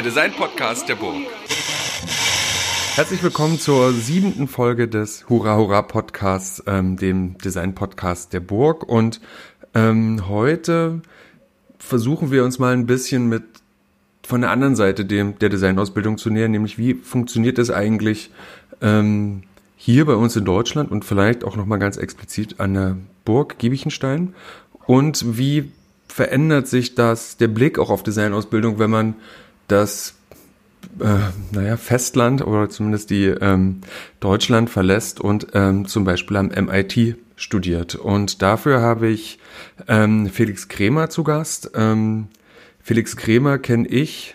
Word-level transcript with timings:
der 0.00 0.08
Design-Podcast 0.08 0.88
der 0.88 0.94
Burg. 0.94 1.26
Herzlich 2.94 3.22
willkommen 3.22 3.58
zur 3.58 3.92
siebenten 3.92 4.48
Folge 4.48 4.88
des 4.88 5.28
Hurra 5.28 5.58
Hurra 5.58 5.82
Podcasts, 5.82 6.62
ähm, 6.66 6.96
dem 6.96 7.36
Design-Podcast 7.36 8.32
der 8.32 8.40
Burg. 8.40 8.88
Und 8.88 9.20
ähm, 9.74 10.26
heute 10.26 11.02
versuchen 11.78 12.30
wir 12.30 12.44
uns 12.44 12.58
mal 12.58 12.72
ein 12.72 12.86
bisschen 12.86 13.28
mit 13.28 13.42
von 14.22 14.40
der 14.40 14.52
anderen 14.52 14.74
Seite 14.74 15.04
dem, 15.04 15.38
der 15.38 15.50
Designausbildung 15.50 16.16
zu 16.16 16.30
nähern, 16.30 16.52
nämlich 16.52 16.78
wie 16.78 16.94
funktioniert 16.94 17.58
es 17.58 17.70
eigentlich 17.70 18.30
ähm, 18.80 19.42
hier 19.76 20.06
bei 20.06 20.14
uns 20.14 20.34
in 20.34 20.46
Deutschland 20.46 20.90
und 20.90 21.04
vielleicht 21.04 21.44
auch 21.44 21.56
nochmal 21.56 21.78
ganz 21.78 21.98
explizit 21.98 22.58
an 22.58 22.72
der 22.72 22.96
Burg 23.26 23.58
Giebichenstein 23.58 24.32
und 24.86 25.36
wie 25.36 25.70
verändert 26.08 26.68
sich 26.68 26.94
das, 26.94 27.36
der 27.36 27.48
Blick 27.48 27.78
auch 27.78 27.90
auf 27.90 28.02
Designausbildung, 28.02 28.78
wenn 28.78 28.90
man 28.90 29.14
das 29.70 30.14
äh, 30.98 31.18
naja, 31.52 31.76
Festland 31.76 32.46
oder 32.46 32.68
zumindest 32.68 33.10
die 33.10 33.26
ähm, 33.26 33.80
Deutschland 34.20 34.70
verlässt 34.70 35.20
und 35.20 35.48
ähm, 35.54 35.86
zum 35.86 36.04
Beispiel 36.04 36.36
am 36.36 36.48
MIT 36.48 37.16
studiert. 37.36 37.94
Und 37.94 38.42
dafür 38.42 38.80
habe 38.80 39.08
ich 39.08 39.38
ähm, 39.88 40.28
Felix 40.28 40.68
Kremer 40.68 41.10
zu 41.10 41.24
Gast. 41.24 41.70
Ähm, 41.74 42.28
Felix 42.82 43.16
Kremer 43.16 43.58
kenne 43.58 43.88
ich 43.88 44.34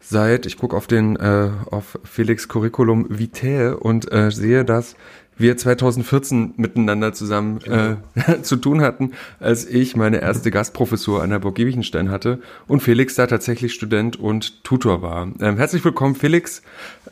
seit, 0.00 0.46
ich 0.46 0.56
gucke 0.56 0.76
auf 0.76 0.86
den, 0.86 1.16
äh, 1.16 1.50
auf 1.70 1.98
Felix 2.04 2.48
Curriculum 2.48 3.06
Vitae 3.08 3.74
und 3.74 4.10
äh, 4.12 4.30
sehe, 4.30 4.64
dass 4.64 4.96
wir 5.40 5.56
2014 5.56 6.54
miteinander 6.56 7.12
zusammen 7.12 7.58
genau. 7.58 7.96
äh, 8.14 8.42
zu 8.42 8.56
tun 8.56 8.80
hatten, 8.82 9.12
als 9.38 9.66
ich 9.66 9.96
meine 9.96 10.20
erste 10.20 10.50
Gastprofessur 10.50 11.22
an 11.22 11.30
der 11.30 11.38
Burg 11.38 11.54
Giebichenstein 11.54 12.10
hatte 12.10 12.40
und 12.68 12.80
Felix 12.80 13.14
da 13.14 13.26
tatsächlich 13.26 13.74
Student 13.74 14.18
und 14.18 14.64
Tutor 14.64 15.02
war. 15.02 15.28
Ähm, 15.40 15.56
herzlich 15.56 15.84
willkommen, 15.84 16.14
Felix. 16.14 16.62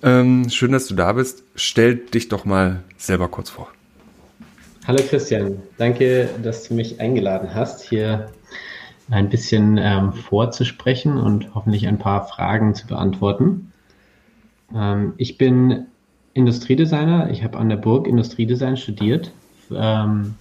Ähm, 0.03 0.49
schön, 0.51 0.73
dass 0.73 0.87
du 0.87 0.95
da 0.95 1.13
bist. 1.13 1.43
Stell 1.55 1.97
dich 1.97 2.29
doch 2.29 2.45
mal 2.45 2.83
selber 2.97 3.29
kurz 3.29 3.51
vor. 3.51 3.69
Hallo 4.87 5.03
Christian, 5.07 5.61
danke, 5.77 6.31
dass 6.43 6.67
du 6.67 6.75
mich 6.75 6.99
eingeladen 7.01 7.55
hast, 7.55 7.83
hier 7.83 8.31
ein 9.11 9.29
bisschen 9.29 9.79
ähm, 9.79 10.13
vorzusprechen 10.13 11.19
und 11.19 11.55
hoffentlich 11.55 11.87
ein 11.87 11.99
paar 11.99 12.27
Fragen 12.27 12.75
zu 12.75 12.87
beantworten. 12.87 13.73
Ähm, 14.75 15.15
ich 15.17 15.39
bin 15.39 15.87
Industriedesigner. 16.39 17.31
Ich 17.31 17.43
habe 17.43 17.59
an 17.59 17.69
der 17.69 17.77
Burg 17.77 18.07
Industriedesign 18.07 18.77
studiert 18.77 19.33
ähm, 19.75 20.37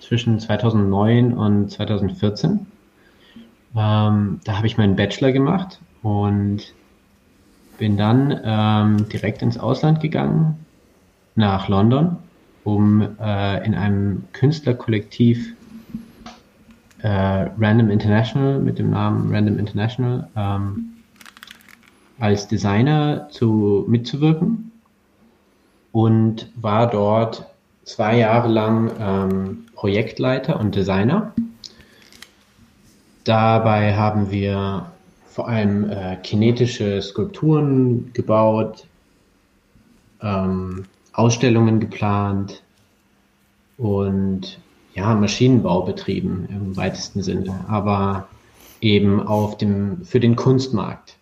zwischen 0.00 0.40
2009 0.40 1.32
und 1.32 1.70
2014. 1.70 2.66
Ähm, 3.76 4.40
da 4.44 4.56
habe 4.56 4.66
ich 4.66 4.76
meinen 4.76 4.96
Bachelor 4.96 5.30
gemacht 5.30 5.80
und 6.02 6.74
bin 7.78 7.96
dann 7.96 8.40
ähm, 8.44 9.08
direkt 9.08 9.42
ins 9.42 9.56
Ausland 9.56 10.00
gegangen, 10.00 10.66
nach 11.36 11.68
London, 11.68 12.16
um 12.64 13.02
äh, 13.20 13.64
in 13.64 13.74
einem 13.74 14.24
Künstlerkollektiv 14.32 15.54
äh, 17.02 17.08
Random 17.08 17.90
International 17.90 18.58
mit 18.58 18.80
dem 18.80 18.90
Namen 18.90 19.32
Random 19.32 19.58
International 19.58 20.28
ähm, 20.34 20.94
als 22.18 22.48
Designer 22.48 23.28
zu, 23.30 23.84
mitzuwirken 23.86 24.65
und 25.96 26.50
war 26.56 26.90
dort 26.90 27.46
zwei 27.84 28.18
Jahre 28.18 28.48
lang 28.48 28.90
ähm, 29.00 29.66
Projektleiter 29.74 30.60
und 30.60 30.74
Designer. 30.74 31.32
Dabei 33.24 33.96
haben 33.96 34.30
wir 34.30 34.92
vor 35.26 35.48
allem 35.48 35.88
äh, 35.88 36.16
kinetische 36.16 37.00
Skulpturen 37.00 38.10
gebaut, 38.12 38.86
ähm, 40.20 40.84
Ausstellungen 41.14 41.80
geplant 41.80 42.62
und 43.78 44.60
ja, 44.92 45.14
Maschinenbau 45.14 45.80
betrieben 45.80 46.46
im 46.50 46.76
weitesten 46.76 47.22
Sinne, 47.22 47.64
aber 47.68 48.28
eben 48.82 49.26
auf 49.26 49.56
dem, 49.56 50.04
für 50.04 50.20
den 50.20 50.36
Kunstmarkt 50.36 51.16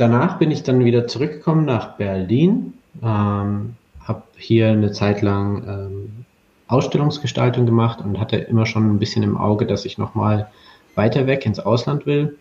danach 0.00 0.38
bin 0.38 0.50
ich 0.50 0.62
dann 0.62 0.84
wieder 0.84 1.06
zurückgekommen 1.06 1.64
nach 1.64 1.96
Berlin, 1.96 2.74
ähm, 3.02 3.76
habe 4.00 4.22
hier 4.36 4.68
eine 4.68 4.92
Zeit 4.92 5.22
lang 5.22 5.64
ähm, 5.68 6.24
Ausstellungsgestaltung 6.68 7.66
gemacht 7.66 8.00
und 8.00 8.18
hatte 8.18 8.36
immer 8.36 8.66
schon 8.66 8.90
ein 8.90 8.98
bisschen 8.98 9.22
im 9.22 9.36
Auge, 9.36 9.66
dass 9.66 9.84
ich 9.84 9.98
nochmal 9.98 10.50
weiter 10.94 11.26
weg 11.26 11.44
ins 11.44 11.60
Ausland 11.60 12.06
will 12.06 12.38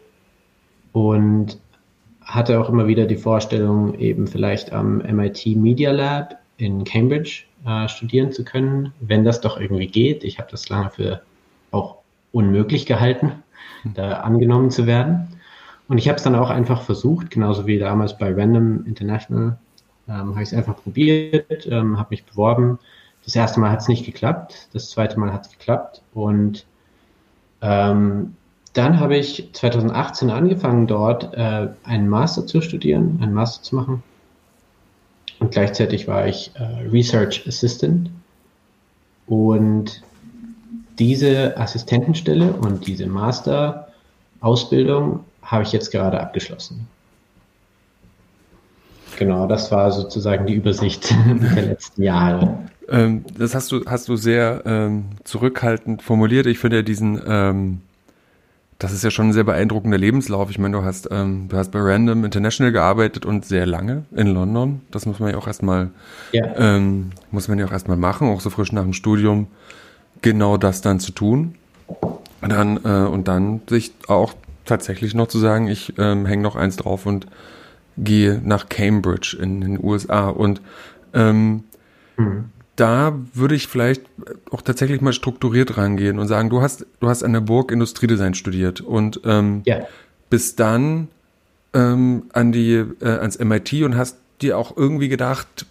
und 0.93 1.57
hatte 2.21 2.59
auch 2.59 2.69
immer 2.69 2.87
wieder 2.87 3.05
die 3.05 3.15
Vorstellung, 3.15 3.95
eben 3.95 4.27
vielleicht 4.27 4.71
am 4.71 4.97
MIT 4.99 5.45
Media 5.55 5.91
Lab 5.91 6.37
in 6.57 6.83
Cambridge 6.83 7.43
äh, 7.65 7.87
studieren 7.87 8.31
zu 8.31 8.43
können, 8.43 8.93
wenn 8.99 9.23
das 9.23 9.41
doch 9.41 9.59
irgendwie 9.59 9.87
geht. 9.87 10.23
Ich 10.23 10.39
habe 10.39 10.49
das 10.51 10.69
lange 10.69 10.91
für 10.91 11.21
auch 11.71 11.97
unmöglich 12.31 12.85
gehalten, 12.85 13.31
da 13.95 14.19
angenommen 14.19 14.69
zu 14.69 14.85
werden. 14.85 15.38
Und 15.89 15.97
ich 15.97 16.07
habe 16.07 16.15
es 16.17 16.23
dann 16.23 16.35
auch 16.35 16.51
einfach 16.51 16.83
versucht, 16.83 17.31
genauso 17.31 17.65
wie 17.65 17.79
damals 17.79 18.15
bei 18.17 18.31
Random 18.31 18.85
International, 18.85 19.57
ähm, 20.07 20.29
habe 20.29 20.43
ich 20.43 20.49
es 20.49 20.53
einfach 20.53 20.77
probiert, 20.81 21.67
ähm, 21.69 21.97
habe 21.97 22.09
mich 22.11 22.25
beworben. 22.25 22.77
Das 23.25 23.35
erste 23.35 23.59
Mal 23.59 23.71
hat 23.71 23.81
es 23.81 23.87
nicht 23.87 24.05
geklappt, 24.05 24.69
das 24.71 24.91
zweite 24.91 25.19
Mal 25.19 25.33
hat 25.33 25.47
es 25.47 25.51
geklappt. 25.51 26.03
Und 26.13 26.67
ähm, 27.61 28.35
dann 28.73 28.99
habe 28.99 29.17
ich 29.17 29.49
2018 29.51 30.29
angefangen, 30.29 30.85
dort 30.85 31.33
äh, 31.33 31.69
einen 31.83 32.07
Master 32.07 32.45
zu 32.45 32.61
studieren, 32.61 33.17
einen 33.21 33.33
Master 33.33 33.63
zu 33.63 33.75
machen. 33.75 34.03
Und 35.39 35.51
gleichzeitig 35.51 36.07
war 36.07 36.27
ich 36.27 36.51
äh, 36.53 36.87
Research 36.87 37.47
Assistant. 37.47 38.11
Und 39.25 40.03
diese 40.99 41.57
Assistentenstelle 41.57 42.53
und 42.53 42.85
diese 42.85 43.07
Master-Ausbildung 43.07 45.21
habe 45.49 45.63
ich 45.63 45.71
jetzt 45.71 45.91
gerade 45.91 46.19
abgeschlossen. 46.19 46.87
Genau, 49.17 49.47
das 49.47 49.71
war 49.71 49.91
sozusagen 49.91 50.45
die 50.45 50.53
Übersicht 50.53 51.13
der 51.55 51.63
letzten 51.63 52.03
Jahre. 52.03 52.57
Ähm, 52.87 53.25
das 53.37 53.53
hast 53.53 53.71
du, 53.71 53.83
hast 53.85 54.07
du 54.07 54.15
sehr 54.15 54.63
ähm, 54.65 55.05
zurückhaltend 55.23 56.01
formuliert. 56.01 56.45
Ich 56.45 56.59
finde 56.59 56.77
ja 56.77 56.83
diesen, 56.83 57.21
ähm, 57.27 57.81
das 58.77 58.93
ist 58.93 59.03
ja 59.03 59.11
schon 59.11 59.29
ein 59.29 59.33
sehr 59.33 59.43
beeindruckender 59.43 59.97
Lebenslauf. 59.97 60.49
Ich 60.51 60.59
meine, 60.59 60.77
du 60.77 60.83
hast, 60.83 61.09
ähm, 61.11 61.47
du 61.49 61.57
hast 61.57 61.71
bei 61.71 61.79
Random 61.79 62.23
International 62.23 62.71
gearbeitet 62.71 63.25
und 63.25 63.45
sehr 63.45 63.65
lange 63.65 64.05
in 64.15 64.27
London. 64.27 64.81
Das 64.91 65.05
muss 65.05 65.19
man 65.19 65.31
ja 65.31 65.37
auch 65.37 65.47
erstmal, 65.47 65.89
ja. 66.31 66.45
ähm, 66.55 67.09
muss 67.31 67.47
man 67.47 67.59
ja 67.59 67.65
auch 67.65 67.71
erstmal 67.71 67.97
machen, 67.97 68.29
auch 68.29 68.41
so 68.41 68.49
frisch 68.49 68.71
nach 68.71 68.83
dem 68.83 68.93
Studium, 68.93 69.47
genau 70.21 70.57
das 70.57 70.81
dann 70.81 70.99
zu 70.99 71.11
tun. 71.11 71.55
Und 72.41 72.51
dann, 72.51 72.77
äh, 72.85 73.07
und 73.07 73.27
dann 73.27 73.61
sich 73.67 73.91
auch 74.07 74.33
tatsächlich 74.69 75.13
noch 75.13 75.27
zu 75.27 75.39
sagen, 75.39 75.67
ich 75.67 75.93
ähm, 75.97 76.25
hänge 76.25 76.43
noch 76.43 76.55
eins 76.55 76.77
drauf 76.77 77.05
und 77.05 77.27
gehe 77.97 78.41
nach 78.43 78.69
Cambridge 78.69 79.37
in 79.39 79.61
den 79.61 79.83
USA. 79.83 80.29
Und 80.29 80.61
ähm, 81.13 81.63
mhm. 82.17 82.45
da 82.75 83.17
würde 83.33 83.55
ich 83.55 83.67
vielleicht 83.67 84.03
auch 84.51 84.61
tatsächlich 84.61 85.01
mal 85.01 85.13
strukturiert 85.13 85.77
rangehen 85.77 86.19
und 86.19 86.27
sagen, 86.27 86.49
du 86.49 86.61
hast, 86.61 86.85
du 86.99 87.09
hast 87.09 87.23
an 87.23 87.33
der 87.33 87.41
Burg 87.41 87.71
Industriedesign 87.71 88.33
studiert 88.33 88.81
und 88.81 89.21
ähm, 89.25 89.61
ja. 89.65 89.87
bis 90.29 90.55
dann 90.55 91.09
ähm, 91.73 92.23
an 92.33 92.51
die, 92.51 92.85
äh, 93.01 93.05
ans 93.05 93.39
MIT 93.39 93.73
und 93.83 93.97
hast 93.97 94.17
dir 94.41 94.57
auch 94.57 94.75
irgendwie 94.77 95.09
gedacht, 95.09 95.65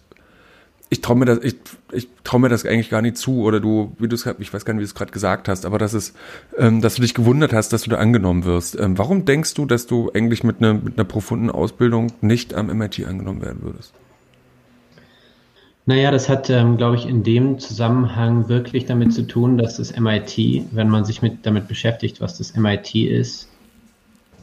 ich 0.91 1.01
traue 1.01 1.17
mir 1.17 1.27
das, 1.27 1.39
ich, 1.43 1.57
ich 1.93 2.09
traue 2.25 2.41
mir 2.41 2.49
das 2.49 2.65
eigentlich 2.65 2.91
gar 2.91 3.03
nicht 3.03 3.17
zu, 3.17 3.43
oder 3.43 3.61
du, 3.61 3.95
wie 3.99 4.09
du 4.09 4.15
es, 4.15 4.27
ich 4.39 4.53
weiß 4.55 4.65
gar 4.65 4.73
nicht, 4.73 4.81
wie 4.81 4.85
du 4.85 4.89
es 4.89 4.95
gerade 4.95 5.13
gesagt 5.13 5.49
hast, 5.49 5.67
aber 5.67 5.79
dass 5.79 5.93
es, 5.93 6.15
ähm, 6.57 6.81
dass 6.81 6.95
du 6.95 7.03
dich 7.03 7.15
gewundert 7.15 7.53
hast, 7.53 7.73
dass 7.73 7.83
du 7.83 7.91
da 7.91 7.99
angenommen 7.99 8.45
wirst. 8.45 8.79
Ähm, 8.79 8.97
warum 8.97 9.25
denkst 9.25 9.55
du, 9.55 9.67
dass 9.67 9.87
du 9.87 10.11
eigentlich 10.13 10.45
mit 10.45 10.59
einer 10.59 10.75
mit 10.75 10.99
einer 10.99 11.05
profunden 11.05 11.51
Ausbildung 11.51 12.13
nicht 12.21 12.55
am 12.55 12.67
MIT 12.67 13.07
angenommen 13.07 13.43
werden 13.43 13.63
würdest? 13.63 13.93
Naja, 15.85 16.11
das 16.11 16.29
hat, 16.29 16.51
ähm, 16.51 16.77
glaube 16.77 16.97
ich, 16.97 17.07
in 17.07 17.23
dem 17.23 17.59
Zusammenhang 17.59 18.49
wirklich 18.49 18.85
damit 18.85 19.15
zu 19.15 19.27
tun, 19.27 19.57
dass 19.57 19.79
das 19.79 19.99
MIT, 19.99 20.67
wenn 20.73 20.91
man 20.91 21.07
sich 21.07 21.23
mit, 21.23 21.47
damit 21.47 21.67
beschäftigt, 21.67 22.21
was 22.21 22.37
das 22.37 22.55
MIT 22.55 22.95
ist, 22.95 23.49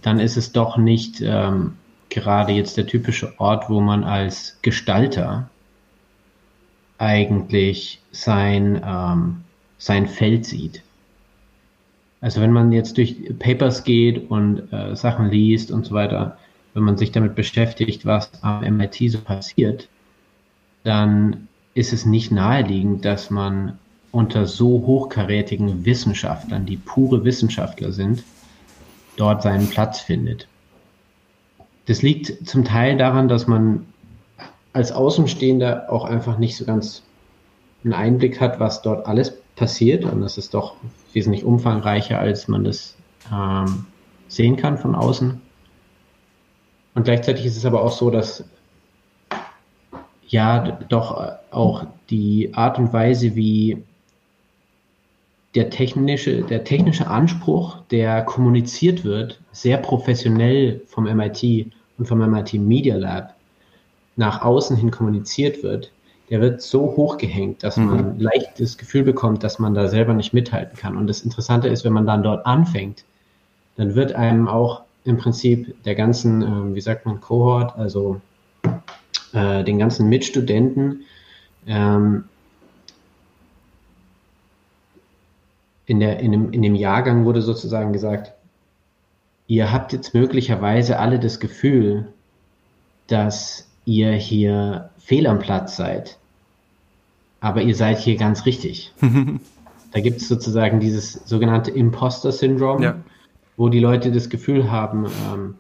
dann 0.02 0.20
ist 0.20 0.38
es 0.38 0.52
doch 0.52 0.78
nicht 0.78 1.22
ähm, 1.22 1.74
gerade 2.10 2.54
jetzt 2.54 2.78
der 2.78 2.88
typische 2.88 3.40
Ort, 3.40 3.70
wo 3.70 3.80
man 3.80 4.04
als 4.04 4.58
Gestalter 4.64 5.50
eigentlich 6.98 8.02
sein, 8.12 8.82
ähm, 8.86 9.42
sein 9.78 10.08
Feld 10.08 10.46
sieht. 10.46 10.82
Also 12.22 12.42
wenn 12.42 12.52
man 12.52 12.72
jetzt 12.72 12.98
durch 12.98 13.16
Papers 13.38 13.84
geht 13.84 14.30
und 14.32 14.72
äh, 14.72 14.96
Sachen 14.96 15.30
liest 15.30 15.72
und 15.72 15.86
so 15.86 15.94
weiter, 15.94 16.38
wenn 16.74 16.84
man 16.84 16.98
sich 16.98 17.12
damit 17.12 17.36
beschäftigt, 17.36 18.06
was 18.06 18.32
am 18.44 18.62
MIT 18.78 19.12
so 19.12 19.20
passiert, 19.20 19.88
dann 20.84 21.48
ist 21.74 21.94
es 21.94 22.06
nicht 22.06 22.32
naheliegend, 22.32 23.06
dass 23.06 23.30
man 23.30 23.78
unter 24.12 24.46
so 24.46 24.68
hochkarätigen 24.86 25.86
Wissenschaftlern, 25.86 26.66
die 26.66 26.78
pure 26.78 27.26
Wissenschaftler 27.26 27.92
sind, 27.92 28.24
dort 29.18 29.44
seinen 29.44 29.70
Platz 29.70 30.00
findet. 30.00 30.48
das 31.86 32.02
liegt 32.02 32.48
zum 32.48 32.64
Teil 32.64 32.98
daran, 32.98 33.28
dass 33.28 33.46
man 33.46 33.86
als 34.76 34.92
Außenstehender 34.92 35.90
auch 35.90 36.04
einfach 36.04 36.38
nicht 36.38 36.58
so 36.58 36.66
ganz 36.66 37.02
einen 37.86 37.94
Einblick 37.94 38.42
hat, 38.42 38.60
was 38.60 38.82
dort 38.82 39.08
alles 39.08 39.42
passiert. 39.56 40.04
Und 40.04 40.20
das 40.20 40.38
ist 40.38 40.54
doch 40.54 40.76
wesentlich 41.14 41.46
umfangreicher, 41.46 42.20
als 42.20 42.50
man 42.50 42.66
das 42.66 42.98
ähm, 43.32 43.86
sehen 44.28 44.58
kann 44.58 44.78
von 44.78 44.94
außen. 44.94 45.42
Und 46.94 47.04
gleichzeitig 47.04 47.46
ist 47.46 47.56
es 47.56 47.66
aber 47.66 47.84
auch 47.84 47.94
so, 47.94 48.10
dass 48.10 48.44
ja 50.28 50.60
doch 50.90 51.26
auch 51.52 51.86
die 52.10 52.54
Art 52.54 52.78
und 52.78 52.92
Weise, 52.92 53.34
wie 53.38 53.82
der 55.56 55.70
technische, 55.70 56.42
der 56.42 56.66
technische 56.66 57.08
Anspruch, 57.08 57.78
der 57.92 58.24
kommuniziert 58.24 59.06
wird, 59.06 59.40
sehr 59.54 59.78
professionell 59.78 60.82
vom 60.86 61.06
MIT 61.06 61.72
und 61.98 62.08
vom 62.08 62.20
MIT 62.20 62.56
Media 62.56 62.98
Lab 62.98 63.35
nach 64.16 64.42
außen 64.42 64.76
hin 64.76 64.92
kommuniziert 64.92 65.64
wird, 65.64 65.92
der 66.30 66.42
wird 66.42 66.62
so 66.62 66.96
hochgehängt, 66.96 67.64
dass 67.64 67.78
mhm. 67.78 67.86
man 67.86 68.20
leicht 68.20 68.60
das 68.60 68.78
Gefühl 68.78 69.04
bekommt, 69.04 69.44
dass 69.44 69.60
man 69.60 69.74
da 69.74 69.88
selber 69.88 70.14
nicht 70.14 70.34
mithalten 70.34 70.78
kann. 70.78 70.98
Und 70.98 71.08
das 71.08 71.22
Interessante 71.22 71.68
ist, 71.68 71.84
wenn 71.86 71.94
man 71.94 72.08
dann 72.08 72.24
dort 72.24 72.46
anfängt, 72.46 73.04
dann 73.76 73.96
wird 73.96 74.14
einem 74.14 74.48
auch 74.48 74.82
im 75.04 75.18
Prinzip 75.18 75.84
der 75.84 75.96
ganzen, 75.96 76.42
äh, 76.42 76.76
wie 76.76 76.82
sagt 76.82 77.06
man, 77.06 77.22
Cohort, 77.22 77.78
also 77.78 78.22
äh, 79.34 79.64
den 79.64 79.78
ganzen 79.78 80.10
Mitstudenten, 80.10 81.02
ähm, 81.68 82.26
in, 85.86 86.00
der, 86.00 86.20
in, 86.20 86.32
dem, 86.32 86.52
in 86.52 86.62
dem 86.64 86.76
Jahrgang 86.76 87.26
wurde 87.26 87.44
sozusagen 87.44 87.94
gesagt, 87.94 88.34
ihr 89.48 89.72
habt 89.72 89.94
jetzt 89.94 90.16
möglicherweise 90.16 90.98
alle 90.98 91.20
das 91.20 91.40
Gefühl, 91.40 92.08
dass 93.08 93.68
ihr 93.86 94.12
hier 94.14 94.90
fehl 94.98 95.28
am 95.28 95.40
Platz 95.40 95.78
seid. 95.78 96.18
Aber 97.40 97.62
ihr 97.62 97.76
seid 97.76 98.00
hier 98.00 98.18
ganz 98.18 98.46
richtig. 98.46 98.94
da 99.92 100.00
gibt 100.00 100.22
es 100.22 100.28
sozusagen 100.28 100.80
dieses 100.80 101.14
sogenannte 101.26 101.72
Imposter-Syndrom, 101.72 102.82
ja. 102.82 102.96
wo 103.58 103.70
die 103.70 103.80
Leute 103.80 104.12
das 104.12 104.30
Gefühl 104.30 104.72
haben, 104.72 105.06
ähm, 105.06 105.56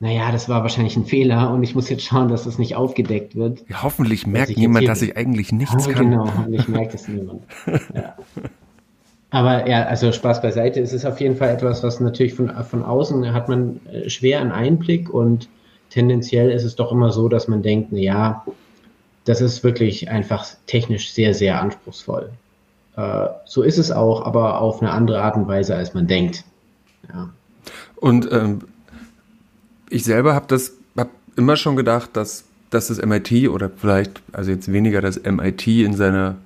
naja, 0.00 0.32
das 0.32 0.48
war 0.48 0.62
wahrscheinlich 0.62 0.96
ein 0.96 1.06
Fehler 1.06 1.50
und 1.50 1.62
ich 1.62 1.74
muss 1.74 1.88
jetzt 1.88 2.04
schauen, 2.04 2.28
dass 2.28 2.44
das 2.44 2.58
nicht 2.58 2.76
aufgedeckt 2.76 3.36
wird. 3.36 3.64
Ja, 3.68 3.82
hoffentlich 3.82 4.26
merkt 4.26 4.56
niemand, 4.56 4.88
dass 4.88 5.00
ich 5.02 5.16
eigentlich 5.16 5.52
nichts 5.52 5.86
oh, 5.88 5.90
kann. 5.92 6.10
Genau, 6.10 6.26
hoffentlich 6.26 6.68
merkt 6.68 6.94
es 6.94 7.08
niemand. 7.08 7.42
Ja. 7.94 8.16
Aber 9.30 9.68
ja, 9.68 9.84
also 9.86 10.12
Spaß 10.12 10.42
beiseite. 10.42 10.80
Es 10.80 10.92
ist 10.92 11.04
auf 11.04 11.20
jeden 11.20 11.36
Fall 11.36 11.48
etwas, 11.48 11.82
was 11.82 11.98
natürlich 11.98 12.34
von, 12.34 12.52
von 12.64 12.84
außen 12.84 13.32
hat 13.32 13.48
man 13.48 13.80
äh, 13.86 14.08
schwer 14.08 14.40
einen 14.40 14.52
Einblick 14.52 15.12
und 15.12 15.48
tendenziell 15.94 16.50
ist 16.50 16.64
es 16.64 16.74
doch 16.74 16.90
immer 16.90 17.12
so, 17.12 17.28
dass 17.28 17.46
man 17.46 17.62
denkt, 17.62 17.92
na 17.92 17.98
ja, 18.00 18.44
das 19.24 19.40
ist 19.40 19.62
wirklich 19.62 20.10
einfach 20.10 20.44
technisch 20.66 21.12
sehr, 21.12 21.34
sehr 21.34 21.60
anspruchsvoll. 21.60 22.30
Äh, 22.96 23.28
so 23.44 23.62
ist 23.62 23.78
es 23.78 23.92
auch, 23.92 24.26
aber 24.26 24.60
auf 24.60 24.82
eine 24.82 24.90
andere 24.90 25.22
Art 25.22 25.36
und 25.36 25.46
Weise, 25.46 25.76
als 25.76 25.94
man 25.94 26.08
denkt. 26.08 26.42
Ja. 27.08 27.30
Und 27.94 28.30
ähm, 28.32 28.62
ich 29.88 30.02
selber 30.02 30.34
habe 30.34 30.46
das 30.48 30.72
hab 30.96 31.10
immer 31.36 31.54
schon 31.54 31.76
gedacht, 31.76 32.10
dass, 32.14 32.44
dass 32.70 32.88
das 32.88 33.00
MIT 33.00 33.48
oder 33.48 33.70
vielleicht, 33.70 34.20
also 34.32 34.50
jetzt 34.50 34.72
weniger 34.72 35.00
das 35.00 35.22
MIT 35.22 35.66
in 35.68 35.94
seiner 35.94 36.36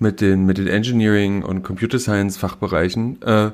mit 0.00 0.20
den, 0.20 0.46
mit 0.46 0.58
den 0.58 0.66
Engineering 0.66 1.44
und 1.44 1.62
Computer 1.62 2.00
Science 2.00 2.38
Fachbereichen 2.38 3.22
äh, 3.22 3.52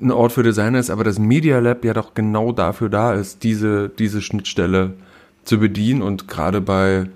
ein 0.00 0.10
Ort 0.10 0.32
für 0.32 0.42
Designer 0.42 0.78
ist, 0.78 0.90
aber 0.90 1.04
das 1.04 1.18
Media 1.18 1.58
Lab 1.58 1.84
ja 1.84 1.92
doch 1.92 2.14
genau 2.14 2.52
dafür 2.52 2.88
da 2.88 3.12
ist, 3.14 3.42
diese, 3.42 3.88
diese 3.88 4.22
Schnittstelle 4.22 4.94
zu 5.44 5.58
bedienen 5.58 6.02
und 6.02 6.28
gerade 6.28 6.60
bei 6.60 7.08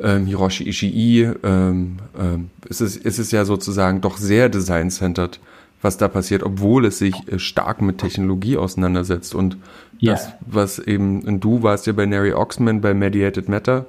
ähm, 0.00 0.26
Hiroshi 0.26 0.68
Ishii 0.68 1.30
ähm, 1.42 1.98
ähm, 2.18 2.50
ist, 2.68 2.80
es, 2.80 2.96
ist 2.96 3.18
es 3.18 3.30
ja 3.30 3.44
sozusagen 3.44 4.00
doch 4.00 4.16
sehr 4.16 4.48
design-centered, 4.48 5.40
was 5.82 5.96
da 5.96 6.08
passiert, 6.08 6.42
obwohl 6.42 6.86
es 6.86 6.98
sich 6.98 7.14
äh, 7.28 7.38
stark 7.38 7.82
mit 7.82 7.98
Technologie 7.98 8.56
auseinandersetzt 8.56 9.34
und 9.34 9.56
yeah. 10.02 10.14
das, 10.14 10.28
was 10.46 10.78
eben, 10.78 11.22
und 11.22 11.42
du 11.42 11.62
warst 11.62 11.86
ja 11.86 11.92
bei 11.92 12.06
Neri 12.06 12.32
Oxman 12.32 12.80
bei 12.80 12.94
Mediated 12.94 13.48
Matter, 13.48 13.86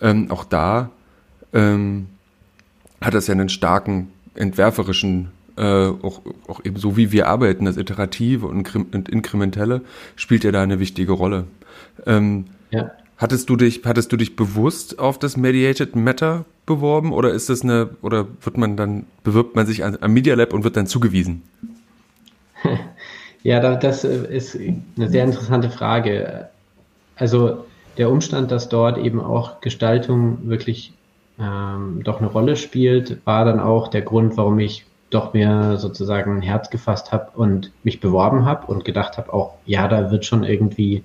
ähm, 0.00 0.30
auch 0.30 0.44
da 0.44 0.90
ähm, 1.52 2.06
hat 3.00 3.14
das 3.14 3.26
ja 3.26 3.32
einen 3.32 3.48
starken 3.48 4.08
entwerferischen, 4.34 5.30
äh, 5.56 5.62
auch, 5.62 6.22
auch 6.48 6.64
eben 6.64 6.76
so 6.76 6.96
wie 6.96 7.12
wir 7.12 7.28
arbeiten, 7.28 7.64
das 7.64 7.76
Iterative 7.76 8.46
und, 8.46 8.74
und 8.74 9.08
Inkrementelle, 9.08 9.82
spielt 10.16 10.44
ja 10.44 10.52
da 10.52 10.62
eine 10.62 10.78
wichtige 10.78 11.12
Rolle. 11.12 11.44
Ähm, 12.06 12.46
ja. 12.70 12.90
Hattest 13.18 13.48
du 13.50 13.56
dich, 13.56 13.82
hattest 13.84 14.10
du 14.12 14.16
dich 14.16 14.34
bewusst 14.34 14.98
auf 14.98 15.18
das 15.18 15.36
Mediated 15.36 15.94
Matter 15.94 16.44
beworben 16.66 17.12
oder 17.12 17.30
ist 17.32 17.48
das 17.48 17.62
eine, 17.62 17.90
oder 18.02 18.26
wird 18.40 18.56
man 18.56 18.76
dann, 18.76 19.06
bewirbt 19.22 19.54
man 19.54 19.66
sich 19.66 19.84
am 19.84 20.12
Media 20.12 20.34
Lab 20.34 20.52
und 20.52 20.64
wird 20.64 20.76
dann 20.76 20.86
zugewiesen? 20.86 21.42
Ja, 23.44 23.74
das 23.74 24.04
äh, 24.04 24.24
ist 24.32 24.56
eine 24.56 25.08
sehr 25.08 25.24
interessante 25.24 25.70
Frage. 25.70 26.48
Also 27.16 27.64
der 27.98 28.10
Umstand, 28.10 28.50
dass 28.50 28.68
dort 28.68 28.98
eben 28.98 29.20
auch 29.20 29.60
Gestaltung 29.60 30.48
wirklich 30.48 30.92
ähm, 31.38 32.02
doch 32.04 32.18
eine 32.20 32.28
Rolle 32.28 32.56
spielt, 32.56 33.24
war 33.26 33.44
dann 33.44 33.60
auch 33.60 33.88
der 33.88 34.02
Grund, 34.02 34.36
warum 34.36 34.58
ich 34.60 34.84
doch 35.12 35.34
mir 35.34 35.78
sozusagen 35.78 36.36
ein 36.36 36.42
Herz 36.42 36.70
gefasst 36.70 37.12
habe 37.12 37.30
und 37.34 37.70
mich 37.84 38.00
beworben 38.00 38.44
habe 38.44 38.66
und 38.66 38.84
gedacht 38.84 39.18
habe, 39.18 39.32
auch 39.32 39.54
ja, 39.66 39.88
da 39.88 40.10
wird 40.10 40.24
schon 40.24 40.44
irgendwie 40.44 41.04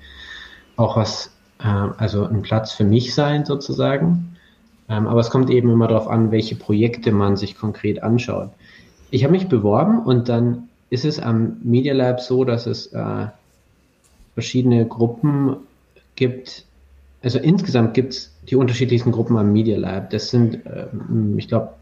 auch 0.75 0.95
was, 0.95 1.31
äh, 1.59 1.65
also 1.65 2.25
ein 2.25 2.41
Platz 2.41 2.73
für 2.73 2.85
mich 2.85 3.13
sein 3.13 3.45
sozusagen. 3.45 4.37
Ähm, 4.89 5.07
aber 5.07 5.19
es 5.19 5.29
kommt 5.29 5.49
eben 5.49 5.69
immer 5.69 5.87
darauf 5.87 6.07
an, 6.07 6.31
welche 6.31 6.55
Projekte 6.55 7.11
man 7.11 7.35
sich 7.35 7.57
konkret 7.57 8.01
anschaut. 8.01 8.49
Ich 9.11 9.23
habe 9.23 9.33
mich 9.33 9.47
beworben 9.47 9.99
und 9.99 10.29
dann 10.29 10.69
ist 10.89 11.05
es 11.05 11.19
am 11.19 11.57
Media 11.63 11.93
Lab 11.93 12.21
so, 12.21 12.45
dass 12.45 12.65
es 12.65 12.87
äh, 12.87 13.27
verschiedene 14.33 14.85
Gruppen 14.85 15.57
gibt, 16.15 16.65
also 17.21 17.39
insgesamt 17.39 17.93
gibt 17.93 18.13
es 18.13 18.31
die 18.49 18.55
unterschiedlichsten 18.55 19.11
Gruppen 19.11 19.37
am 19.37 19.51
Media 19.51 19.77
Lab. 19.77 20.11
Das 20.11 20.29
sind, 20.29 20.59
ähm, 20.65 21.37
ich 21.37 21.47
glaube, 21.47 21.73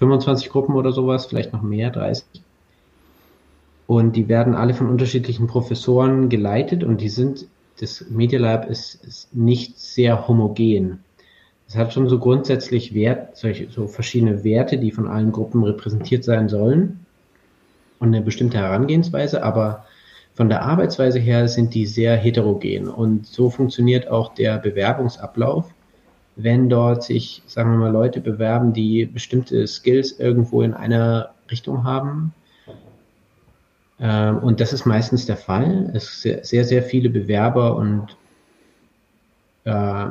25 0.00 0.48
Gruppen 0.48 0.76
oder 0.76 0.92
sowas, 0.92 1.26
vielleicht 1.26 1.52
noch 1.52 1.60
mehr, 1.60 1.90
30. 1.90 2.24
Und 3.86 4.16
die 4.16 4.28
werden 4.28 4.54
alle 4.54 4.72
von 4.72 4.88
unterschiedlichen 4.88 5.46
Professoren 5.46 6.30
geleitet 6.30 6.82
und 6.82 7.02
die 7.02 7.10
sind, 7.10 7.46
das 7.80 8.06
Media 8.08 8.40
Lab 8.40 8.68
ist, 8.70 9.04
ist 9.04 9.36
nicht 9.36 9.78
sehr 9.78 10.26
homogen. 10.26 11.00
Es 11.68 11.76
hat 11.76 11.92
schon 11.92 12.08
so 12.08 12.18
grundsätzlich 12.18 12.94
Wert, 12.94 13.36
solche, 13.36 13.68
so 13.68 13.88
verschiedene 13.88 14.42
Werte, 14.42 14.78
die 14.78 14.90
von 14.90 15.06
allen 15.06 15.32
Gruppen 15.32 15.62
repräsentiert 15.64 16.24
sein 16.24 16.48
sollen 16.48 17.04
und 17.98 18.08
eine 18.08 18.22
bestimmte 18.22 18.56
Herangehensweise, 18.56 19.42
aber 19.42 19.84
von 20.32 20.48
der 20.48 20.62
Arbeitsweise 20.62 21.18
her 21.18 21.46
sind 21.46 21.74
die 21.74 21.84
sehr 21.84 22.16
heterogen 22.16 22.88
und 22.88 23.26
so 23.26 23.50
funktioniert 23.50 24.08
auch 24.08 24.32
der 24.34 24.56
Bewerbungsablauf. 24.56 25.70
Wenn 26.42 26.68
dort 26.68 27.02
sich, 27.02 27.42
sagen 27.46 27.72
wir 27.72 27.78
mal, 27.78 27.92
Leute 27.92 28.20
bewerben, 28.20 28.72
die 28.72 29.06
bestimmte 29.06 29.66
Skills 29.66 30.18
irgendwo 30.18 30.62
in 30.62 30.74
einer 30.74 31.30
Richtung 31.50 31.84
haben, 31.84 32.32
ähm, 34.00 34.38
und 34.38 34.60
das 34.60 34.72
ist 34.72 34.86
meistens 34.86 35.26
der 35.26 35.36
Fall. 35.36 35.90
Es 35.94 36.22
sind 36.22 36.44
sehr, 36.44 36.64
sehr 36.64 36.82
viele 36.82 37.10
Bewerber 37.10 37.76
und 37.76 38.16
äh, 39.64 40.06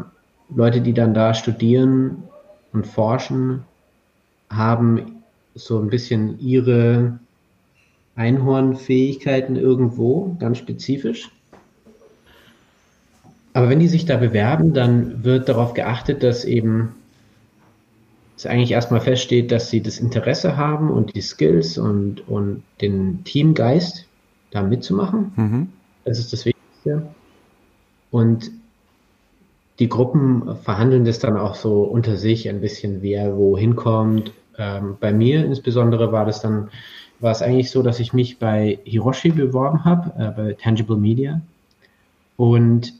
Leute, 0.55 0.81
die 0.81 0.93
dann 0.93 1.13
da 1.13 1.33
studieren 1.33 2.24
und 2.71 2.86
forschen, 2.86 3.65
haben 4.50 5.24
so 5.55 5.79
ein 5.79 5.89
bisschen 5.89 6.39
ihre 6.39 7.19
Einhornfähigkeiten 8.15 9.55
irgendwo, 9.55 10.36
ganz 10.39 10.59
spezifisch. 10.59 11.31
Aber 13.59 13.67
wenn 13.67 13.79
die 13.79 13.89
sich 13.89 14.05
da 14.05 14.15
bewerben, 14.15 14.73
dann 14.73 15.25
wird 15.25 15.49
darauf 15.49 15.73
geachtet, 15.73 16.23
dass 16.23 16.45
eben 16.45 16.95
es 18.37 18.45
eigentlich 18.45 18.71
erstmal 18.71 19.01
feststeht, 19.01 19.51
dass 19.51 19.69
sie 19.69 19.81
das 19.81 19.99
Interesse 19.99 20.55
haben 20.55 20.89
und 20.89 21.13
die 21.13 21.19
Skills 21.19 21.77
und, 21.77 22.25
und 22.29 22.63
den 22.79 23.25
Teamgeist, 23.25 24.05
da 24.51 24.63
mitzumachen. 24.63 25.33
Mhm. 25.35 25.67
Das 26.05 26.19
ist 26.19 26.31
das 26.31 26.45
Wichtigste. 26.45 27.09
Und 28.11 28.49
die 29.79 29.89
Gruppen 29.89 30.55
verhandeln 30.63 31.03
das 31.03 31.19
dann 31.19 31.35
auch 31.35 31.55
so 31.55 31.81
unter 31.83 32.15
sich 32.15 32.47
ein 32.47 32.61
bisschen, 32.61 33.01
wer 33.01 33.35
wo 33.35 33.57
hinkommt. 33.57 34.31
Ähm, 34.57 34.95
bei 35.01 35.11
mir 35.11 35.43
insbesondere 35.43 36.13
war 36.13 36.25
das 36.25 36.39
dann 36.39 36.69
war 37.19 37.33
es 37.33 37.41
eigentlich 37.41 37.71
so, 37.71 37.83
dass 37.83 37.99
ich 37.99 38.13
mich 38.13 38.39
bei 38.39 38.79
Hiroshi 38.85 39.31
beworben 39.31 39.83
habe, 39.83 40.13
äh, 40.17 40.31
bei 40.31 40.53
Tangible 40.53 40.95
Media 40.95 41.41
und 42.37 42.93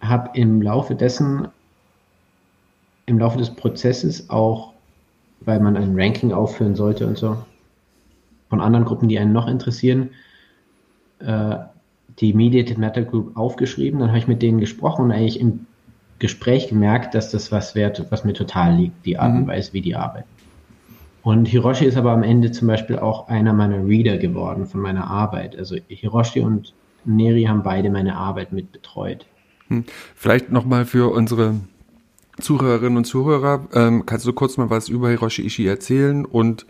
habe 0.00 0.30
im 0.34 0.62
Laufe 0.62 0.94
dessen, 0.94 1.48
im 3.06 3.18
Laufe 3.18 3.38
des 3.38 3.50
Prozesses 3.50 4.30
auch, 4.30 4.72
weil 5.40 5.60
man 5.60 5.76
ein 5.76 5.98
Ranking 5.98 6.32
aufführen 6.32 6.74
sollte 6.74 7.06
und 7.06 7.18
so, 7.18 7.36
von 8.48 8.60
anderen 8.60 8.84
Gruppen, 8.84 9.08
die 9.08 9.18
einen 9.18 9.32
noch 9.32 9.48
interessieren, 9.48 10.10
äh, 11.20 11.56
die 12.20 12.32
Mediated 12.32 12.78
Matter 12.78 13.02
Group 13.02 13.36
aufgeschrieben, 13.36 14.00
dann 14.00 14.08
habe 14.08 14.18
ich 14.18 14.28
mit 14.28 14.42
denen 14.42 14.60
gesprochen 14.60 15.06
und 15.06 15.12
eigentlich 15.12 15.40
im 15.40 15.66
Gespräch 16.18 16.68
gemerkt, 16.68 17.14
dass 17.14 17.30
das 17.30 17.52
was 17.52 17.74
wert, 17.74 18.06
was 18.10 18.24
mir 18.24 18.32
total 18.32 18.74
liegt, 18.74 19.04
die 19.04 19.18
Art 19.18 19.34
und 19.34 19.42
mhm. 19.42 19.48
Weise, 19.48 19.72
wie 19.72 19.82
die 19.82 19.96
arbeiten. 19.96 20.28
Und 21.22 21.46
Hiroshi 21.46 21.84
ist 21.84 21.96
aber 21.96 22.12
am 22.12 22.22
Ende 22.22 22.52
zum 22.52 22.68
Beispiel 22.68 22.98
auch 22.98 23.28
einer 23.28 23.52
meiner 23.52 23.84
Reader 23.84 24.16
geworden 24.16 24.66
von 24.66 24.80
meiner 24.80 25.10
Arbeit. 25.10 25.58
Also 25.58 25.76
Hiroshi 25.88 26.40
und 26.40 26.72
Neri 27.04 27.44
haben 27.44 27.64
beide 27.64 27.90
meine 27.90 28.16
Arbeit 28.16 28.52
mit 28.52 28.72
betreut. 28.72 29.26
Hm. 29.68 29.84
Vielleicht 30.14 30.50
nochmal 30.50 30.84
für 30.84 31.12
unsere 31.12 31.54
Zuhörerinnen 32.40 32.98
und 32.98 33.04
Zuhörer, 33.04 33.66
ähm, 33.72 34.04
kannst 34.06 34.26
du 34.26 34.32
kurz 34.32 34.56
mal 34.56 34.70
was 34.70 34.88
über 34.88 35.08
Hiroshi 35.08 35.46
Ishii 35.46 35.66
erzählen 35.66 36.24
und 36.24 36.66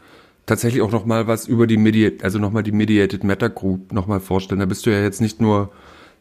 tatsächlich 0.47 0.81
auch 0.83 0.93
nochmal 0.93 1.27
was 1.27 1.49
über 1.49 1.67
die 1.67 1.77
Mediated, 1.77 2.23
also 2.23 2.39
nochmal 2.39 2.63
die 2.63 2.73
Mediated 2.73 3.25
Matter 3.25 3.51
Group 3.51 3.93
nochmal 3.93 4.21
vorstellen. 4.21 4.61
Da 4.61 4.67
bist 4.67 4.87
du 4.87 4.91
ja 4.91 5.03
jetzt 5.03 5.21
nicht 5.21 5.41
nur 5.41 5.71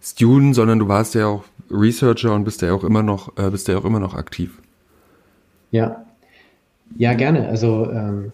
Student, 0.01 0.55
sondern 0.55 0.79
du 0.79 0.88
warst 0.88 1.15
ja 1.15 1.27
auch 1.27 1.44
Researcher 1.70 2.34
und 2.34 2.44
bist 2.44 2.62
ja 2.62 2.74
auch 2.74 2.84
immer 2.84 3.03
noch, 3.03 3.38
äh, 3.38 3.50
bist 3.50 3.67
ja 3.67 3.77
auch 3.77 3.86
immer 3.86 4.00
noch 4.00 4.15
aktiv. 4.15 4.60
Ja. 5.72 6.05
Ja, 6.98 7.13
gerne. 7.13 7.48
Also 7.48 7.89
ähm, 7.91 8.32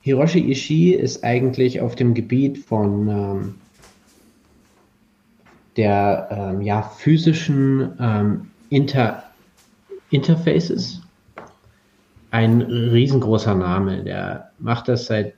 Hiroshi 0.00 0.50
Ishii 0.50 0.94
ist 0.94 1.24
eigentlich 1.24 1.80
auf 1.80 1.96
dem 1.96 2.14
Gebiet 2.14 2.58
von 2.58 3.08
ähm, 3.08 3.54
der 5.76 6.28
ähm, 6.30 6.62
ja, 6.62 6.82
physischen 6.82 7.92
ähm, 7.98 8.50
Inter 8.70 9.24
Interfaces 10.10 11.02
ein 12.30 12.62
riesengroßer 12.62 13.54
Name. 13.54 14.02
Der 14.02 14.50
macht 14.58 14.88
das 14.88 15.06
seit 15.06 15.34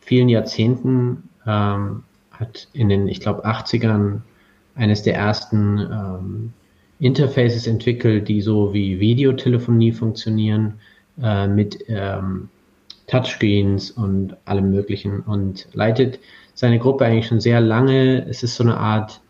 vielen 0.00 0.28
Jahrzehnten, 0.28 1.28
ähm, 1.46 2.04
hat 2.30 2.68
in 2.72 2.88
den, 2.88 3.08
ich 3.08 3.20
glaube, 3.20 3.44
80ern 3.44 4.20
eines 4.76 5.02
der 5.02 5.16
ersten 5.16 5.78
ähm, 5.78 6.52
Interfaces 7.00 7.66
entwickelt, 7.66 8.28
die 8.28 8.40
so 8.40 8.72
wie 8.72 9.00
Videotelefonie 9.00 9.92
funktionieren, 9.92 10.74
äh, 11.20 11.48
mit 11.48 11.78
ähm, 11.88 12.50
Touchscreens 13.08 13.90
und 13.90 14.36
allem 14.44 14.70
Möglichen 14.70 15.20
und 15.20 15.66
leitet 15.72 16.20
seine 16.54 16.78
Gruppe 16.78 17.04
eigentlich 17.04 17.26
schon 17.26 17.40
sehr 17.40 17.60
lange. 17.60 18.26
Es 18.28 18.42
ist 18.42 18.54
so 18.54 18.64
eine 18.64 18.76
Art 18.76 19.20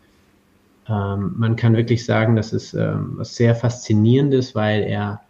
ähm, 0.89 1.33
man 1.37 1.55
kann 1.55 1.75
wirklich 1.75 2.05
sagen, 2.05 2.35
das 2.35 2.53
ist 2.53 2.73
ähm, 2.73 3.13
was 3.17 3.35
sehr 3.35 3.55
Faszinierendes, 3.55 4.55
weil 4.55 4.83
er, 4.83 5.21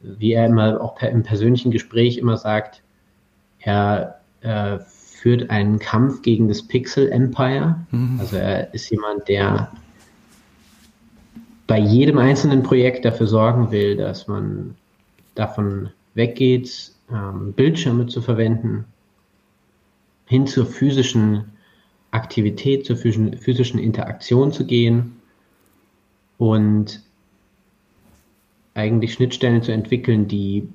wie 0.00 0.32
er 0.32 0.46
immer 0.46 0.80
auch 0.80 0.94
per, 0.94 1.10
im 1.10 1.22
persönlichen 1.22 1.70
Gespräch 1.70 2.18
immer 2.18 2.36
sagt, 2.36 2.82
er 3.58 4.20
äh, 4.40 4.78
führt 4.78 5.50
einen 5.50 5.78
Kampf 5.78 6.22
gegen 6.22 6.48
das 6.48 6.62
Pixel 6.62 7.10
Empire. 7.10 7.76
Mhm. 7.90 8.18
Also 8.20 8.36
er 8.36 8.72
ist 8.74 8.90
jemand, 8.90 9.28
der 9.28 9.70
bei 11.66 11.78
jedem 11.78 12.18
einzelnen 12.18 12.62
Projekt 12.62 13.04
dafür 13.04 13.26
sorgen 13.26 13.70
will, 13.70 13.96
dass 13.96 14.28
man 14.28 14.74
davon 15.34 15.90
weggeht, 16.14 16.92
ähm, 17.10 17.52
Bildschirme 17.52 18.06
zu 18.06 18.20
verwenden, 18.20 18.84
hin 20.26 20.46
zur 20.46 20.66
physischen 20.66 21.53
Aktivität, 22.14 22.86
zur 22.86 22.96
physischen 22.96 23.78
Interaktion 23.78 24.52
zu 24.52 24.66
gehen 24.66 25.20
und 26.38 27.02
eigentlich 28.74 29.14
Schnittstellen 29.14 29.62
zu 29.62 29.72
entwickeln, 29.72 30.28
die 30.28 30.68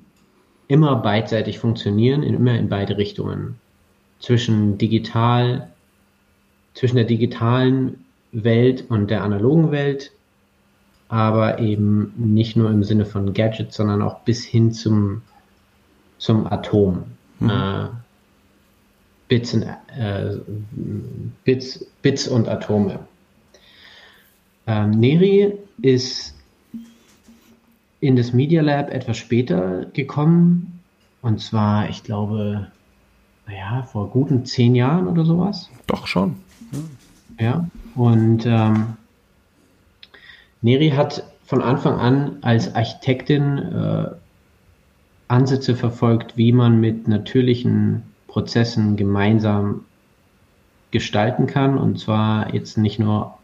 immer 0.68 0.96
beidseitig 0.96 1.58
funktionieren, 1.58 2.22
immer 2.22 2.58
in 2.58 2.68
beide 2.68 2.96
Richtungen. 2.96 3.58
Zwischen 4.20 4.78
digital, 4.78 5.70
zwischen 6.74 6.96
der 6.96 7.06
digitalen 7.06 8.04
Welt 8.32 8.84
und 8.88 9.10
der 9.10 9.24
analogen 9.24 9.72
Welt, 9.72 10.12
aber 11.08 11.58
eben 11.58 12.12
nicht 12.16 12.56
nur 12.56 12.70
im 12.70 12.84
Sinne 12.84 13.06
von 13.06 13.32
Gadgets, 13.32 13.76
sondern 13.76 14.02
auch 14.02 14.20
bis 14.20 14.44
hin 14.44 14.72
zum, 14.72 15.22
zum 16.18 16.46
Atom. 16.46 17.04
Mhm. 17.40 17.50
Äh, 17.50 17.86
Bits, 19.30 19.54
in, 19.54 19.62
äh, 19.62 20.38
Bits, 21.44 21.86
Bits 22.02 22.26
und 22.26 22.48
Atome. 22.48 22.98
Ähm, 24.66 24.90
Neri 24.90 25.52
ist 25.80 26.34
in 28.00 28.16
das 28.16 28.32
Media 28.32 28.60
Lab 28.60 28.90
etwas 28.90 29.18
später 29.18 29.86
gekommen. 29.92 30.80
Und 31.22 31.40
zwar, 31.40 31.88
ich 31.88 32.02
glaube, 32.02 32.72
naja, 33.46 33.84
vor 33.84 34.10
guten 34.10 34.44
zehn 34.44 34.74
Jahren 34.74 35.06
oder 35.06 35.24
sowas. 35.24 35.70
Doch 35.86 36.08
schon. 36.08 36.34
Ja. 37.38 37.44
ja. 37.44 37.68
Und 37.94 38.46
ähm, 38.46 38.96
Neri 40.60 40.90
hat 40.90 41.22
von 41.44 41.62
Anfang 41.62 42.00
an 42.00 42.38
als 42.40 42.74
Architektin 42.74 43.58
äh, 43.58 44.06
Ansätze 45.28 45.76
verfolgt, 45.76 46.36
wie 46.36 46.50
man 46.50 46.80
mit 46.80 47.06
natürlichen 47.06 48.09
Prozessen 48.30 48.96
gemeinsam 48.96 49.84
gestalten 50.92 51.46
kann. 51.46 51.76
Und 51.76 51.98
zwar 51.98 52.54
jetzt 52.54 52.78
nicht 52.78 52.98
nur 53.00 53.38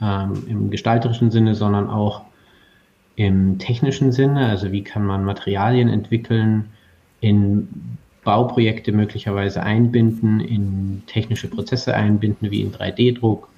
ähm, 0.00 0.44
im 0.46 0.70
gestalterischen 0.70 1.30
Sinne, 1.30 1.54
sondern 1.54 1.90
auch 1.90 2.22
im 3.16 3.58
technischen 3.58 4.12
Sinne. 4.12 4.46
Also 4.48 4.70
wie 4.72 4.84
kann 4.84 5.04
man 5.04 5.24
Materialien 5.24 5.88
entwickeln, 5.88 6.70
in 7.20 7.98
Bauprojekte 8.24 8.92
möglicherweise 8.92 9.62
einbinden, 9.62 10.38
in 10.40 11.02
technische 11.06 11.48
Prozesse 11.48 11.94
einbinden, 11.94 12.50
wie 12.52 12.62
in 12.62 12.72
3D-Druck. 12.72 13.48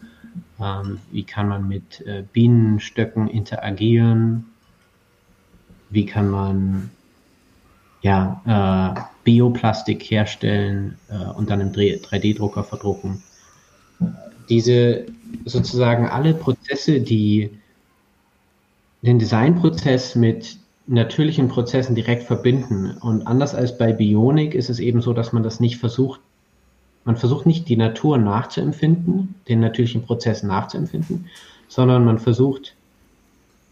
Ähm, 0.59 1.01
wie 1.13 1.25
kann 1.25 1.49
man 1.49 1.69
mit 1.69 2.01
äh, 2.07 2.25
Bienenstöcken 2.33 3.29
interagieren? 3.29 4.47
Wie 5.91 6.07
kann 6.07 6.31
man 6.31 6.91
ja, 8.05 8.43
äh, 8.97 9.01
Bioplastik 9.25 10.03
herstellen 10.03 10.99
äh, 11.09 11.33
und 11.33 11.49
dann 11.49 11.63
im 11.63 11.73
3D-Drucker 11.73 12.63
verdrucken. 12.63 13.23
Diese 14.51 15.07
sozusagen 15.47 16.07
alle 16.07 16.35
Prozesse, 16.35 17.01
die 17.01 17.51
den 19.01 19.19
Designprozess 19.19 20.17
mit 20.17 20.59
natürlichen 20.87 21.49
Prozessen 21.49 21.95
direkt 21.95 22.25
verbinden. 22.25 22.91
Und 23.01 23.27
anders 23.27 23.55
als 23.55 23.79
bei 23.79 23.95
Bionik 23.95 24.55
ist 24.55 24.69
es 24.69 24.81
eben 24.81 25.01
so, 25.01 25.15
dass 25.15 25.33
man 25.33 25.43
das 25.43 25.59
nicht 25.59 25.79
versucht, 25.79 26.21
man 27.07 27.17
versucht 27.17 27.47
nicht 27.47 27.71
die 27.71 27.77
Natur 27.77 28.19
nachzuempfinden, 28.19 29.35
den 29.49 29.61
natürlichen 29.61 30.03
Prozess 30.03 30.43
nachzuempfinden, 30.43 31.31
sondern 31.69 32.05
man 32.05 32.19
versucht 32.19 32.75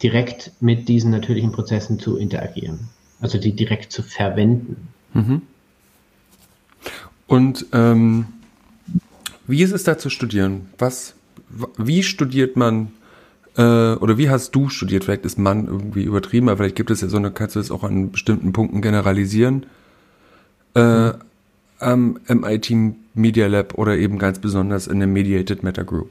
direkt 0.02 0.52
mit 0.60 0.88
diesen 0.88 1.10
natürlichen 1.10 1.52
Prozessen 1.52 1.98
zu 1.98 2.16
interagieren 2.16 2.88
also 3.22 3.38
die 3.38 3.52
direkt 3.52 3.92
zu 3.92 4.02
verwenden. 4.02 4.88
Mhm. 5.14 5.42
Und 7.26 7.66
ähm, 7.72 8.26
wie 9.46 9.62
ist 9.62 9.72
es 9.72 9.84
da 9.84 9.96
zu 9.96 10.10
studieren? 10.10 10.68
Was, 10.78 11.14
wie 11.78 12.02
studiert 12.02 12.56
man 12.56 12.92
äh, 13.56 13.62
oder 13.94 14.18
wie 14.18 14.28
hast 14.28 14.54
du 14.54 14.68
studiert? 14.68 15.04
Vielleicht 15.04 15.24
ist 15.24 15.38
man 15.38 15.66
irgendwie 15.66 16.02
übertrieben, 16.02 16.48
aber 16.48 16.58
vielleicht 16.58 16.76
gibt 16.76 16.90
es 16.90 17.00
ja 17.00 17.08
so 17.08 17.16
eine, 17.16 17.30
kannst 17.30 17.56
du 17.56 17.60
das 17.60 17.70
auch 17.70 17.84
an 17.84 18.10
bestimmten 18.10 18.52
Punkten 18.52 18.82
generalisieren. 18.82 19.66
Äh, 20.74 21.12
am 21.78 22.18
MIT 22.28 22.72
Media 23.14 23.46
Lab 23.46 23.78
oder 23.78 23.96
eben 23.96 24.18
ganz 24.18 24.38
besonders 24.38 24.86
in 24.86 24.98
der 24.98 25.08
Mediated 25.08 25.62
Matter 25.62 25.84
Group? 25.84 26.10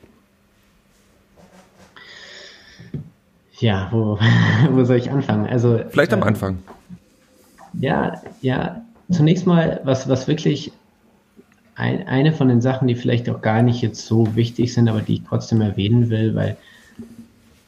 Ja, 3.59 3.89
wo, 3.91 4.17
wo 4.71 4.83
soll 4.83 4.97
ich 4.97 5.11
anfangen? 5.11 5.47
Also 5.47 5.79
vielleicht 5.89 6.13
am 6.13 6.21
äh, 6.21 6.25
Anfang. 6.25 6.59
Ja, 7.73 8.21
ja, 8.41 8.81
zunächst 9.11 9.47
mal, 9.47 9.81
was, 9.83 10.07
was 10.07 10.27
wirklich 10.27 10.71
ein, 11.75 12.07
eine 12.07 12.33
von 12.33 12.47
den 12.47 12.61
Sachen, 12.61 12.87
die 12.87 12.95
vielleicht 12.95 13.29
auch 13.29 13.41
gar 13.41 13.61
nicht 13.61 13.81
jetzt 13.81 14.05
so 14.05 14.35
wichtig 14.35 14.73
sind, 14.73 14.89
aber 14.89 15.01
die 15.01 15.15
ich 15.15 15.23
trotzdem 15.27 15.61
erwähnen 15.61 16.09
will, 16.09 16.35
weil 16.35 16.57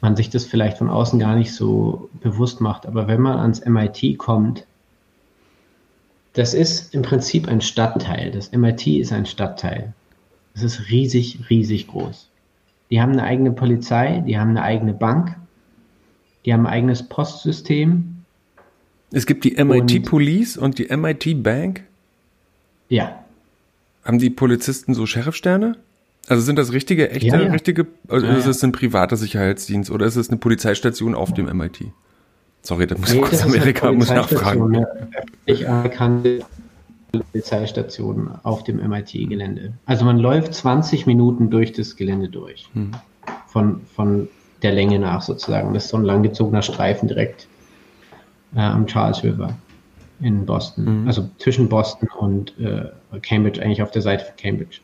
man 0.00 0.16
sich 0.16 0.30
das 0.30 0.44
vielleicht 0.44 0.78
von 0.78 0.90
außen 0.90 1.18
gar 1.18 1.34
nicht 1.34 1.52
so 1.54 2.10
bewusst 2.20 2.60
macht. 2.60 2.86
Aber 2.86 3.08
wenn 3.08 3.22
man 3.22 3.38
ans 3.38 3.64
MIT 3.64 4.18
kommt, 4.18 4.66
das 6.34 6.52
ist 6.52 6.94
im 6.94 7.02
Prinzip 7.02 7.48
ein 7.48 7.60
Stadtteil. 7.60 8.30
Das 8.30 8.52
MIT 8.52 8.86
ist 8.86 9.12
ein 9.12 9.24
Stadtteil. 9.24 9.94
Es 10.54 10.62
ist 10.62 10.90
riesig, 10.90 11.38
riesig 11.48 11.88
groß. 11.88 12.28
Die 12.90 13.00
haben 13.00 13.12
eine 13.12 13.24
eigene 13.24 13.52
Polizei, 13.52 14.22
die 14.26 14.38
haben 14.38 14.50
eine 14.50 14.62
eigene 14.62 14.92
Bank, 14.92 15.36
die 16.44 16.52
haben 16.52 16.66
ein 16.66 16.72
eigenes 16.72 17.08
Postsystem, 17.08 18.13
es 19.14 19.26
gibt 19.26 19.44
die 19.44 19.52
MIT 19.62 19.92
und, 19.92 20.02
Police 20.04 20.56
und 20.56 20.78
die 20.78 20.94
MIT 20.94 21.42
Bank. 21.42 21.84
Ja. 22.88 23.24
Haben 24.04 24.18
die 24.18 24.30
Polizisten 24.30 24.94
so 24.94 25.06
Sheriffsterne? 25.06 25.76
Also 26.28 26.42
sind 26.42 26.58
das 26.58 26.72
richtige, 26.72 27.10
echte, 27.10 27.26
ja, 27.26 27.40
ja. 27.40 27.52
richtige, 27.52 27.86
also 28.08 28.26
ja, 28.26 28.34
ist 28.34 28.46
es 28.46 28.62
ein 28.64 28.72
privater 28.72 29.16
Sicherheitsdienst 29.16 29.90
oder 29.90 30.06
ist 30.06 30.16
es 30.16 30.30
eine 30.30 30.38
Polizeistation 30.38 31.14
auf 31.14 31.34
dem 31.34 31.46
MIT? 31.46 31.86
Sorry, 32.62 32.86
da 32.86 32.96
muss 32.96 33.12
nee, 33.12 33.20
kurz 33.20 33.42
Amerika 33.44 33.92
muss 33.92 34.08
nachfragen. 34.08 34.86
Ich 35.44 35.68
anerkannte 35.68 36.40
Polizeistation 37.12 38.30
auf 38.42 38.64
dem 38.64 38.76
MIT-Gelände. 38.76 39.74
Also 39.84 40.06
man 40.06 40.18
läuft 40.18 40.54
20 40.54 41.06
Minuten 41.06 41.50
durch 41.50 41.72
das 41.72 41.96
Gelände 41.96 42.28
durch. 42.28 42.68
Mhm. 42.72 42.92
Von, 43.46 43.82
von 43.94 44.28
der 44.62 44.72
Länge 44.72 44.98
nach 44.98 45.20
sozusagen. 45.20 45.74
Das 45.74 45.84
ist 45.84 45.90
so 45.90 45.98
ein 45.98 46.04
langgezogener 46.04 46.62
Streifen 46.62 47.06
direkt 47.06 47.46
äh, 48.54 48.60
am 48.60 48.86
Charles 48.86 49.22
River 49.22 49.54
in 50.20 50.46
Boston. 50.46 51.02
Mhm. 51.02 51.06
Also 51.06 51.28
zwischen 51.38 51.68
Boston 51.68 52.08
und 52.18 52.58
äh, 52.58 52.90
Cambridge, 53.20 53.62
eigentlich 53.62 53.82
auf 53.82 53.90
der 53.90 54.02
Seite 54.02 54.24
von 54.24 54.36
Cambridge. 54.36 54.80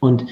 Und 0.00 0.26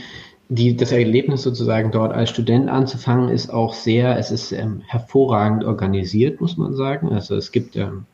die, 0.49 0.77
das 0.77 0.93
Erlebnis 0.93 1.43
sozusagen 1.43 1.91
dort 1.91 2.13
als 2.13 2.31
Student 2.31 2.69
anzufangen, 2.69 3.31
ist 3.31 3.51
auch 3.51 3.75
sehr, 3.75 4.17
es 4.17 4.31
ist 4.31 4.53
ähm, 4.53 4.83
hervorragend 4.87 5.65
organisiert, 5.65 6.41
muss 6.41 6.57
man 6.57 6.75
sagen. 6.75 7.13
Also 7.13 7.35
es 7.35 7.51
gibt 7.51 7.75
ähm, 7.75 8.05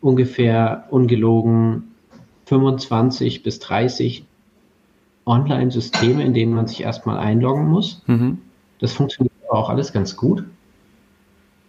ungefähr 0.00 0.86
ungelogen 0.90 1.94
25 2.46 3.44
bis 3.44 3.60
30 3.60 4.24
Online-Systeme, 5.24 6.24
in 6.24 6.34
denen 6.34 6.52
man 6.52 6.66
sich 6.66 6.82
erstmal 6.82 7.18
einloggen 7.18 7.68
muss. 7.68 8.02
Mhm. 8.06 8.38
Das 8.80 8.92
funktioniert 8.92 9.32
auch 9.48 9.70
alles 9.70 9.92
ganz 9.92 10.16
gut. 10.16 10.44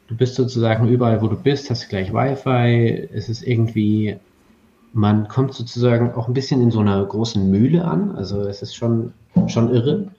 Du 0.07 0.15
bist 0.15 0.36
sozusagen 0.36 0.88
überall, 0.88 1.22
wo 1.22 1.27
du 1.27 1.36
bist, 1.36 1.69
hast 1.69 1.89
gleich 1.89 2.13
Wi-Fi. 2.13 3.10
Es 3.13 3.29
ist 3.29 3.41
irgendwie, 3.43 4.17
man 4.93 5.27
kommt 5.27 5.53
sozusagen 5.53 6.13
auch 6.13 6.27
ein 6.27 6.33
bisschen 6.33 6.62
in 6.62 6.72
so 6.72 6.79
einer 6.79 7.03
großen 7.03 7.50
Mühle 7.50 7.86
an. 7.86 8.12
Also 8.15 8.41
es 8.41 8.62
ist 8.62 8.75
schon, 8.75 9.13
schon 9.48 9.74
irre. 9.74 10.12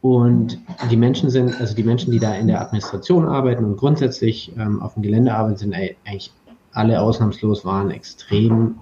Und 0.00 0.58
die 0.90 0.96
Menschen 0.96 1.30
sind, 1.30 1.60
also 1.60 1.74
die 1.74 1.82
Menschen, 1.82 2.12
die 2.12 2.18
da 2.18 2.34
in 2.34 2.46
der 2.46 2.60
Administration 2.60 3.26
arbeiten 3.26 3.64
und 3.64 3.76
grundsätzlich 3.76 4.52
ähm, 4.58 4.82
auf 4.82 4.94
dem 4.94 5.02
Gelände 5.02 5.34
arbeiten, 5.34 5.56
sind 5.56 5.74
eigentlich 5.74 6.30
alle 6.72 7.00
ausnahmslos 7.00 7.64
waren 7.64 7.90
extrem 7.90 8.74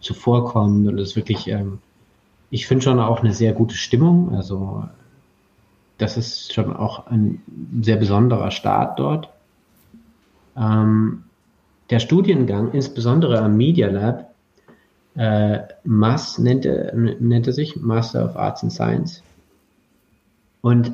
zuvorkommend 0.00 0.88
und 0.88 0.98
es 0.98 1.10
ist 1.10 1.16
wirklich, 1.16 1.48
ähm, 1.48 1.78
ich 2.50 2.66
finde 2.66 2.84
schon 2.84 3.00
auch 3.00 3.20
eine 3.20 3.32
sehr 3.32 3.52
gute 3.52 3.74
Stimmung. 3.74 4.34
Also 4.36 4.84
das 5.98 6.16
ist 6.16 6.52
schon 6.52 6.74
auch 6.74 7.06
ein 7.06 7.42
sehr 7.82 7.96
besonderer 7.96 8.50
Start 8.50 8.98
dort. 8.98 9.30
Ähm, 10.60 11.24
der 11.88 11.98
Studiengang, 11.98 12.72
insbesondere 12.72 13.40
am 13.40 13.56
Media 13.56 13.88
Lab, 13.88 14.34
äh, 15.16 15.60
MAS 15.84 16.38
nennt 16.38 16.64
er, 16.64 16.94
nennt 16.94 17.46
er 17.46 17.52
sich, 17.52 17.76
Master 17.76 18.24
of 18.24 18.36
Arts 18.36 18.62
and 18.62 18.72
Science. 18.72 19.22
Und 20.60 20.92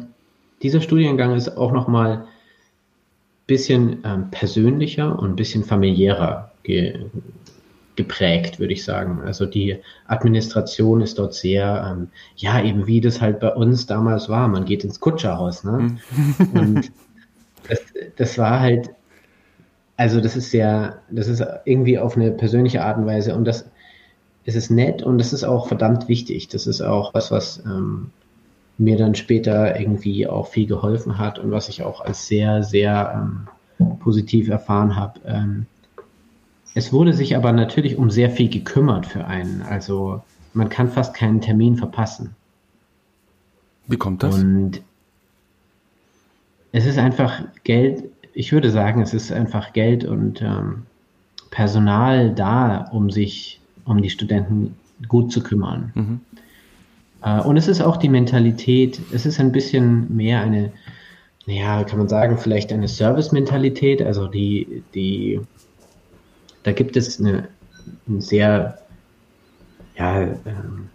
dieser 0.62 0.80
Studiengang 0.80 1.34
ist 1.34 1.56
auch 1.56 1.72
nochmal 1.72 2.12
ein 2.12 2.24
bisschen 3.46 3.98
ähm, 4.04 4.30
persönlicher 4.30 5.18
und 5.18 5.30
ein 5.30 5.36
bisschen 5.36 5.64
familiärer 5.64 6.52
ge 6.62 7.06
geprägt, 7.96 8.60
würde 8.60 8.74
ich 8.74 8.84
sagen. 8.84 9.22
Also 9.24 9.46
die 9.46 9.78
Administration 10.06 11.00
ist 11.00 11.18
dort 11.18 11.32
sehr, 11.32 11.90
ähm, 11.90 12.08
ja, 12.36 12.62
eben 12.62 12.86
wie 12.86 13.00
das 13.00 13.22
halt 13.22 13.40
bei 13.40 13.52
uns 13.54 13.86
damals 13.86 14.28
war. 14.28 14.48
Man 14.48 14.66
geht 14.66 14.84
ins 14.84 15.00
Kutscherhaus, 15.00 15.64
ne? 15.64 15.96
Mhm. 16.36 16.60
Und 16.60 16.92
das, 17.68 17.80
das 18.16 18.36
war 18.36 18.60
halt, 18.60 18.90
also 19.96 20.20
das 20.20 20.36
ist 20.36 20.50
sehr, 20.50 20.98
das 21.10 21.28
ist 21.28 21.42
irgendwie 21.64 21.98
auf 21.98 22.16
eine 22.16 22.30
persönliche 22.30 22.82
Art 22.82 22.98
und 22.98 23.06
Weise 23.06 23.34
und 23.34 23.44
das, 23.44 23.70
es 24.44 24.54
ist 24.54 24.70
nett 24.70 25.02
und 25.02 25.18
das 25.18 25.32
ist 25.32 25.44
auch 25.44 25.68
verdammt 25.68 26.08
wichtig. 26.08 26.48
Das 26.48 26.66
ist 26.66 26.80
auch 26.80 27.14
was, 27.14 27.30
was 27.30 27.62
ähm, 27.64 28.10
mir 28.78 28.96
dann 28.96 29.14
später 29.14 29.78
irgendwie 29.78 30.26
auch 30.26 30.48
viel 30.48 30.66
geholfen 30.66 31.18
hat 31.18 31.38
und 31.38 31.50
was 31.50 31.68
ich 31.68 31.82
auch 31.82 32.00
als 32.02 32.26
sehr, 32.26 32.62
sehr 32.62 33.28
ähm, 33.78 33.98
positiv 34.00 34.48
erfahren 34.48 34.96
habe. 34.96 35.20
Ähm, 35.24 35.66
es 36.74 36.92
wurde 36.92 37.14
sich 37.14 37.36
aber 37.36 37.52
natürlich 37.52 37.96
um 37.96 38.10
sehr 38.10 38.30
viel 38.30 38.50
gekümmert 38.50 39.06
für 39.06 39.24
einen. 39.24 39.62
Also 39.62 40.22
man 40.52 40.68
kann 40.68 40.90
fast 40.90 41.14
keinen 41.14 41.40
Termin 41.40 41.76
verpassen. 41.76 42.36
Wie 43.86 43.96
kommt 43.96 44.22
das? 44.22 44.34
Und 44.34 44.82
es 46.72 46.84
ist 46.84 46.98
einfach 46.98 47.44
Geld, 47.64 48.04
ich 48.36 48.52
würde 48.52 48.70
sagen, 48.70 49.00
es 49.00 49.14
ist 49.14 49.32
einfach 49.32 49.72
Geld 49.72 50.04
und 50.04 50.42
ähm, 50.42 50.82
Personal 51.50 52.34
da, 52.34 52.86
um 52.92 53.10
sich 53.10 53.60
um 53.86 54.02
die 54.02 54.10
Studenten 54.10 54.76
gut 55.08 55.32
zu 55.32 55.42
kümmern. 55.42 55.90
Mhm. 55.94 56.20
Äh, 57.22 57.40
und 57.40 57.56
es 57.56 57.66
ist 57.66 57.80
auch 57.80 57.96
die 57.96 58.10
Mentalität, 58.10 59.00
es 59.10 59.24
ist 59.24 59.40
ein 59.40 59.52
bisschen 59.52 60.14
mehr 60.14 60.42
eine, 60.42 60.70
naja, 61.46 61.82
kann 61.84 61.98
man 61.98 62.08
sagen, 62.08 62.36
vielleicht 62.36 62.72
eine 62.72 62.88
Service-Mentalität, 62.88 64.02
also 64.02 64.26
die, 64.26 64.82
die 64.94 65.40
da 66.62 66.72
gibt 66.72 66.96
es 66.96 67.18
eine, 67.18 67.48
ein 68.06 68.20
sehr, 68.20 68.78
ja, 69.96 70.20
ähm, 70.20 70.90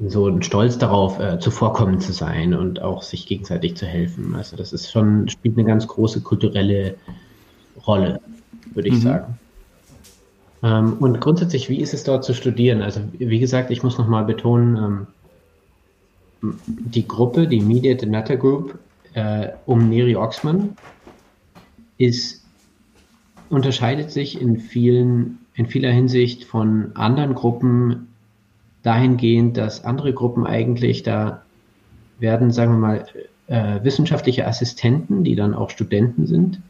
so 0.00 0.26
ein 0.28 0.42
Stolz 0.42 0.78
darauf, 0.78 1.20
äh, 1.20 1.38
zuvorkommend 1.38 2.02
zu 2.02 2.12
sein 2.12 2.54
und 2.54 2.82
auch 2.82 3.02
sich 3.02 3.26
gegenseitig 3.26 3.76
zu 3.76 3.86
helfen. 3.86 4.34
Also 4.34 4.56
das 4.56 4.72
ist 4.72 4.90
schon, 4.90 5.28
spielt 5.28 5.56
eine 5.56 5.66
ganz 5.66 5.86
große 5.86 6.20
kulturelle 6.20 6.96
Rolle, 7.86 8.20
würde 8.72 8.88
ich 8.88 8.96
mhm. 8.96 9.00
sagen. 9.00 9.38
Ähm, 10.62 10.94
und 10.98 11.20
grundsätzlich, 11.20 11.68
wie 11.68 11.80
ist 11.80 11.94
es 11.94 12.04
dort 12.04 12.24
zu 12.24 12.34
studieren? 12.34 12.82
Also 12.82 13.00
wie 13.12 13.38
gesagt, 13.38 13.70
ich 13.70 13.82
muss 13.82 13.98
nochmal 13.98 14.24
betonen, 14.24 15.06
ähm, 16.42 16.56
die 16.66 17.06
Gruppe, 17.06 17.46
die 17.46 17.60
Mediate 17.60 18.06
Data 18.06 18.34
Group 18.34 18.78
äh, 19.14 19.48
um 19.66 19.88
Neri 19.88 20.16
Oxman 20.16 20.76
ist 21.98 22.42
unterscheidet 23.50 24.10
sich 24.10 24.40
in 24.40 24.58
vielen, 24.58 25.38
in 25.54 25.66
vieler 25.66 25.92
Hinsicht 25.92 26.44
von 26.44 26.90
anderen 26.94 27.34
Gruppen 27.34 28.13
dahingehend, 28.84 29.56
dass 29.56 29.84
andere 29.84 30.12
Gruppen 30.12 30.46
eigentlich 30.46 31.02
da 31.02 31.42
werden, 32.20 32.52
sagen 32.52 32.72
wir 32.74 32.78
mal, 32.78 33.06
äh, 33.48 33.82
wissenschaftliche 33.82 34.46
Assistenten, 34.46 35.24
die 35.24 35.34
dann 35.34 35.54
auch 35.54 35.70
Studenten 35.70 36.26
sind, 36.26 36.60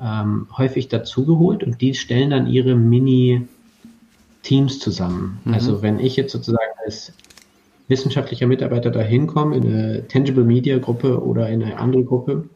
ähm, 0.00 0.48
häufig 0.56 0.88
dazugeholt 0.88 1.64
und 1.64 1.80
die 1.80 1.94
stellen 1.94 2.28
dann 2.30 2.46
ihre 2.46 2.74
Mini-Teams 2.74 3.48
zusammen. 4.78 5.38
Mhm. 5.44 5.54
Also 5.54 5.80
wenn 5.82 5.98
ich 6.00 6.16
jetzt 6.16 6.32
sozusagen 6.32 6.72
als 6.84 7.12
wissenschaftlicher 7.88 8.46
Mitarbeiter 8.46 8.90
da 8.90 9.00
hinkomme, 9.00 9.56
in 9.56 9.66
eine 9.66 10.06
Tangible 10.08 10.44
Media 10.44 10.78
Gruppe 10.78 11.22
oder 11.22 11.48
in 11.48 11.62
eine 11.62 11.78
andere 11.78 12.04
Gruppe, 12.04 12.48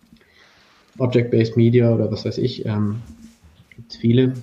Object-Based 0.99 1.57
Media 1.57 1.95
oder 1.95 2.11
was 2.11 2.25
weiß 2.25 2.39
ich, 2.39 2.67
ähm, 2.67 2.97
gibt 3.75 3.93
es 3.93 3.99
viele. 3.99 4.35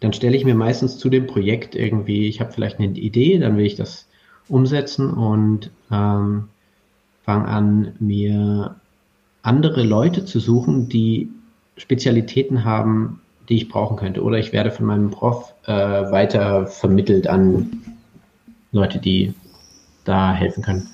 Dann 0.00 0.12
stelle 0.12 0.36
ich 0.36 0.44
mir 0.44 0.54
meistens 0.54 0.98
zu 0.98 1.10
dem 1.10 1.26
Projekt 1.26 1.74
irgendwie, 1.74 2.26
ich 2.26 2.40
habe 2.40 2.52
vielleicht 2.52 2.78
eine 2.78 2.88
Idee, 2.88 3.38
dann 3.38 3.56
will 3.56 3.66
ich 3.66 3.76
das 3.76 4.06
umsetzen 4.48 5.12
und 5.12 5.70
ähm, 5.90 6.48
fange 7.22 7.46
an, 7.46 7.92
mir 8.00 8.76
andere 9.42 9.82
Leute 9.82 10.24
zu 10.24 10.40
suchen, 10.40 10.88
die 10.88 11.30
Spezialitäten 11.76 12.64
haben, 12.64 13.20
die 13.48 13.56
ich 13.56 13.68
brauchen 13.68 13.96
könnte. 13.96 14.22
Oder 14.22 14.38
ich 14.38 14.52
werde 14.52 14.70
von 14.70 14.86
meinem 14.86 15.10
Prof 15.10 15.54
äh, 15.66 15.72
weiter 15.72 16.66
vermittelt 16.66 17.26
an 17.26 17.82
Leute, 18.72 18.98
die 18.98 19.34
da 20.04 20.32
helfen 20.32 20.62
können. 20.62 20.88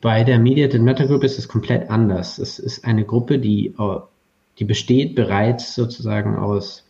Bei 0.00 0.22
der 0.22 0.38
Media 0.38 0.68
Meta 0.78 1.04
Group 1.06 1.24
ist 1.24 1.38
es 1.38 1.48
komplett 1.48 1.88
anders. 1.88 2.38
Es 2.38 2.58
ist 2.58 2.84
eine 2.84 3.04
Gruppe, 3.04 3.38
die 3.38 3.74
die 4.58 4.64
besteht 4.64 5.14
bereits 5.14 5.74
sozusagen 5.74 6.36
aus 6.36 6.83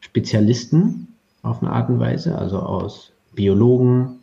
Spezialisten 0.00 1.08
auf 1.42 1.62
eine 1.62 1.72
Art 1.72 1.88
und 1.88 2.00
Weise, 2.00 2.36
also 2.36 2.58
aus 2.58 3.12
Biologen, 3.34 4.20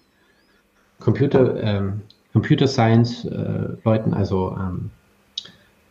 Computer, 0.99 1.61
ähm, 1.61 2.01
Computer 2.33 2.67
Science 2.67 3.25
äh, 3.25 3.69
Leuten, 3.83 4.13
also 4.13 4.55
ähm, 4.59 4.91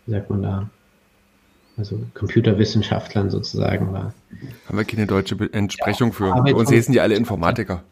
wie 0.04 0.12
sagt 0.12 0.30
man 0.30 0.42
da, 0.42 0.70
also 1.76 2.00
Computerwissenschaftlern 2.14 3.30
sozusagen. 3.30 3.92
War. 3.92 4.14
Haben 4.68 4.78
wir 4.78 4.84
keine 4.84 5.06
deutsche 5.06 5.36
Entsprechung 5.52 6.08
ja, 6.10 6.14
für. 6.14 6.42
Bei 6.42 6.54
uns 6.54 6.70
heißen 6.70 6.92
die 6.92 7.00
alle 7.00 7.16
Informatiker. 7.16 7.82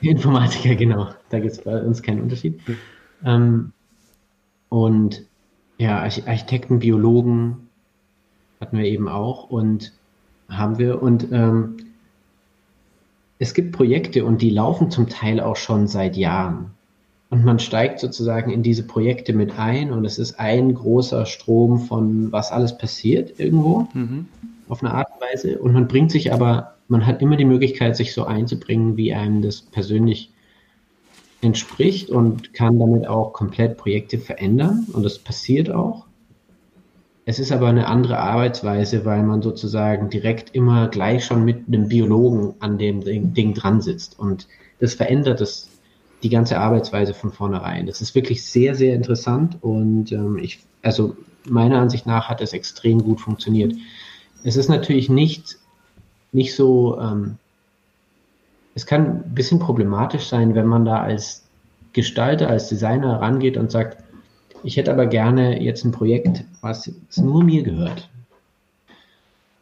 Informatiker, 0.00 0.74
genau. 0.76 1.08
Da 1.30 1.40
gibt 1.40 1.52
es 1.52 1.62
bei 1.62 1.80
uns 1.80 2.02
keinen 2.02 2.22
Unterschied. 2.22 2.60
Ähm, 3.24 3.72
und 4.68 5.24
ja, 5.78 5.98
Architekten, 6.00 6.78
Biologen, 6.78 7.68
hatten 8.60 8.78
wir 8.78 8.84
eben 8.84 9.08
auch 9.08 9.50
und 9.50 9.92
haben 10.48 10.78
wir 10.78 11.02
und 11.02 11.28
ähm, 11.32 11.76
es 13.38 13.54
gibt 13.54 13.72
Projekte 13.72 14.24
und 14.24 14.42
die 14.42 14.50
laufen 14.50 14.90
zum 14.90 15.08
Teil 15.08 15.40
auch 15.40 15.56
schon 15.56 15.86
seit 15.88 16.16
Jahren. 16.16 16.70
Und 17.30 17.44
man 17.44 17.58
steigt 17.58 17.98
sozusagen 17.98 18.50
in 18.50 18.62
diese 18.62 18.84
Projekte 18.84 19.32
mit 19.32 19.58
ein 19.58 19.90
und 19.90 20.04
es 20.04 20.18
ist 20.18 20.38
ein 20.38 20.72
großer 20.74 21.26
Strom 21.26 21.80
von 21.80 22.30
was 22.30 22.52
alles 22.52 22.78
passiert 22.78 23.40
irgendwo 23.40 23.88
mhm. 23.92 24.28
auf 24.68 24.82
eine 24.82 24.94
Art 24.94 25.08
und 25.12 25.20
Weise. 25.20 25.58
Und 25.58 25.72
man 25.72 25.88
bringt 25.88 26.12
sich 26.12 26.32
aber, 26.32 26.74
man 26.86 27.06
hat 27.06 27.22
immer 27.22 27.36
die 27.36 27.44
Möglichkeit, 27.44 27.96
sich 27.96 28.14
so 28.14 28.24
einzubringen, 28.24 28.96
wie 28.96 29.12
einem 29.12 29.42
das 29.42 29.62
persönlich 29.62 30.30
entspricht 31.40 32.08
und 32.08 32.54
kann 32.54 32.78
damit 32.78 33.06
auch 33.08 33.32
komplett 33.32 33.78
Projekte 33.78 34.18
verändern. 34.18 34.86
Und 34.92 35.02
das 35.02 35.18
passiert 35.18 35.70
auch. 35.70 36.06
Es 37.26 37.38
ist 37.38 37.52
aber 37.52 37.68
eine 37.68 37.86
andere 37.86 38.18
Arbeitsweise, 38.18 39.04
weil 39.04 39.22
man 39.22 39.40
sozusagen 39.40 40.10
direkt 40.10 40.54
immer 40.54 40.88
gleich 40.88 41.24
schon 41.24 41.44
mit 41.44 41.66
einem 41.66 41.88
Biologen 41.88 42.54
an 42.60 42.76
dem 42.76 43.02
Ding 43.32 43.54
dran 43.54 43.80
sitzt. 43.80 44.18
Und 44.18 44.46
das 44.78 44.94
verändert 44.94 45.40
das, 45.40 45.70
die 46.22 46.28
ganze 46.28 46.58
Arbeitsweise 46.58 47.14
von 47.14 47.32
vornherein. 47.32 47.86
Das 47.86 48.02
ist 48.02 48.14
wirklich 48.14 48.44
sehr, 48.44 48.74
sehr 48.74 48.94
interessant 48.94 49.58
und 49.62 50.12
ähm, 50.12 50.38
ich, 50.38 50.60
also 50.82 51.16
meiner 51.48 51.78
Ansicht 51.78 52.06
nach 52.06 52.28
hat 52.28 52.40
es 52.40 52.52
extrem 52.52 53.02
gut 53.02 53.20
funktioniert. 53.20 53.74
Es 54.42 54.56
ist 54.56 54.68
natürlich 54.68 55.08
nicht, 55.08 55.58
nicht 56.32 56.54
so, 56.54 57.00
ähm, 57.00 57.36
es 58.74 58.86
kann 58.86 59.22
ein 59.22 59.34
bisschen 59.34 59.58
problematisch 59.58 60.26
sein, 60.26 60.54
wenn 60.54 60.66
man 60.66 60.84
da 60.84 61.00
als 61.02 61.44
Gestalter, 61.92 62.48
als 62.48 62.68
Designer 62.68 63.20
rangeht 63.20 63.56
und 63.56 63.70
sagt, 63.70 64.03
ich 64.64 64.76
hätte 64.76 64.92
aber 64.92 65.06
gerne 65.06 65.62
jetzt 65.62 65.84
ein 65.84 65.92
Projekt, 65.92 66.44
was 66.60 66.90
nur 67.16 67.44
mir 67.44 67.62
gehört. 67.62 68.08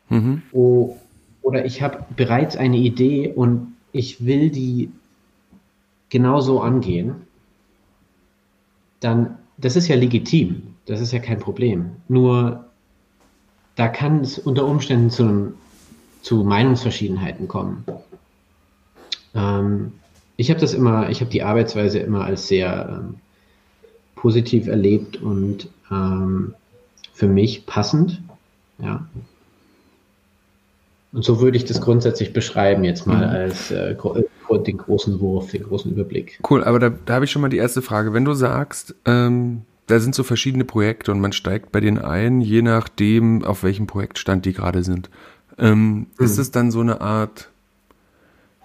Mhm. 0.09 0.43
Oh, 0.53 0.97
oder 1.43 1.65
ich 1.65 1.83
habe 1.83 2.05
bereits 2.17 2.57
eine 2.57 2.77
Idee 2.77 3.33
und 3.35 3.75
ich 3.93 4.25
will 4.25 4.51
die 4.51 4.91
genauso 6.09 6.61
angehen. 6.61 7.27
Dann, 9.01 9.39
das 9.59 9.77
ist 9.77 9.89
ja 9.89 9.97
legitim. 9.97 10.75
Das 10.87 11.01
ist 11.01 11.13
ja 11.13 11.19
kein 11.19 11.39
Problem. 11.39 11.97
Nur 12.09 12.67
da 13.75 13.89
kann 13.89 14.21
es 14.21 14.39
unter 14.39 14.67
Umständen 14.67 15.11
zu, 15.11 15.55
zu 16.23 16.45
Meinungsverschiedenheiten 16.45 17.49
kommen. 17.49 17.85
Ähm, 19.35 19.93
ich 20.37 20.51
habe 20.51 20.61
das 20.61 20.75
immer, 20.75 21.11
ich 21.11 21.21
habe 21.21 21.31
die 21.31 21.43
Arbeitsweise 21.43 21.99
immer 21.99 22.25
als 22.25 22.49
sehr 22.49 23.01
ähm, 23.01 23.15
positiv 24.23 24.69
erlebt 24.69 25.21
und 25.21 25.69
ähm, 25.91 26.55
für 27.13 27.27
mich 27.27 27.67
passend. 27.67 28.23
Ja. 28.79 29.05
Und 31.13 31.25
so 31.25 31.41
würde 31.41 31.57
ich 31.57 31.65
das 31.65 31.81
grundsätzlich 31.81 32.33
beschreiben, 32.33 32.85
jetzt 32.85 33.05
mal 33.05 33.27
mhm. 33.27 33.35
als 33.35 33.73
äh, 33.73 33.97
den 34.65 34.77
großen 34.79 35.19
Wurf, 35.19 35.51
den 35.51 35.65
großen 35.65 35.91
Überblick. 35.91 36.39
Cool, 36.49 36.63
aber 36.63 36.79
da, 36.79 36.91
da 36.91 37.15
habe 37.15 37.25
ich 37.25 37.33
schon 37.33 37.43
mal 37.43 37.49
die 37.49 37.57
erste 37.57 37.83
Frage. 37.83 38.13
Wenn 38.13 38.25
du 38.25 38.33
sagst, 38.35 38.95
ähm, 39.07 39.63
da 39.89 39.99
sind 39.99 40.15
so 40.15 40.23
verschiedene 40.23 40.65
Projekte 40.65 41.11
und 41.11 41.21
man 41.21 41.33
steigt 41.33 41.73
bei 41.73 41.81
denen 41.81 41.99
ein, 41.99 42.41
je 42.41 42.63
nachdem, 42.63 43.43
auf 43.45 43.65
welchem 43.65 43.89
Projektstand 43.89 44.47
die 44.47 44.53
gerade 44.53 44.85
sind. 44.85 45.11
Ähm, 45.59 45.95
mhm. 45.95 46.07
Ist 46.21 46.39
es 46.39 46.53
dann 46.53 46.71
so 46.71 46.81
eine 46.81 47.01
Art, 47.01 47.51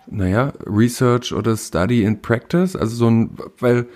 naja, 0.05 0.53
Research 0.67 1.33
oder 1.33 1.57
Study 1.57 2.03
in 2.03 2.21
Practice? 2.21 2.75
Also 2.75 2.95
so 2.95 3.09
ein, 3.09 3.31
weil 3.59 3.87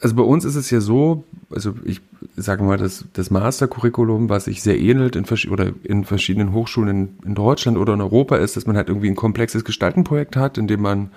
also 0.00 0.14
bei 0.14 0.22
uns 0.22 0.44
ist 0.44 0.54
es 0.54 0.70
ja 0.70 0.80
so, 0.80 1.24
also 1.50 1.74
ich 1.84 2.00
sage 2.36 2.62
mal, 2.62 2.78
das, 2.78 3.04
das 3.14 3.30
Mastercurriculum, 3.30 4.28
was 4.28 4.44
sich 4.44 4.62
sehr 4.62 4.78
ähnelt 4.78 5.16
in, 5.16 5.24
oder 5.50 5.72
in 5.82 6.04
verschiedenen 6.04 6.52
Hochschulen 6.52 6.88
in, 6.88 7.08
in, 7.26 7.34
Deutschland 7.34 7.78
oder 7.78 7.94
in 7.94 8.00
Europa 8.00 8.36
ist, 8.36 8.56
dass 8.56 8.66
man 8.66 8.76
halt 8.76 8.88
irgendwie 8.88 9.08
ein 9.08 9.16
komplexes 9.16 9.64
Gestaltenprojekt 9.64 10.36
hat, 10.36 10.58
in 10.58 10.68
dem 10.68 10.82
man 10.82 11.10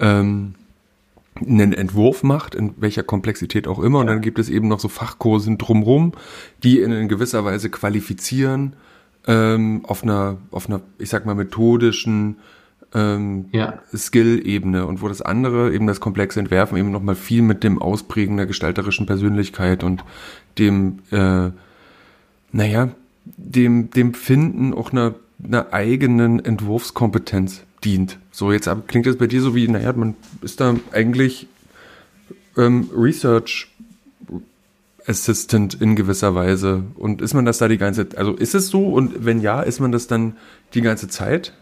ähm, 0.00 0.54
einen 1.40 1.72
Entwurf 1.72 2.22
macht, 2.22 2.54
in 2.54 2.74
welcher 2.78 3.02
Komplexität 3.02 3.68
auch 3.68 3.78
immer. 3.78 4.00
Und 4.00 4.06
dann 4.06 4.20
gibt 4.20 4.38
es 4.38 4.48
eben 4.48 4.68
noch 4.68 4.80
so 4.80 4.88
Fachkurse 4.88 5.56
drumrum, 5.56 6.12
die 6.62 6.80
in 6.80 7.08
gewisser 7.08 7.44
Weise 7.44 7.70
qualifizieren 7.70 8.74
ähm, 9.26 9.82
auf 9.84 10.02
einer, 10.02 10.38
auf 10.50 10.68
einer, 10.68 10.80
ich 10.98 11.08
sag 11.10 11.26
mal, 11.26 11.34
methodischen 11.34 12.36
ähm, 12.96 13.44
ja. 13.52 13.78
Skill-Ebene 13.94 14.86
und 14.86 15.02
wo 15.02 15.08
das 15.08 15.20
andere, 15.20 15.72
eben 15.72 15.86
das 15.86 16.00
komplexe 16.00 16.40
Entwerfen, 16.40 16.78
eben 16.78 16.90
nochmal 16.90 17.14
viel 17.14 17.42
mit 17.42 17.62
dem 17.62 17.80
Ausprägen 17.80 18.38
der 18.38 18.46
gestalterischen 18.46 19.04
Persönlichkeit 19.04 19.84
und 19.84 20.02
dem, 20.58 21.00
äh, 21.10 21.50
naja, 22.52 22.88
dem, 23.36 23.90
dem 23.90 24.14
Finden 24.14 24.72
auch 24.72 24.92
einer, 24.92 25.14
einer 25.44 25.74
eigenen 25.74 26.42
Entwurfskompetenz 26.42 27.64
dient. 27.84 28.18
So, 28.30 28.50
jetzt 28.50 28.68
klingt 28.86 29.06
das 29.06 29.16
bei 29.16 29.26
dir 29.26 29.42
so 29.42 29.54
wie, 29.54 29.68
naja, 29.68 29.92
man 29.92 30.14
ist 30.40 30.60
da 30.60 30.74
eigentlich 30.92 31.48
ähm, 32.56 32.88
Research 32.96 33.68
Assistant 35.06 35.74
in 35.74 35.96
gewisser 35.96 36.34
Weise. 36.34 36.82
Und 36.96 37.20
ist 37.20 37.34
man 37.34 37.44
das 37.44 37.58
da 37.58 37.68
die 37.68 37.76
ganze 37.76 38.08
Zeit, 38.08 38.18
also 38.18 38.32
ist 38.32 38.54
es 38.54 38.68
so? 38.68 38.88
Und 38.88 39.26
wenn 39.26 39.40
ja, 39.40 39.60
ist 39.60 39.80
man 39.80 39.92
das 39.92 40.06
dann 40.06 40.36
die 40.72 40.80
ganze 40.80 41.08
Zeit? 41.08 41.52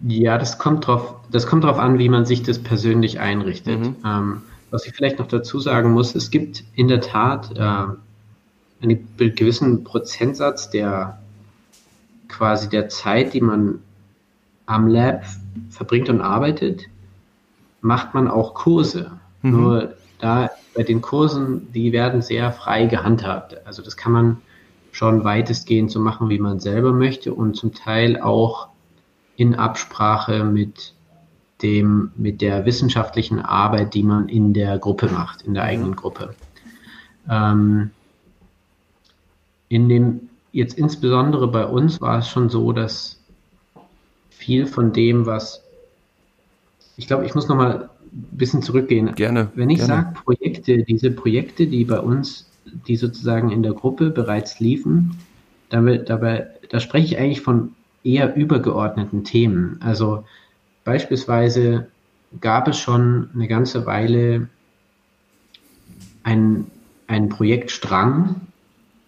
Ja, 0.00 0.38
das 0.38 0.58
kommt 0.58 0.86
drauf, 0.86 1.16
das 1.30 1.46
kommt 1.46 1.64
drauf 1.64 1.78
an, 1.78 1.98
wie 1.98 2.08
man 2.08 2.26
sich 2.26 2.42
das 2.42 2.58
persönlich 2.58 3.18
einrichtet. 3.20 3.80
Mhm. 3.80 3.96
Ähm, 4.04 4.42
was 4.70 4.86
ich 4.86 4.92
vielleicht 4.92 5.18
noch 5.18 5.28
dazu 5.28 5.58
sagen 5.58 5.92
muss, 5.92 6.14
es 6.14 6.30
gibt 6.30 6.64
in 6.74 6.88
der 6.88 7.00
Tat 7.00 7.56
äh, 7.56 8.82
einen 8.82 9.08
gewissen 9.16 9.84
Prozentsatz 9.84 10.70
der 10.70 11.18
quasi 12.28 12.68
der 12.68 12.88
Zeit, 12.88 13.32
die 13.32 13.40
man 13.40 13.80
am 14.66 14.88
Lab 14.88 15.24
verbringt 15.70 16.08
und 16.08 16.20
arbeitet, 16.20 16.86
macht 17.80 18.14
man 18.14 18.28
auch 18.28 18.54
Kurse. 18.54 19.12
Mhm. 19.42 19.50
Nur 19.50 19.94
da 20.18 20.50
bei 20.74 20.82
den 20.82 21.00
Kursen, 21.00 21.72
die 21.72 21.92
werden 21.92 22.20
sehr 22.20 22.52
frei 22.52 22.86
gehandhabt. 22.86 23.66
Also 23.66 23.82
das 23.82 23.96
kann 23.96 24.12
man 24.12 24.36
schon 24.92 25.24
weitestgehend 25.24 25.90
so 25.90 26.00
machen, 26.00 26.28
wie 26.28 26.38
man 26.38 26.58
selber 26.58 26.92
möchte 26.92 27.32
und 27.32 27.54
zum 27.54 27.74
Teil 27.74 28.20
auch 28.20 28.68
in 29.36 29.54
Absprache 29.54 30.44
mit 30.44 30.94
dem, 31.62 32.10
mit 32.16 32.40
der 32.40 32.64
wissenschaftlichen 32.66 33.40
Arbeit, 33.40 33.94
die 33.94 34.02
man 34.02 34.28
in 34.28 34.52
der 34.52 34.78
Gruppe 34.78 35.08
macht, 35.08 35.42
in 35.42 35.54
der 35.54 35.64
eigenen 35.64 35.96
Gruppe. 35.96 36.34
Ähm, 37.28 37.90
in 39.68 39.88
dem, 39.88 40.28
jetzt 40.52 40.78
insbesondere 40.78 41.48
bei 41.48 41.64
uns 41.64 42.00
war 42.00 42.18
es 42.18 42.28
schon 42.28 42.50
so, 42.50 42.72
dass 42.72 43.18
viel 44.30 44.66
von 44.66 44.92
dem, 44.92 45.26
was 45.26 45.62
ich 46.96 47.06
glaube, 47.06 47.26
ich 47.26 47.34
muss 47.34 47.48
noch 47.48 47.56
mal 47.56 47.90
ein 48.12 48.28
bisschen 48.32 48.62
zurückgehen. 48.62 49.14
Gerne. 49.14 49.50
Wenn 49.54 49.70
ich 49.70 49.82
sage 49.82 50.14
Projekte, 50.24 50.82
diese 50.82 51.10
Projekte, 51.10 51.66
die 51.66 51.84
bei 51.84 52.00
uns, 52.00 52.48
die 52.86 52.96
sozusagen 52.96 53.50
in 53.50 53.62
der 53.62 53.72
Gruppe 53.72 54.10
bereits 54.10 54.60
liefen, 54.60 55.18
dabei, 55.68 55.98
dabei, 55.98 56.46
da 56.70 56.80
spreche 56.80 57.06
ich 57.06 57.18
eigentlich 57.18 57.42
von 57.42 57.74
eher 58.06 58.36
übergeordneten 58.36 59.24
Themen. 59.24 59.80
Also 59.82 60.24
beispielsweise 60.84 61.88
gab 62.40 62.68
es 62.68 62.78
schon 62.78 63.30
eine 63.34 63.48
ganze 63.48 63.86
Weile 63.86 64.48
ein, 66.22 66.66
ein 67.06 67.28
Projektstrang, 67.28 68.40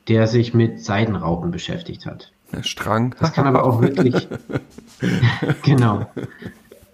der 0.09 0.27
sich 0.27 0.55
mit 0.55 0.85
Seidenraupen 0.85 1.51
beschäftigt 1.51 2.07
hat. 2.07 2.33
Der 2.53 2.63
Strang. 2.63 3.15
Das 3.21 3.33
kann 3.33 3.47
aber 3.47 3.65
auch 3.65 3.83
wirklich. 3.83 4.27
genau. 5.63 6.07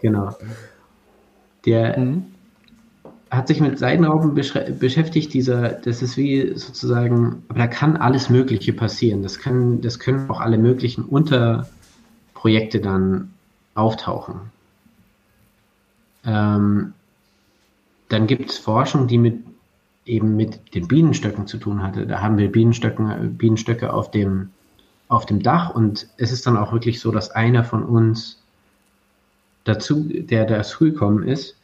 Genau. 0.00 0.36
Der 1.64 1.98
mhm. 1.98 2.24
hat 3.30 3.48
sich 3.48 3.60
mit 3.60 3.78
Seidenraupen 3.78 4.34
beschäftigt. 4.34 5.32
Dieser, 5.32 5.70
das 5.70 6.02
ist 6.02 6.16
wie 6.16 6.56
sozusagen, 6.56 7.44
aber 7.48 7.60
da 7.60 7.66
kann 7.68 7.96
alles 7.96 8.30
Mögliche 8.30 8.72
passieren. 8.72 9.22
Das 9.22 9.38
können, 9.38 9.80
das 9.80 9.98
können 10.00 10.28
auch 10.28 10.40
alle 10.40 10.58
möglichen 10.58 11.04
Unter, 11.04 11.68
Projekte 12.44 12.78
dann 12.78 13.32
auftauchen. 13.74 14.34
Ähm, 16.26 16.92
dann 18.10 18.26
gibt 18.26 18.50
es 18.50 18.58
Forschung, 18.58 19.08
die 19.08 19.16
mit 19.16 19.38
eben 20.04 20.36
mit 20.36 20.74
den 20.74 20.86
Bienenstöcken 20.86 21.46
zu 21.46 21.56
tun 21.56 21.82
hatte. 21.82 22.06
Da 22.06 22.20
haben 22.20 22.36
wir 22.36 22.52
Bienenstöcken, 22.52 23.38
Bienenstöcke 23.38 23.90
auf 23.90 24.10
dem, 24.10 24.50
auf 25.08 25.24
dem 25.24 25.42
Dach 25.42 25.70
und 25.70 26.06
es 26.18 26.32
ist 26.32 26.46
dann 26.46 26.58
auch 26.58 26.70
wirklich 26.70 27.00
so, 27.00 27.10
dass 27.10 27.30
einer 27.30 27.64
von 27.64 27.82
uns 27.82 28.42
dazu, 29.64 30.06
der 30.06 30.44
dazu 30.44 30.84
gekommen 30.84 31.26
ist, 31.26 31.56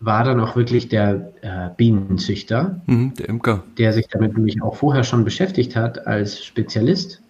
war 0.00 0.24
dann 0.24 0.40
auch 0.40 0.56
wirklich 0.56 0.88
der 0.88 1.30
äh, 1.42 1.70
Bienenzüchter, 1.76 2.80
mhm, 2.86 3.14
der 3.14 3.28
Imker, 3.28 3.62
der 3.78 3.92
sich 3.92 4.08
damit 4.08 4.34
nämlich 4.34 4.60
auch 4.60 4.74
vorher 4.74 5.04
schon 5.04 5.24
beschäftigt 5.24 5.76
hat 5.76 6.08
als 6.08 6.44
Spezialist 6.44 7.22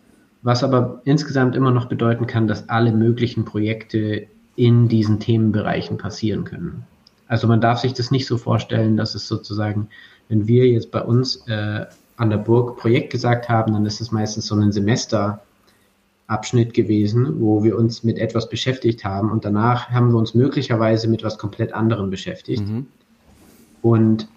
was 0.44 0.62
aber 0.62 1.00
insgesamt 1.04 1.56
immer 1.56 1.72
noch 1.72 1.86
bedeuten 1.86 2.26
kann, 2.26 2.46
dass 2.46 2.68
alle 2.68 2.92
möglichen 2.92 3.46
Projekte 3.46 4.26
in 4.54 4.88
diesen 4.88 5.18
Themenbereichen 5.18 5.96
passieren 5.96 6.44
können. 6.44 6.84
Also 7.26 7.48
man 7.48 7.62
darf 7.62 7.80
sich 7.80 7.94
das 7.94 8.10
nicht 8.10 8.26
so 8.26 8.36
vorstellen, 8.36 8.98
dass 8.98 9.14
es 9.14 9.26
sozusagen, 9.26 9.88
wenn 10.28 10.46
wir 10.46 10.68
jetzt 10.68 10.90
bei 10.90 11.00
uns 11.00 11.36
äh, 11.48 11.86
an 12.16 12.30
der 12.30 12.36
Burg 12.36 12.76
Projekt 12.76 13.10
gesagt 13.10 13.48
haben, 13.48 13.72
dann 13.72 13.86
ist 13.86 14.02
es 14.02 14.12
meistens 14.12 14.46
so 14.46 14.54
ein 14.54 14.70
Semesterabschnitt 14.70 16.74
gewesen, 16.74 17.40
wo 17.40 17.64
wir 17.64 17.78
uns 17.78 18.04
mit 18.04 18.18
etwas 18.18 18.50
beschäftigt 18.50 19.02
haben 19.02 19.30
und 19.30 19.46
danach 19.46 19.88
haben 19.88 20.12
wir 20.12 20.18
uns 20.18 20.34
möglicherweise 20.34 21.08
mit 21.08 21.24
was 21.24 21.38
komplett 21.38 21.72
anderem 21.72 22.10
beschäftigt. 22.10 22.68
Mhm. 22.68 22.86
Und 23.80 24.28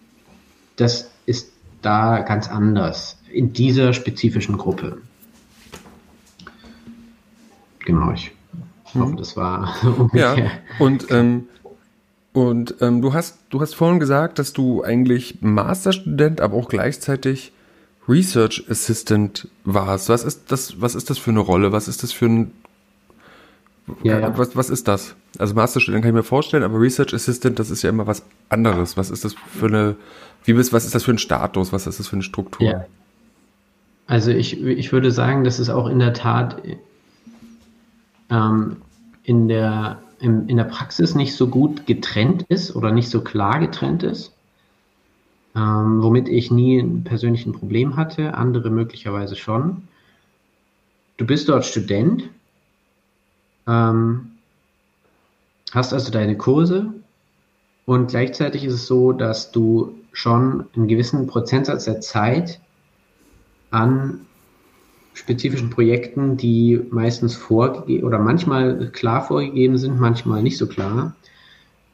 das 0.77 1.11
ist 1.25 1.51
da 1.81 2.21
ganz 2.21 2.49
anders 2.49 3.19
in 3.29 3.51
dieser 3.51 3.91
spezifischen 3.91 4.57
Gruppe. 4.57 4.99
Genau, 7.87 8.11
ich 8.11 8.33
hoffe, 8.83 9.11
hm. 9.11 9.17
das 9.17 9.37
war 9.37 9.73
ungefähr. 9.97 10.37
Ja, 10.37 10.51
und, 10.77 11.09
ähm, 11.09 11.47
und 12.33 12.75
ähm, 12.81 13.01
du, 13.01 13.13
hast, 13.13 13.39
du 13.49 13.61
hast 13.61 13.75
vorhin 13.75 14.01
gesagt, 14.01 14.39
dass 14.39 14.51
du 14.51 14.83
eigentlich 14.83 15.37
Masterstudent, 15.39 16.41
aber 16.41 16.57
auch 16.57 16.67
gleichzeitig 16.67 17.53
Research 18.09 18.65
Assistant 18.69 19.47
warst. 19.63 20.09
Was 20.09 20.25
ist 20.25 20.51
das, 20.51 20.81
was 20.81 20.95
ist 20.95 21.09
das 21.09 21.17
für 21.17 21.31
eine 21.31 21.39
Rolle? 21.39 21.71
Was 21.71 21.87
ist 21.87 22.03
das 22.03 22.11
für 22.11 22.25
ein, 22.25 22.51
ja, 24.03 24.19
ja. 24.19 24.37
Was, 24.37 24.53
was 24.57 24.69
ist 24.69 24.89
das? 24.89 25.15
Also 25.39 25.53
Masterstudent 25.53 26.03
kann 26.03 26.09
ich 26.09 26.15
mir 26.15 26.23
vorstellen, 26.23 26.63
aber 26.63 26.77
Research 26.77 27.13
Assistant, 27.13 27.57
das 27.59 27.69
ist 27.69 27.83
ja 27.83 27.89
immer 27.89 28.05
was 28.05 28.21
anderes. 28.49 28.97
Was 28.97 29.09
ist 29.11 29.23
das 29.23 29.33
für 29.33 29.67
eine, 29.67 29.95
wie 30.43 30.51
bist, 30.51 30.73
was 30.73 30.85
ist 30.85 30.93
das 30.93 31.05
für 31.05 31.11
ein 31.11 31.19
Status? 31.19 31.71
Was 31.71 31.87
ist 31.87 32.01
das 32.01 32.09
für 32.09 32.17
eine 32.17 32.23
Struktur? 32.23 32.67
Ja. 32.67 32.85
Also 34.07 34.31
ich, 34.31 34.61
ich 34.61 34.91
würde 34.91 35.11
sagen, 35.11 35.45
dass 35.45 35.59
es 35.59 35.69
auch 35.69 35.87
in 35.87 35.99
der 35.99 36.13
Tat 36.13 36.61
ähm, 38.29 38.77
in, 39.23 39.47
der, 39.47 39.99
in, 40.19 40.47
in 40.49 40.57
der 40.57 40.63
Praxis 40.65 41.15
nicht 41.15 41.35
so 41.35 41.47
gut 41.47 41.85
getrennt 41.85 42.43
ist 42.49 42.75
oder 42.75 42.91
nicht 42.91 43.09
so 43.09 43.21
klar 43.21 43.59
getrennt 43.59 44.03
ist 44.03 44.33
ähm, 45.57 46.03
womit 46.03 46.29
ich 46.29 46.51
nie 46.51 46.79
ein 46.79 47.03
Problem 47.53 47.95
hatte, 47.95 48.35
andere 48.35 48.69
möglicherweise 48.69 49.35
schon. 49.35 49.87
Du 51.17 51.25
bist 51.25 51.49
dort 51.49 51.65
Student, 51.65 52.29
ähm, 53.65 54.33
hast 55.71 55.93
also 55.93 56.11
deine 56.11 56.37
Kurse 56.37 56.93
und 57.85 58.09
gleichzeitig 58.11 58.65
ist 58.65 58.73
es 58.73 58.85
so, 58.85 59.13
dass 59.13 59.51
du 59.51 59.95
schon 60.11 60.67
einen 60.75 60.87
gewissen 60.87 61.25
Prozentsatz 61.25 61.85
der 61.85 62.01
Zeit 62.01 62.59
an 63.71 64.26
spezifischen 65.17 65.71
Projekten, 65.71 66.37
die 66.37 66.79
meistens 66.91 67.35
vorgegeben 67.35 68.05
oder 68.05 68.19
manchmal 68.19 68.89
klar 68.91 69.23
vorgegeben 69.25 69.77
sind, 69.77 69.99
manchmal 69.99 70.43
nicht 70.43 70.57
so 70.57 70.67
klar, 70.67 71.15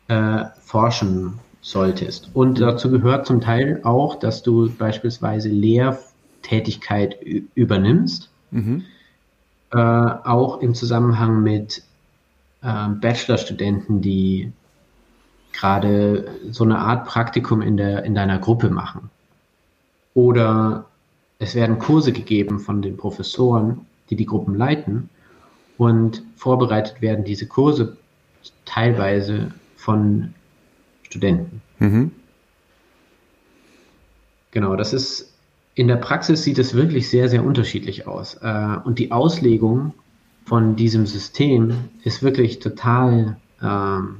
äh, 0.09 0.43
forschen 0.59 1.39
solltest. 1.61 2.29
Und 2.33 2.59
dazu 2.59 2.91
gehört 2.91 3.25
zum 3.25 3.39
Teil 3.39 3.79
auch, 3.83 4.19
dass 4.19 4.43
du 4.43 4.69
beispielsweise 4.69 5.47
Lehrtätigkeit 5.47 7.17
übernimmst, 7.55 8.29
mhm. 8.51 8.83
äh, 9.71 9.77
auch 9.77 10.59
im 10.59 10.75
Zusammenhang 10.75 11.41
mit 11.41 11.81
äh, 12.61 12.89
Bachelorstudenten, 12.89 14.01
die 14.01 14.51
gerade 15.53 16.27
so 16.51 16.65
eine 16.65 16.79
Art 16.79 17.05
Praktikum 17.05 17.61
in, 17.61 17.77
der, 17.77 18.03
in 18.03 18.15
deiner 18.15 18.39
Gruppe 18.39 18.69
machen. 18.69 19.09
Oder 20.13 20.87
es 21.43 21.55
werden 21.55 21.77
Kurse 21.77 22.13
gegeben 22.13 22.59
von 22.59 22.81
den 22.81 22.95
Professoren, 22.95 23.81
die 24.09 24.15
die 24.15 24.25
Gruppen 24.25 24.55
leiten 24.55 25.09
und 25.77 26.23
vorbereitet 26.37 27.01
werden 27.01 27.25
diese 27.25 27.47
Kurse 27.47 27.97
teilweise 28.65 29.51
von 29.75 30.33
Studenten. 31.03 31.61
Mhm. 31.79 32.11
Genau, 34.51 34.75
das 34.75 34.93
ist 34.93 35.33
in 35.75 35.87
der 35.87 35.97
Praxis 35.97 36.43
sieht 36.43 36.59
es 36.59 36.75
wirklich 36.75 37.09
sehr, 37.09 37.27
sehr 37.27 37.43
unterschiedlich 37.43 38.07
aus. 38.07 38.35
Äh, 38.35 38.77
und 38.85 38.99
die 38.99 39.11
Auslegung 39.11 39.93
von 40.45 40.75
diesem 40.75 41.07
System 41.07 41.89
ist 42.03 42.21
wirklich 42.21 42.59
total 42.59 43.37
ähm, 43.61 44.17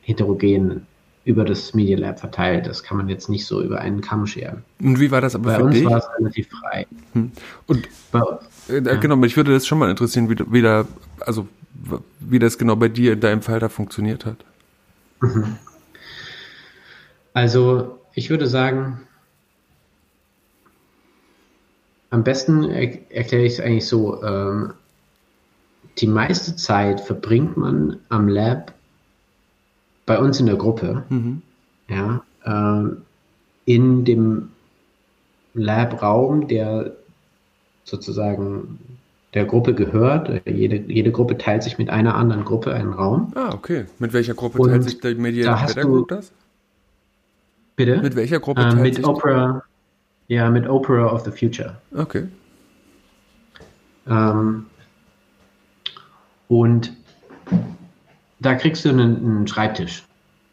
heterogen 0.00 0.87
über 1.28 1.44
das 1.44 1.74
Media 1.74 1.98
Lab 1.98 2.18
verteilt. 2.18 2.66
Das 2.66 2.82
kann 2.82 2.96
man 2.96 3.10
jetzt 3.10 3.28
nicht 3.28 3.44
so 3.44 3.62
über 3.62 3.80
einen 3.80 4.00
Kamm 4.00 4.26
scheren. 4.26 4.64
Und 4.80 4.98
wie 4.98 5.10
war 5.10 5.20
das 5.20 5.34
aber 5.34 5.50
Bei 5.50 5.56
für 5.56 5.64
uns 5.64 5.74
dich? 5.74 5.84
war 5.84 5.98
es 5.98 6.08
relativ 6.18 6.48
frei. 6.48 6.86
Hm. 7.12 7.32
Und 7.66 7.86
Bei, 8.10 8.22
äh, 8.70 8.82
ja. 8.82 8.94
genau, 8.96 9.14
mich 9.14 9.36
würde 9.36 9.52
das 9.52 9.66
schon 9.66 9.78
mal 9.78 9.90
interessieren, 9.90 10.30
wie, 10.30 10.36
wie 10.50 10.62
da, 10.62 10.86
also 11.20 11.46
wie 12.18 12.38
das 12.38 12.56
genau 12.56 12.76
bei 12.76 12.88
dir 12.88 13.12
in 13.12 13.20
deinem 13.20 13.42
Fall 13.42 13.60
da 13.60 13.68
funktioniert 13.68 14.24
hat. 14.24 14.38
Mhm. 15.20 15.56
Also 17.34 17.98
ich 18.14 18.30
würde 18.30 18.46
sagen, 18.46 19.00
am 22.08 22.24
besten 22.24 22.64
er 22.64 23.10
erkläre 23.10 23.44
ich 23.44 23.52
es 23.52 23.60
eigentlich 23.60 23.86
so, 23.86 24.22
ähm, 24.24 24.72
die 25.98 26.06
meiste 26.06 26.56
Zeit 26.56 27.02
verbringt 27.02 27.58
man 27.58 27.98
am 28.08 28.28
Lab 28.28 28.72
bei 30.08 30.18
uns 30.18 30.40
in 30.40 30.46
der 30.46 30.56
Gruppe, 30.56 31.04
mhm. 31.10 31.42
ja, 31.88 32.22
äh, 32.44 32.90
in 33.66 34.04
dem 34.04 34.48
Lab-Raum, 35.54 36.48
der 36.48 36.92
sozusagen 37.84 38.78
der 39.34 39.44
Gruppe 39.44 39.74
gehört. 39.74 40.42
Jede, 40.46 40.76
jede 40.90 41.12
Gruppe 41.12 41.36
teilt 41.36 41.62
sich 41.62 41.76
mit 41.76 41.90
einer 41.90 42.14
anderen 42.14 42.44
Gruppe 42.44 42.72
einen 42.72 42.92
Raum. 42.94 43.32
Ah, 43.34 43.52
okay. 43.52 43.84
Mit 43.98 44.14
welcher 44.14 44.34
Gruppe 44.34 44.58
Und 44.58 44.70
teilt 44.70 44.84
sich 44.84 44.98
der 45.00 45.14
Media 45.14 45.66
da 45.74 45.82
Group 45.82 46.08
das? 46.08 46.32
Bitte? 47.76 48.00
Mit 48.00 48.16
welcher 48.16 48.40
Gruppe? 48.40 48.62
Äh, 48.62 48.74
mit 48.76 49.04
Opera. 49.04 49.62
Ja, 50.28 50.50
mit 50.50 50.66
Opera 50.66 51.12
of 51.12 51.24
the 51.24 51.30
Future. 51.30 51.76
Okay. 51.94 52.24
Ähm, 54.08 54.66
und 56.48 56.94
da 58.40 58.54
kriegst 58.54 58.84
du 58.84 58.90
einen, 58.90 59.16
einen, 59.16 59.48
Schreibtisch. 59.48 60.04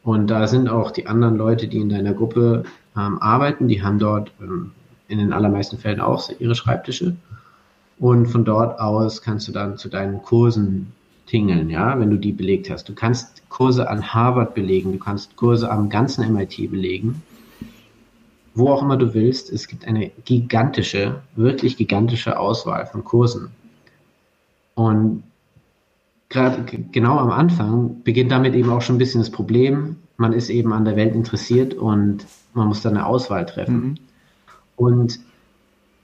Und 0.03 0.27
da 0.27 0.47
sind 0.47 0.69
auch 0.69 0.91
die 0.91 1.07
anderen 1.07 1.37
Leute, 1.37 1.67
die 1.67 1.79
in 1.79 1.89
deiner 1.89 2.13
Gruppe 2.13 2.63
ähm, 2.95 3.19
arbeiten, 3.21 3.67
die 3.67 3.81
haben 3.81 3.99
dort 3.99 4.31
ähm, 4.39 4.71
in 5.07 5.17
den 5.17 5.33
allermeisten 5.33 5.77
Fällen 5.77 5.99
auch 5.99 6.29
ihre 6.39 6.55
Schreibtische. 6.55 7.15
Und 7.97 8.27
von 8.27 8.45
dort 8.45 8.79
aus 8.79 9.21
kannst 9.21 9.47
du 9.47 9.51
dann 9.51 9.77
zu 9.77 9.89
deinen 9.89 10.21
Kursen 10.21 10.91
tingeln, 11.25 11.69
ja, 11.69 11.99
wenn 11.99 12.11
du 12.11 12.17
die 12.17 12.31
belegt 12.31 12.69
hast. 12.69 12.87
Du 12.87 12.93
kannst 12.93 13.47
Kurse 13.49 13.89
an 13.89 14.13
Harvard 14.13 14.53
belegen, 14.53 14.91
du 14.91 14.99
kannst 14.99 15.35
Kurse 15.35 15.71
am 15.71 15.89
ganzen 15.89 16.31
MIT 16.31 16.69
belegen, 16.69 17.23
wo 18.53 18.69
auch 18.69 18.81
immer 18.81 18.97
du 18.97 19.13
willst. 19.13 19.51
Es 19.51 19.67
gibt 19.67 19.87
eine 19.87 20.11
gigantische, 20.25 21.21
wirklich 21.35 21.77
gigantische 21.77 22.37
Auswahl 22.37 22.85
von 22.85 23.03
Kursen. 23.03 23.49
Und 24.75 25.23
gerade 26.29 26.63
genau 26.91 27.17
am 27.17 27.31
Anfang 27.31 28.03
beginnt 28.03 28.31
damit 28.31 28.55
eben 28.55 28.69
auch 28.69 28.81
schon 28.81 28.95
ein 28.95 28.99
bisschen 28.99 29.21
das 29.21 29.29
Problem. 29.29 29.97
Man 30.17 30.33
ist 30.33 30.49
eben 30.49 30.73
an 30.73 30.85
der 30.85 30.95
Welt 30.95 31.13
interessiert 31.13 31.73
und 31.73 32.25
man 32.53 32.67
muss 32.67 32.81
dann 32.81 32.95
eine 32.95 33.05
Auswahl 33.05 33.45
treffen. 33.45 33.75
Mhm. 33.75 33.95
Und 34.75 35.19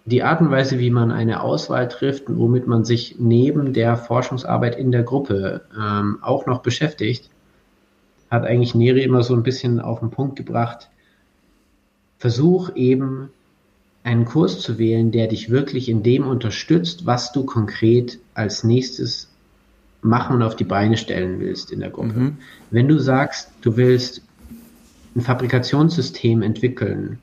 die 0.06 0.24
Art 0.24 0.42
und 0.42 0.52
Weise, 0.52 0.80
wie 0.80 0.90
man 0.90 1.12
eine 1.12 1.42
Auswahl 1.42 1.88
trifft 1.88 2.28
und 2.28 2.38
womit 2.38 2.68
man 2.68 2.86
sich 2.86 3.16
neben 3.20 3.74
der 3.74 3.98
Forschungsarbeit 3.98 4.78
in 4.78 4.92
der 4.92 5.04
Gruppe 5.04 5.62
ähm, 5.78 6.20
auch 6.22 6.46
noch 6.46 6.62
beschäftigt, 6.62 7.30
hat 8.30 8.46
eigentlich 8.46 8.76
Neri 8.76 9.04
immer 9.04 9.24
so 9.24 9.36
ein 9.36 9.44
bisschen 9.44 9.80
auf 9.80 10.00
den 10.00 10.10
Punkt 10.10 10.36
gebracht. 10.38 10.90
Versuch 12.18 12.76
eben 12.76 13.30
einen 14.04 14.26
Kurs 14.26 14.60
zu 14.60 14.80
wählen, 14.80 15.12
der 15.12 15.28
dich 15.28 15.50
wirklich 15.50 15.90
in 15.90 16.02
dem 16.02 16.28
unterstützt, 16.28 17.06
was 17.06 17.32
du 17.32 17.46
konkret 17.46 18.20
als 18.34 18.64
nächstes 18.64 19.31
machen 20.02 20.38
und 20.38 20.44
auf 20.44 20.56
die 20.56 20.64
Beine 20.64 20.98
stellen 20.98 21.40
willst 21.40 21.72
in 21.72 21.80
der 21.80 21.90
Gruppe. 21.90 22.20
Mhm. 22.20 22.38
Wenn 22.72 22.88
du 22.88 23.00
sagst, 23.00 23.52
du 23.62 23.78
willst 23.78 24.22
ein 25.16 25.22
Fabrikationssystem 25.22 26.42
entwickeln, 26.42 27.20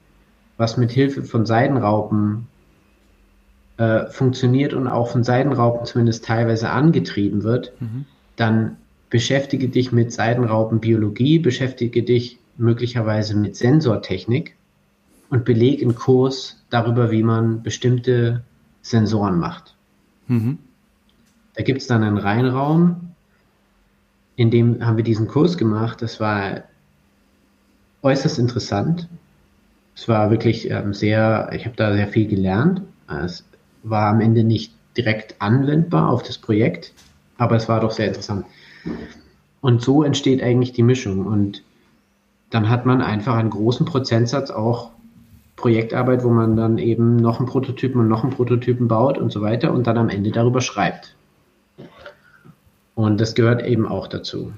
was 0.56 0.76
mit 0.76 0.90
Hilfe 0.90 1.22
von 1.22 1.46
Seidenraupen 1.46 2.46
äh, 3.78 4.06
funktioniert 4.06 4.74
und 4.74 4.86
auch 4.88 5.10
von 5.10 5.24
Seidenraupen 5.24 5.86
zumindest 5.86 6.24
teilweise 6.24 6.70
angetrieben 6.70 7.42
wird, 7.42 7.72
mhm. 7.80 8.04
dann 8.36 8.76
beschäftige 9.10 9.68
dich 9.68 9.92
mit 9.92 10.12
Seidenraupenbiologie, 10.12 11.38
beschäftige 11.38 12.02
dich 12.02 12.38
möglicherweise 12.56 13.36
mit 13.36 13.56
Sensortechnik 13.56 14.56
und 15.30 15.44
belege 15.44 15.82
einen 15.82 15.94
Kurs 15.94 16.62
darüber, 16.70 17.10
wie 17.10 17.22
man 17.22 17.62
bestimmte 17.62 18.42
Sensoren 18.82 19.38
macht. 19.38 19.76
Mhm. 20.26 20.58
Da 21.58 21.64
gibt 21.64 21.80
es 21.80 21.88
dann 21.88 22.04
einen 22.04 22.18
Reinraum, 22.18 23.14
in 24.36 24.52
dem 24.52 24.86
haben 24.86 24.96
wir 24.96 25.02
diesen 25.02 25.26
Kurs 25.26 25.58
gemacht. 25.58 26.00
Das 26.00 26.20
war 26.20 26.62
äußerst 28.02 28.38
interessant. 28.38 29.08
Es 29.96 30.06
war 30.06 30.30
wirklich 30.30 30.70
ähm, 30.70 30.94
sehr, 30.94 31.50
ich 31.52 31.64
habe 31.66 31.74
da 31.74 31.92
sehr 31.92 32.06
viel 32.06 32.28
gelernt. 32.28 32.82
Es 33.08 33.44
war 33.82 34.10
am 34.10 34.20
Ende 34.20 34.44
nicht 34.44 34.72
direkt 34.96 35.34
anwendbar 35.42 36.10
auf 36.10 36.22
das 36.22 36.38
Projekt, 36.38 36.92
aber 37.38 37.56
es 37.56 37.68
war 37.68 37.80
doch 37.80 37.90
sehr 37.90 38.06
interessant. 38.06 38.46
Und 39.60 39.82
so 39.82 40.04
entsteht 40.04 40.40
eigentlich 40.40 40.74
die 40.74 40.84
Mischung. 40.84 41.26
Und 41.26 41.64
dann 42.50 42.68
hat 42.68 42.86
man 42.86 43.02
einfach 43.02 43.34
einen 43.34 43.50
großen 43.50 43.84
Prozentsatz 43.84 44.52
auch 44.52 44.92
Projektarbeit, 45.56 46.22
wo 46.22 46.28
man 46.28 46.54
dann 46.54 46.78
eben 46.78 47.16
noch 47.16 47.40
einen 47.40 47.48
Prototypen 47.48 48.00
und 48.00 48.06
noch 48.06 48.22
einen 48.22 48.32
Prototypen 48.32 48.86
baut 48.86 49.18
und 49.18 49.32
so 49.32 49.40
weiter 49.40 49.72
und 49.72 49.88
dann 49.88 49.98
am 49.98 50.08
Ende 50.08 50.30
darüber 50.30 50.60
schreibt. 50.60 51.16
Und 52.98 53.20
das 53.20 53.36
gehört 53.36 53.64
eben 53.64 53.86
auch 53.86 54.08
dazu. 54.08 54.52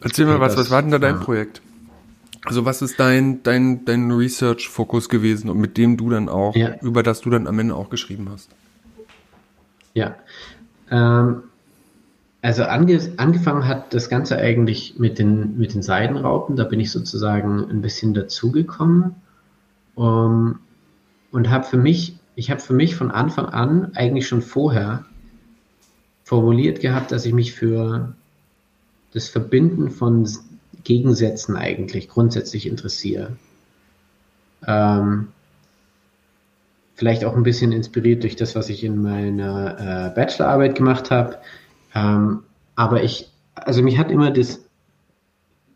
Erzähl 0.00 0.26
mal 0.26 0.40
was, 0.40 0.56
was 0.56 0.72
war 0.72 0.82
denn 0.82 0.90
da 0.90 0.98
dein 0.98 1.14
ja. 1.14 1.20
Projekt? 1.20 1.62
Also 2.44 2.64
was 2.64 2.82
ist 2.82 2.98
dein, 2.98 3.44
dein, 3.44 3.84
dein 3.84 4.10
Research-Fokus 4.10 5.08
gewesen 5.08 5.48
und 5.48 5.58
mit 5.58 5.78
dem 5.78 5.96
du 5.96 6.10
dann 6.10 6.28
auch, 6.28 6.56
ja. 6.56 6.74
über 6.80 7.04
das 7.04 7.20
du 7.20 7.30
dann 7.30 7.46
am 7.46 7.56
Ende 7.60 7.76
auch 7.76 7.88
geschrieben 7.88 8.28
hast? 8.32 8.50
Ja. 9.94 10.16
Ähm, 10.90 11.44
also 12.40 12.64
ange, 12.64 12.98
angefangen 13.18 13.68
hat 13.68 13.94
das 13.94 14.08
Ganze 14.08 14.38
eigentlich 14.38 14.98
mit 14.98 15.20
den, 15.20 15.56
mit 15.56 15.72
den 15.72 15.82
Seidenraupen. 15.82 16.56
Da 16.56 16.64
bin 16.64 16.80
ich 16.80 16.90
sozusagen 16.90 17.70
ein 17.70 17.80
bisschen 17.80 18.12
dazugekommen. 18.12 19.14
Um, 19.94 20.58
und 21.30 21.48
habe 21.48 21.62
für 21.62 21.76
mich, 21.76 22.16
ich 22.34 22.50
habe 22.50 22.60
für 22.60 22.74
mich 22.74 22.96
von 22.96 23.12
Anfang 23.12 23.46
an 23.46 23.92
eigentlich 23.94 24.26
schon 24.26 24.42
vorher 24.42 25.04
formuliert 26.32 26.80
gehabt, 26.80 27.12
dass 27.12 27.26
ich 27.26 27.34
mich 27.34 27.52
für 27.52 28.14
das 29.12 29.28
Verbinden 29.28 29.90
von 29.90 30.26
Gegensätzen 30.82 31.58
eigentlich 31.58 32.08
grundsätzlich 32.08 32.66
interessiere. 32.66 33.36
Ähm, 34.66 35.28
vielleicht 36.94 37.26
auch 37.26 37.36
ein 37.36 37.42
bisschen 37.42 37.70
inspiriert 37.72 38.22
durch 38.22 38.34
das, 38.34 38.54
was 38.54 38.70
ich 38.70 38.82
in 38.82 39.02
meiner 39.02 40.06
äh, 40.06 40.14
Bachelorarbeit 40.14 40.74
gemacht 40.74 41.10
habe. 41.10 41.36
Ähm, 41.94 42.44
aber 42.76 43.02
ich, 43.02 43.28
also 43.54 43.82
mich 43.82 43.98
hat 43.98 44.10
immer 44.10 44.30
das, 44.30 44.64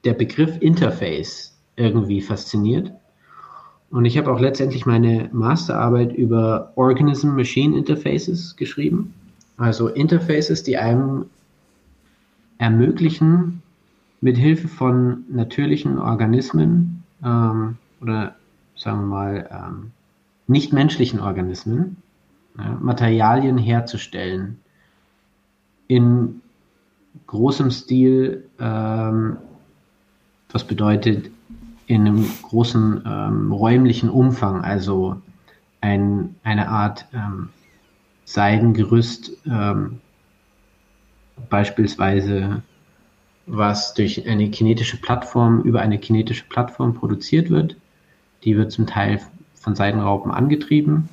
der 0.07 0.15
Begriff 0.15 0.57
Interface 0.61 1.55
irgendwie 1.77 2.23
fasziniert. 2.23 2.93
Und 3.91 4.07
ich 4.07 4.17
habe 4.17 4.33
auch 4.33 4.41
letztendlich 4.41 4.87
meine 4.87 5.29
Masterarbeit 5.35 6.15
über 6.15 6.73
Organism-Machine 6.77 7.77
Interfaces 7.77 8.57
geschrieben. 8.57 9.13
Also 9.57 9.89
Interfaces, 9.89 10.63
die 10.63 10.77
einem 10.77 11.27
ermöglichen, 12.59 13.63
mit 14.21 14.37
Hilfe 14.37 14.69
von 14.69 15.25
natürlichen 15.29 15.99
Organismen 15.99 17.05
ähm, 17.23 17.77
oder 18.01 18.35
sagen 18.75 19.01
wir 19.01 19.07
mal 19.07 19.49
ähm, 19.51 19.93
nichtmenschlichen 20.47 21.21
Organismen 21.21 21.97
ja, 22.59 22.77
Materialien 22.81 23.59
herzustellen 23.59 24.59
in 25.89 26.41
großem 27.27 27.71
Stil, 27.71 28.45
ähm, 28.59 29.37
was 30.51 30.65
bedeutet 30.65 31.31
in 31.87 32.07
einem 32.07 32.29
großen 32.43 33.03
ähm, 33.07 33.53
räumlichen 33.53 34.09
Umfang, 34.09 34.63
also 34.63 35.21
ein, 35.81 36.35
eine 36.43 36.69
Art 36.69 37.07
ähm, 37.13 37.51
Seidengerüst, 38.27 39.33
ähm, 39.47 40.01
beispielsweise 41.49 42.63
was 43.47 43.95
durch 43.95 44.29
eine 44.29 44.51
kinetische 44.51 45.01
Plattform, 45.01 45.63
über 45.63 45.81
eine 45.81 45.99
kinetische 45.99 46.45
Plattform 46.49 46.95
produziert 46.95 47.49
wird. 47.49 47.77
Die 48.43 48.57
wird 48.57 48.73
zum 48.73 48.87
Teil 48.87 49.21
von 49.55 49.77
Seidenraupen 49.77 50.33
angetrieben. 50.33 51.09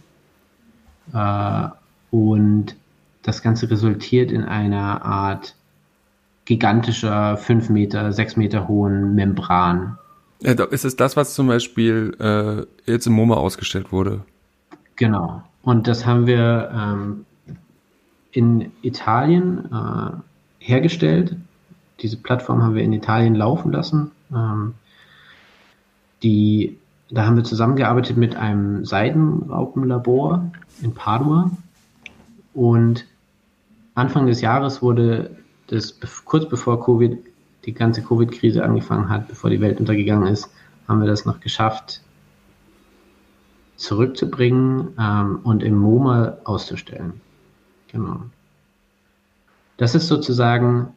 Äh, 1.14 1.68
und 2.10 2.76
das 3.22 3.44
Ganze 3.44 3.70
resultiert 3.70 4.32
in 4.32 4.44
einer 4.44 5.06
Art 5.06 5.56
gigantischer, 6.46 7.38
5 7.38 7.70
Meter, 7.70 8.12
6 8.12 8.36
Meter 8.36 8.68
hohen 8.68 9.14
Membran. 9.14 10.00
Ja, 10.42 10.52
ist 10.66 10.84
es 10.84 10.96
das, 10.96 11.16
was 11.16 11.36
zum 11.36 11.48
Beispiel 11.48 12.18
äh, 12.20 12.92
jetzt 12.92 13.06
im 13.06 13.14
MoMA 13.14 13.36
ausgestellt 13.36 13.92
wurde? 13.92 14.22
Genau. 14.96 15.44
Und 15.64 15.88
das 15.88 16.06
haben 16.06 16.28
wir 16.28 16.70
ähm, 16.76 17.26
in 18.32 18.72
Italien 18.82 19.70
äh, 19.72 20.12
hergestellt. 20.60 21.38
Diese 22.02 22.18
Plattform 22.18 22.62
haben 22.62 22.76
wir 22.76 22.84
in 22.84 22.94
Italien 22.94 23.34
laufen 23.34 23.72
lassen. 23.72 24.12
Ähm, 24.32 24.76
die, 26.22 26.78
da 27.10 27.26
haben 27.26 27.38
wir 27.38 27.44
zusammengearbeitet 27.44 28.18
mit 28.18 28.36
einem 28.36 28.86
Seidenraupenlabor 28.86 30.52
in 30.82 30.94
Padua. 30.94 31.52
Und 32.54 33.06
Anfang 33.96 34.26
des 34.28 34.42
Jahres 34.42 34.82
wurde 34.82 35.32
das, 35.68 35.98
kurz 36.26 36.48
bevor 36.50 36.84
Covid, 36.84 37.18
die 37.66 37.74
ganze 37.74 38.02
Covid-Krise 38.02 38.64
angefangen 38.64 39.10
hat, 39.10 39.30
bevor 39.30 39.50
die 39.50 39.62
Welt 39.62 39.80
untergegangen 39.80 40.28
ist, 40.28 40.50
haben 40.88 41.00
wir 41.00 41.08
das 41.08 41.26
noch 41.26 41.40
geschafft, 41.40 42.02
zurückzubringen 43.76 44.96
ähm, 45.00 45.40
und 45.44 45.64
im 45.64 45.78
MoMA 45.78 46.38
auszustellen. 46.44 47.22
Genau. 47.92 48.22
Das 49.78 49.96
ist 49.96 50.08
sozusagen 50.08 50.94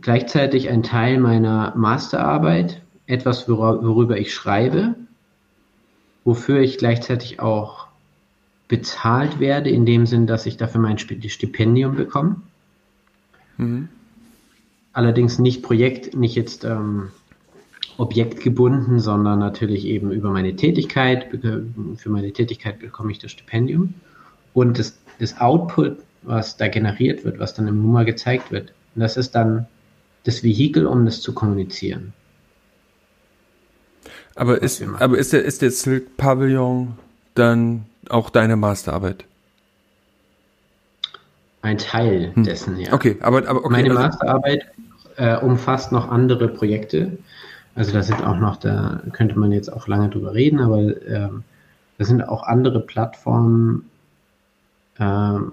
gleichzeitig 0.00 0.68
ein 0.68 0.82
Teil 0.82 1.18
meiner 1.18 1.74
Masterarbeit, 1.76 2.82
etwas, 3.06 3.48
worüber 3.48 4.18
ich 4.18 4.32
schreibe, 4.34 4.94
wofür 6.24 6.60
ich 6.60 6.78
gleichzeitig 6.78 7.40
auch 7.40 7.86
bezahlt 8.68 9.40
werde, 9.40 9.70
in 9.70 9.86
dem 9.86 10.06
Sinn, 10.06 10.26
dass 10.26 10.46
ich 10.46 10.58
dafür 10.58 10.80
mein 10.80 10.98
Stipendium 10.98 11.96
bekomme. 11.96 12.36
Mhm. 13.56 13.88
Allerdings 14.92 15.38
nicht 15.38 15.62
Projekt, 15.62 16.14
nicht 16.14 16.34
jetzt 16.34 16.64
ähm, 16.64 17.08
objektgebunden, 17.98 19.00
sondern 19.00 19.40
natürlich 19.40 19.84
eben 19.84 20.10
über 20.12 20.30
meine 20.30 20.56
Tätigkeit. 20.56 21.26
Für 21.96 22.08
meine 22.08 22.32
Tätigkeit 22.32 22.78
bekomme 22.78 23.12
ich 23.12 23.18
das 23.18 23.32
Stipendium. 23.32 23.94
Und 24.54 24.78
das, 24.78 24.98
das 25.18 25.38
Output, 25.40 25.98
was 26.22 26.56
da 26.56 26.68
generiert 26.68 27.24
wird, 27.24 27.38
was 27.38 27.54
dann 27.54 27.68
im 27.68 27.82
Nummer 27.82 28.04
gezeigt 28.04 28.50
wird, 28.50 28.72
das 28.94 29.16
ist 29.16 29.34
dann 29.34 29.66
das 30.24 30.42
Vehikel, 30.42 30.86
um 30.86 31.04
das 31.04 31.20
zu 31.20 31.34
kommunizieren. 31.34 32.12
Aber 34.34 34.62
ist, 34.62 34.82
aber 35.00 35.18
ist 35.18 35.32
der, 35.32 35.44
ist 35.44 35.62
der 35.62 35.72
Silk 35.72 36.16
Pavillon 36.16 36.94
dann 37.34 37.86
auch 38.08 38.30
deine 38.30 38.56
Masterarbeit? 38.56 39.24
Ein 41.62 41.78
Teil 41.78 42.32
hm. 42.34 42.44
dessen, 42.44 42.78
ja. 42.78 42.92
Okay, 42.92 43.16
aber, 43.20 43.48
aber 43.48 43.64
okay, 43.64 43.70
Meine 43.70 43.90
also, 43.90 44.02
Masterarbeit 44.02 44.66
äh, 45.16 45.36
umfasst 45.38 45.90
noch 45.90 46.08
andere 46.08 46.46
Projekte. 46.46 47.18
Also 47.78 47.92
da 47.92 48.02
sind 48.02 48.24
auch 48.24 48.36
noch, 48.36 48.56
da 48.56 49.00
könnte 49.12 49.38
man 49.38 49.52
jetzt 49.52 49.72
auch 49.72 49.86
lange 49.86 50.08
drüber 50.08 50.34
reden, 50.34 50.58
aber 50.58 50.80
ähm, 51.06 51.44
da 51.96 52.04
sind 52.04 52.28
auch 52.28 52.42
andere 52.42 52.80
Plattformen, 52.80 53.88
ähm, 54.98 55.52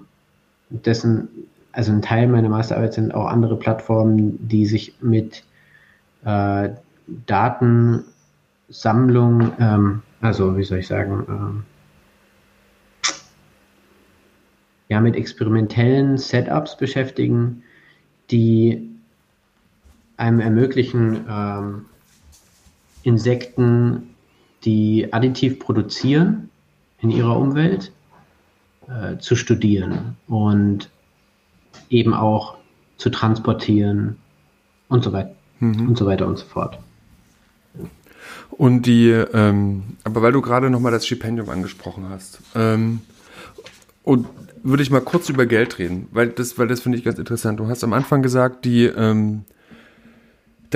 dessen, 0.70 1.28
also 1.70 1.92
ein 1.92 2.02
Teil 2.02 2.26
meiner 2.26 2.48
Masterarbeit 2.48 2.94
sind 2.94 3.14
auch 3.14 3.26
andere 3.26 3.56
Plattformen, 3.56 4.48
die 4.48 4.66
sich 4.66 4.96
mit 5.00 5.44
äh, 6.24 6.70
Datensammlung, 7.26 9.52
ähm, 9.60 10.02
also 10.20 10.56
wie 10.56 10.64
soll 10.64 10.78
ich 10.78 10.88
sagen, 10.88 11.24
ähm, 11.28 11.62
ja, 14.88 15.00
mit 15.00 15.14
experimentellen 15.14 16.18
Setups 16.18 16.76
beschäftigen, 16.76 17.62
die 18.32 18.90
einem 20.16 20.40
ermöglichen, 20.40 21.24
ähm, 21.30 21.84
Insekten, 23.06 24.14
die 24.64 25.12
additiv 25.12 25.60
produzieren 25.60 26.50
in 27.00 27.10
ihrer 27.10 27.38
Umwelt, 27.38 27.92
äh, 28.88 29.18
zu 29.18 29.36
studieren 29.36 30.16
und 30.26 30.90
eben 31.88 32.14
auch 32.14 32.56
zu 32.96 33.10
transportieren 33.10 34.16
und 34.88 35.04
so 35.04 35.12
weiter 35.12 35.36
mhm. 35.60 35.88
und 35.88 35.96
so 35.96 36.06
weiter 36.06 36.26
und 36.26 36.36
so 36.36 36.46
fort. 36.46 36.80
Und 38.50 38.86
die, 38.86 39.10
ähm, 39.10 39.84
aber 40.02 40.22
weil 40.22 40.32
du 40.32 40.40
gerade 40.40 40.68
nochmal 40.68 40.90
das 40.90 41.06
Stipendium 41.06 41.48
angesprochen 41.48 42.08
hast, 42.08 42.40
ähm, 42.56 43.02
und 44.02 44.26
würde 44.62 44.82
ich 44.82 44.90
mal 44.90 45.00
kurz 45.00 45.28
über 45.28 45.46
Geld 45.46 45.78
reden, 45.78 46.08
weil 46.10 46.28
das, 46.28 46.58
weil 46.58 46.66
das 46.66 46.80
finde 46.80 46.98
ich 46.98 47.04
ganz 47.04 47.18
interessant. 47.18 47.60
Du 47.60 47.68
hast 47.68 47.84
am 47.84 47.92
Anfang 47.92 48.22
gesagt, 48.22 48.64
die, 48.64 48.84
ähm, 48.84 49.44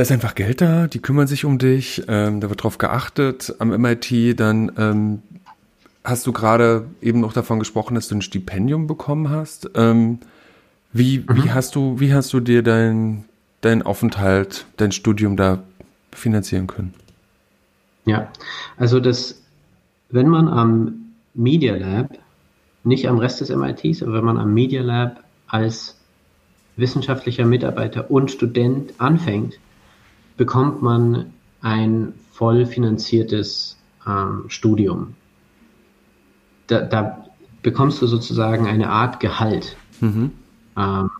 da 0.00 0.02
ist 0.02 0.12
einfach 0.12 0.34
Geld 0.34 0.62
da, 0.62 0.86
die 0.86 1.00
kümmern 1.00 1.26
sich 1.26 1.44
um 1.44 1.58
dich, 1.58 2.04
ähm, 2.08 2.40
da 2.40 2.48
wird 2.48 2.62
drauf 2.62 2.78
geachtet 2.78 3.54
am 3.58 3.68
MIT, 3.68 4.40
dann 4.40 4.72
ähm, 4.78 5.22
hast 6.02 6.26
du 6.26 6.32
gerade 6.32 6.86
eben 7.02 7.20
noch 7.20 7.34
davon 7.34 7.58
gesprochen, 7.58 7.96
dass 7.96 8.08
du 8.08 8.14
ein 8.14 8.22
Stipendium 8.22 8.86
bekommen 8.86 9.28
hast. 9.28 9.68
Ähm, 9.74 10.20
wie, 10.94 11.18
mhm. 11.18 11.24
wie 11.44 11.50
hast 11.50 11.74
du, 11.76 12.00
wie 12.00 12.14
hast 12.14 12.32
du 12.32 12.40
dir 12.40 12.62
dein, 12.62 13.26
dein 13.60 13.82
Aufenthalt, 13.82 14.64
dein 14.78 14.90
Studium 14.90 15.36
da 15.36 15.62
finanzieren 16.12 16.66
können? 16.66 16.94
Ja, 18.06 18.32
also 18.78 19.00
das, 19.00 19.42
wenn 20.08 20.28
man 20.28 20.48
am 20.48 21.12
Media 21.34 21.76
Lab, 21.76 22.16
nicht 22.84 23.06
am 23.06 23.18
Rest 23.18 23.42
des 23.42 23.50
MITs, 23.50 24.02
aber 24.02 24.14
wenn 24.14 24.24
man 24.24 24.38
am 24.38 24.54
Media 24.54 24.80
Lab 24.80 25.22
als 25.46 25.98
wissenschaftlicher 26.78 27.44
Mitarbeiter 27.44 28.10
und 28.10 28.30
Student 28.30 28.94
anfängt, 28.96 29.58
bekommt 30.40 30.80
man 30.80 31.34
ein 31.60 32.14
voll 32.32 32.64
finanziertes 32.64 33.76
ähm, 34.06 34.44
Studium. 34.48 35.14
Da, 36.66 36.80
da, 36.80 37.26
bekommst 37.60 38.00
du 38.00 38.06
sozusagen 38.06 38.66
eine 38.66 38.88
Art 38.88 39.20
Gehalt. 39.20 39.76
Mhm. 40.00 40.32
Ähm, 40.78 41.10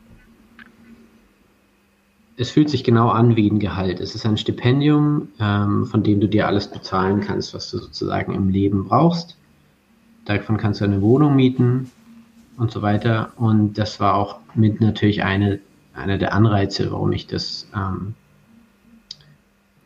es 2.39 2.51
fühlt 2.51 2.71
sich 2.71 2.83
genau 2.83 3.11
an 3.11 3.37
wie 3.37 3.51
ein 3.51 3.59
Gehalt. 3.59 4.01
Es 4.01 4.15
ist 4.15 4.25
ein 4.25 4.39
Stipendium, 4.39 5.29
ähm, 5.39 5.85
von 5.85 6.03
dem 6.03 6.21
du 6.21 6.27
dir 6.27 6.47
alles 6.47 6.71
bezahlen 6.71 7.21
kannst, 7.21 7.53
was 7.53 7.71
du 7.71 7.77
sozusagen 7.77 8.35
im 8.35 8.49
Leben 8.49 8.89
brauchst. 8.89 9.37
Davon 10.25 10.57
kannst 10.57 10.81
du 10.81 10.87
eine 10.87 11.03
Wohnung 11.03 11.37
mieten 11.37 11.91
und 12.57 12.71
so 12.71 12.81
weiter. 12.81 13.35
Und 13.37 13.75
das 13.75 14.01
war 14.01 14.15
auch 14.15 14.41
mit 14.55 14.81
natürlich 14.81 15.23
eine, 15.23 15.61
einer 15.93 16.17
der 16.17 16.33
Anreize, 16.33 16.91
warum 16.91 17.13
ich 17.13 17.27
das 17.27 17.69
ähm, 17.77 18.15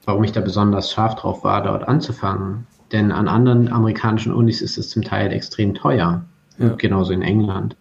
warum 0.07 0.25
ich 0.25 0.33
da 0.33 0.41
besonders 0.41 0.93
scharf 0.93 1.17
drauf 1.17 1.45
war, 1.45 1.63
dort 1.63 1.87
anzufangen. 1.87 2.67
denn 2.93 3.11
an 3.11 3.29
anderen 3.29 3.73
amerikanischen 3.73 4.33
Unis 4.33 4.61
ist 4.61 4.79
es 4.79 4.91
zum 4.91 5.03
Teil 5.03 5.33
extrem 5.33 5.75
teuer. 5.75 6.25
Ja. 6.59 6.69
Genauso 6.77 7.13
in 7.13 7.23
England 7.23 7.75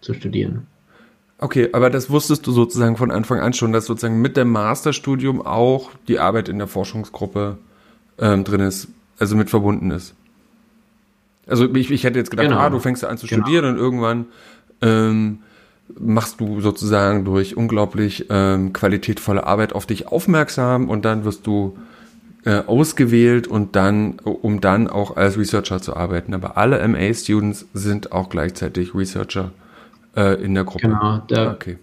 zu 0.00 0.14
studieren. 0.14 0.66
Okay, 1.38 1.68
aber 1.72 1.88
das 1.88 2.10
wusstest 2.10 2.46
du 2.46 2.52
sozusagen 2.52 2.96
von 2.96 3.10
Anfang 3.10 3.40
an 3.40 3.52
schon, 3.52 3.72
dass 3.72 3.86
sozusagen 3.86 4.20
mit 4.20 4.36
dem 4.36 4.50
Masterstudium 4.50 5.40
auch 5.40 5.90
die 6.08 6.18
Arbeit 6.18 6.48
in 6.48 6.58
der 6.58 6.66
Forschungsgruppe 6.66 7.58
ähm, 8.18 8.44
drin 8.44 8.60
ist, 8.60 8.88
also 9.18 9.36
mit 9.36 9.48
verbunden 9.48 9.90
ist. 9.90 10.14
Also 11.46 11.72
ich, 11.74 11.90
ich 11.90 12.04
hätte 12.04 12.18
jetzt 12.18 12.30
gedacht, 12.30 12.48
genau. 12.48 12.60
ah, 12.60 12.68
du 12.68 12.78
fängst 12.78 13.04
an 13.04 13.16
zu 13.16 13.26
genau. 13.26 13.42
studieren 13.42 13.64
und 13.64 13.76
irgendwann 13.76 14.26
ähm, 14.82 15.38
machst 15.98 16.40
du 16.40 16.60
sozusagen 16.60 17.24
durch 17.24 17.56
unglaublich 17.56 18.26
ähm, 18.30 18.72
qualitätvolle 18.72 19.46
Arbeit 19.46 19.72
auf 19.72 19.86
dich 19.86 20.08
aufmerksam 20.08 20.88
und 20.88 21.04
dann 21.04 21.24
wirst 21.24 21.46
du 21.46 21.76
äh, 22.44 22.62
ausgewählt 22.66 23.46
und 23.46 23.76
dann, 23.76 24.18
um 24.20 24.60
dann 24.60 24.88
auch 24.88 25.16
als 25.16 25.36
Researcher 25.36 25.80
zu 25.82 25.96
arbeiten. 25.96 26.34
Aber 26.34 26.56
alle 26.56 26.86
MA-Students 26.86 27.66
sind 27.74 28.12
auch 28.12 28.28
gleichzeitig 28.28 28.94
Researcher 28.94 29.52
äh, 30.16 30.42
in 30.42 30.54
der 30.54 30.64
Gruppe. 30.64 30.88
Genau, 30.88 31.18
der, 31.18 31.50
okay. 31.50 31.78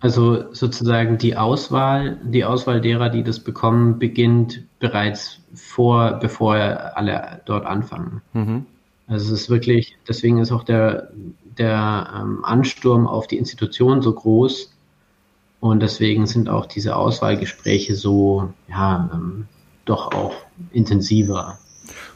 Also 0.00 0.52
sozusagen 0.52 1.18
die 1.18 1.36
Auswahl, 1.36 2.18
die 2.22 2.44
Auswahl 2.44 2.80
derer, 2.80 3.08
die 3.08 3.24
das 3.24 3.40
bekommen, 3.40 3.98
beginnt 3.98 4.62
bereits 4.78 5.40
vor, 5.54 6.18
bevor 6.20 6.54
alle 6.54 7.40
dort 7.46 7.66
anfangen. 7.66 8.20
Mhm. 8.34 8.66
Also 9.08 9.34
es 9.34 9.42
ist 9.42 9.50
wirklich, 9.50 9.96
deswegen 10.06 10.38
ist 10.38 10.52
auch 10.52 10.64
der, 10.64 11.10
der 11.58 12.12
ähm, 12.14 12.44
Ansturm 12.44 13.06
auf 13.06 13.26
die 13.26 13.38
Institution 13.38 14.02
so 14.02 14.12
groß 14.12 14.70
und 15.60 15.80
deswegen 15.80 16.26
sind 16.26 16.48
auch 16.48 16.66
diese 16.66 16.96
Auswahlgespräche 16.96 17.94
so, 17.94 18.52
ja, 18.68 19.10
ähm, 19.12 19.46
doch 19.84 20.12
auch 20.12 20.34
intensiver. 20.72 21.58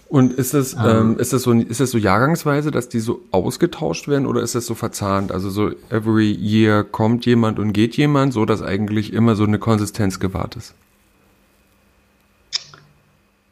Und 0.09 0.33
ist 0.33 0.55
das, 0.55 0.75
ähm, 0.75 0.81
ähm, 0.85 1.19
ist 1.19 1.33
das 1.33 1.45
so, 1.45 1.53
ist 1.53 1.79
das 1.79 1.93
so 1.93 1.99
jahrgangsweise, 1.99 2.73
dass 2.73 2.89
die 2.89 2.99
so 2.99 3.21
ausgetauscht 3.31 4.09
werden 4.09 4.27
oder 4.27 4.43
ist 4.43 4.57
das 4.57 4.67
so 4.67 4.75
verzahnt? 4.75 5.31
Also 5.31 5.51
so 5.51 5.71
every 5.89 6.33
year 6.33 6.83
kommt 6.83 7.27
jemand 7.27 7.61
und 7.61 7.73
geht 7.73 7.97
jemand, 7.97 8.33
so 8.33 8.45
dass 8.45 8.61
eigentlich 8.61 9.13
immer 9.13 9.37
so 9.37 9.45
eine 9.45 9.61
Konsistenz 9.61 10.19
gewahrt 10.19 10.57
ist? 10.57 10.75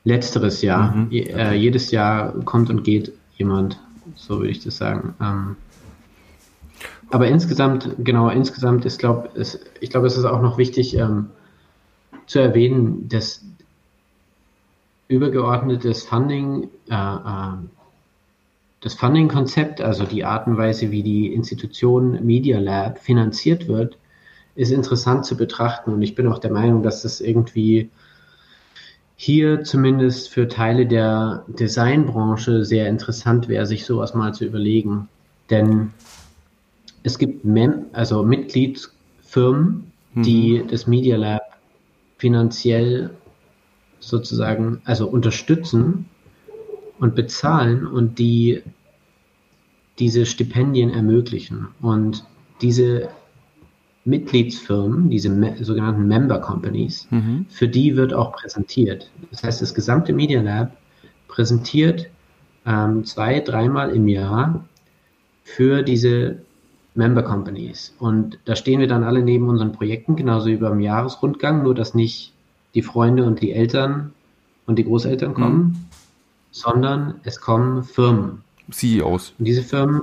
Letzteres 0.02 0.62
Jahr. 0.62 0.96
Mhm. 0.96 1.10
Je, 1.10 1.20
äh, 1.30 1.54
jedes 1.54 1.92
Jahr 1.92 2.32
kommt 2.44 2.70
und 2.70 2.82
geht 2.82 3.12
jemand, 3.36 3.80
so 4.16 4.38
würde 4.38 4.50
ich 4.50 4.64
das 4.64 4.78
sagen. 4.78 5.14
Ähm, 5.20 5.56
aber 7.10 7.28
insgesamt, 7.28 7.96
genau, 7.98 8.28
insgesamt 8.28 8.84
ist, 8.84 8.98
glaube 8.98 9.30
ich, 9.80 9.90
glaube, 9.90 10.06
es 10.06 10.16
ist 10.16 10.24
auch 10.24 10.42
noch 10.42 10.58
wichtig 10.58 10.96
ähm, 10.96 11.30
zu 12.26 12.38
erwähnen, 12.38 13.08
dass 13.08 13.44
übergeordnetes 15.08 16.04
Funding, 16.04 16.68
äh, 16.90 16.94
äh, 16.94 17.52
das 18.80 18.94
Funding-Konzept, 18.94 19.80
also 19.80 20.04
die 20.04 20.24
Art 20.24 20.46
und 20.46 20.56
Weise, 20.56 20.90
wie 20.90 21.02
die 21.02 21.32
Institution 21.32 22.24
Media 22.24 22.60
Lab 22.60 22.98
finanziert 22.98 23.66
wird, 23.66 23.98
ist 24.54 24.70
interessant 24.70 25.24
zu 25.24 25.36
betrachten. 25.36 25.92
Und 25.92 26.02
ich 26.02 26.14
bin 26.14 26.28
auch 26.28 26.38
der 26.38 26.52
Meinung, 26.52 26.82
dass 26.82 27.02
das 27.02 27.20
irgendwie 27.20 27.90
hier 29.16 29.64
zumindest 29.64 30.28
für 30.28 30.46
Teile 30.46 30.86
der 30.86 31.44
Designbranche 31.48 32.64
sehr 32.64 32.88
interessant 32.88 33.48
wäre, 33.48 33.66
sich 33.66 33.84
sowas 33.84 34.14
mal 34.14 34.32
zu 34.32 34.44
überlegen. 34.44 35.08
Denn 35.50 35.92
es 37.08 37.18
gibt 37.18 37.44
Mem 37.44 37.86
also 37.92 38.22
Mitgliedsfirmen, 38.22 39.90
mhm. 40.12 40.22
die 40.22 40.62
das 40.70 40.86
Media 40.86 41.16
Lab 41.16 41.42
finanziell 42.18 43.10
sozusagen, 43.98 44.82
also 44.84 45.08
unterstützen 45.08 46.04
und 46.98 47.14
bezahlen 47.14 47.86
und 47.86 48.18
die 48.18 48.62
diese 49.98 50.26
Stipendien 50.26 50.90
ermöglichen. 50.90 51.68
Und 51.80 52.24
diese 52.60 53.08
Mitgliedsfirmen, 54.04 55.08
diese 55.08 55.30
me 55.30 55.56
sogenannten 55.64 56.06
Member 56.06 56.40
Companies, 56.40 57.08
mhm. 57.10 57.46
für 57.48 57.68
die 57.68 57.96
wird 57.96 58.12
auch 58.12 58.32
präsentiert. 58.32 59.10
Das 59.30 59.42
heißt, 59.42 59.62
das 59.62 59.74
gesamte 59.74 60.12
Media 60.12 60.42
Lab 60.42 60.76
präsentiert 61.26 62.10
ähm, 62.66 63.04
zwei, 63.04 63.40
dreimal 63.40 63.90
im 63.90 64.08
Jahr 64.08 64.64
für 65.42 65.82
diese 65.82 66.42
Member 66.98 67.22
Companies. 67.22 67.94
Und 68.00 68.40
da 68.44 68.56
stehen 68.56 68.80
wir 68.80 68.88
dann 68.88 69.04
alle 69.04 69.22
neben 69.22 69.48
unseren 69.48 69.70
Projekten, 69.72 70.16
genauso 70.16 70.48
wie 70.48 70.56
beim 70.56 70.80
Jahresrundgang, 70.80 71.62
nur 71.62 71.74
dass 71.74 71.94
nicht 71.94 72.32
die 72.74 72.82
Freunde 72.82 73.24
und 73.24 73.40
die 73.40 73.52
Eltern 73.52 74.12
und 74.66 74.80
die 74.80 74.84
Großeltern 74.84 75.32
kommen, 75.32 75.58
mhm. 75.58 75.76
sondern 76.50 77.14
es 77.22 77.40
kommen 77.40 77.84
Firmen. 77.84 78.42
CEOs. 78.72 79.32
Und 79.38 79.44
diese 79.44 79.62
Firmen, 79.62 80.02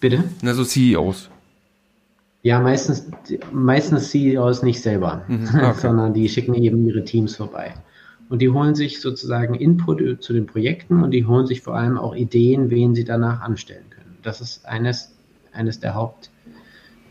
bitte? 0.00 0.22
Also 0.44 0.64
CEOs. 0.64 1.28
Ja, 2.42 2.60
meistens, 2.60 3.06
meistens 3.52 4.10
CEOs 4.10 4.62
nicht 4.62 4.80
selber, 4.80 5.24
mhm, 5.26 5.48
okay. 5.54 5.74
sondern 5.74 6.14
die 6.14 6.28
schicken 6.28 6.54
eben 6.54 6.86
ihre 6.86 7.04
Teams 7.04 7.34
vorbei. 7.34 7.74
Und 8.28 8.40
die 8.42 8.50
holen 8.50 8.76
sich 8.76 9.00
sozusagen 9.00 9.56
Input 9.56 10.22
zu 10.22 10.32
den 10.32 10.46
Projekten 10.46 11.02
und 11.02 11.10
die 11.10 11.26
holen 11.26 11.46
sich 11.46 11.62
vor 11.62 11.74
allem 11.74 11.98
auch 11.98 12.14
Ideen, 12.14 12.70
wen 12.70 12.94
sie 12.94 13.04
danach 13.04 13.40
anstellen 13.40 13.90
können. 13.90 14.18
Das 14.22 14.40
ist 14.40 14.66
eines, 14.66 15.15
eines 15.56 15.80
der 15.80 15.94
Haupt, 15.94 16.30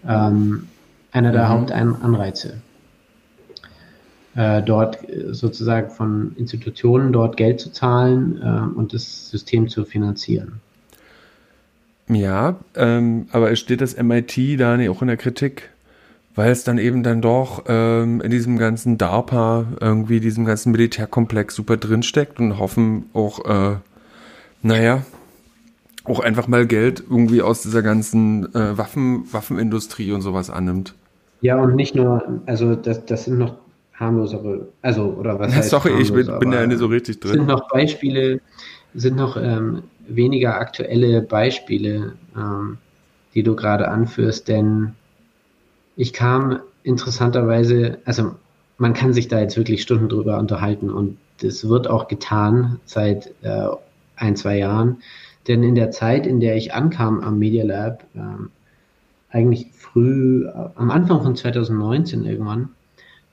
ähm, 0.07 0.67
einer 1.11 1.31
der 1.31 1.45
mhm. 1.45 1.49
Hauptanreize 1.49 2.61
äh, 4.35 4.61
dort 4.61 5.09
äh, 5.09 5.33
sozusagen 5.33 5.89
von 5.89 6.35
Institutionen 6.37 7.13
dort 7.13 7.37
Geld 7.37 7.59
zu 7.59 7.71
zahlen 7.71 8.41
äh, 8.41 8.77
und 8.77 8.93
das 8.93 9.29
System 9.29 9.69
zu 9.69 9.85
finanzieren. 9.85 10.59
Ja, 12.07 12.57
ähm, 12.75 13.27
aber 13.31 13.55
steht 13.55 13.81
das 13.81 13.97
MIT 13.97 14.59
da 14.59 14.77
nicht 14.77 14.89
auch 14.89 15.01
in 15.01 15.07
der 15.07 15.17
Kritik? 15.17 15.69
Weil 16.35 16.51
es 16.51 16.65
dann 16.65 16.77
eben 16.77 17.01
dann 17.01 17.21
doch 17.21 17.63
ähm, 17.67 18.19
in 18.19 18.29
diesem 18.29 18.57
ganzen 18.57 18.97
DARPA, 18.97 19.67
irgendwie 19.79 20.19
diesem 20.19 20.43
ganzen 20.43 20.73
Militärkomplex 20.73 21.55
super 21.55 21.77
drinsteckt 21.77 22.39
und 22.39 22.59
hoffen 22.59 23.05
auch, 23.13 23.45
äh, 23.45 23.77
naja, 24.61 25.03
auch 26.06 26.20
einfach 26.20 26.47
mal 26.47 26.66
Geld 26.66 27.03
irgendwie 27.10 27.41
aus 27.41 27.62
dieser 27.62 27.82
ganzen 27.82 28.53
äh, 28.56 28.78
Waffen, 28.78 29.26
Waffenindustrie 29.32 30.12
und 30.12 30.22
sowas 30.22 30.49
annimmt. 30.49 30.93
Ja, 31.41 31.58
und 31.62 31.76
nicht 31.76 31.95
nur, 31.95 32.41
also 32.45 32.76
das, 32.76 33.06
das 33.06 33.26
sind 33.26 33.38
noch 33.38 33.56
harmlosere, 33.93 34.68
also 34.82 35.06
oder 35.06 35.39
was 35.39 35.51
ja, 35.51 35.58
heißt 35.58 35.70
Sorry, 35.70 36.01
ich 36.01 36.12
bin, 36.14 36.28
bin 36.39 36.51
da 36.51 36.66
nicht 36.66 36.80
so 36.80 36.88
richtig 36.88 37.20
drin. 37.20 37.34
Sind 37.34 37.47
noch 37.47 37.70
Beispiele, 37.70 38.41
sind 38.93 39.16
noch 39.16 39.38
ähm, 39.38 39.84
weniger 40.08 40.60
aktuelle 40.60 41.22
Beispiele, 41.22 42.14
ähm, 42.36 42.78
die 43.34 43.43
du 43.43 43.56
gerade 43.56 43.88
anführst, 43.88 44.47
denn 44.47 44.93
ich 45.95 46.14
kam 46.14 46.60
interessanterweise, 46.84 47.99
also 48.06 48.36
man 48.78 48.93
kann 48.93 49.14
sich 49.14 49.28
da 49.28 49.39
jetzt 49.39 49.58
wirklich 49.58 49.82
Stunden 49.82 50.10
drüber 50.10 50.38
unterhalten 50.38 50.89
und 50.89 51.18
das 51.41 51.68
wird 51.68 51.88
auch 51.88 52.08
getan 52.08 52.80
seit 52.86 53.34
äh, 53.41 53.68
ein, 54.16 54.36
zwei 54.36 54.58
Jahren. 54.58 54.97
Denn 55.47 55.63
in 55.63 55.75
der 55.75 55.91
Zeit, 55.91 56.25
in 56.25 56.39
der 56.39 56.55
ich 56.55 56.73
ankam 56.73 57.21
am 57.21 57.39
Media 57.39 57.63
Lab, 57.63 58.03
ähm, 58.15 58.49
eigentlich 59.29 59.67
früh, 59.73 60.47
am 60.47 60.91
Anfang 60.91 61.21
von 61.21 61.35
2019 61.35 62.25
irgendwann, 62.25 62.69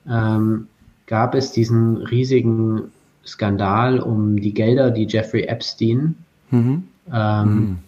ähm, 0.07 0.67
gab 1.07 1.33
es 1.35 1.51
diesen 1.51 1.97
riesigen 1.97 2.91
Skandal 3.25 3.99
um 3.99 4.39
die 4.39 4.53
Gelder, 4.53 4.91
die 4.91 5.07
Jeffrey 5.07 5.43
Epstein 5.43 6.15
mhm. 6.51 6.83
Ähm, 7.11 7.55
mhm. 7.55 7.79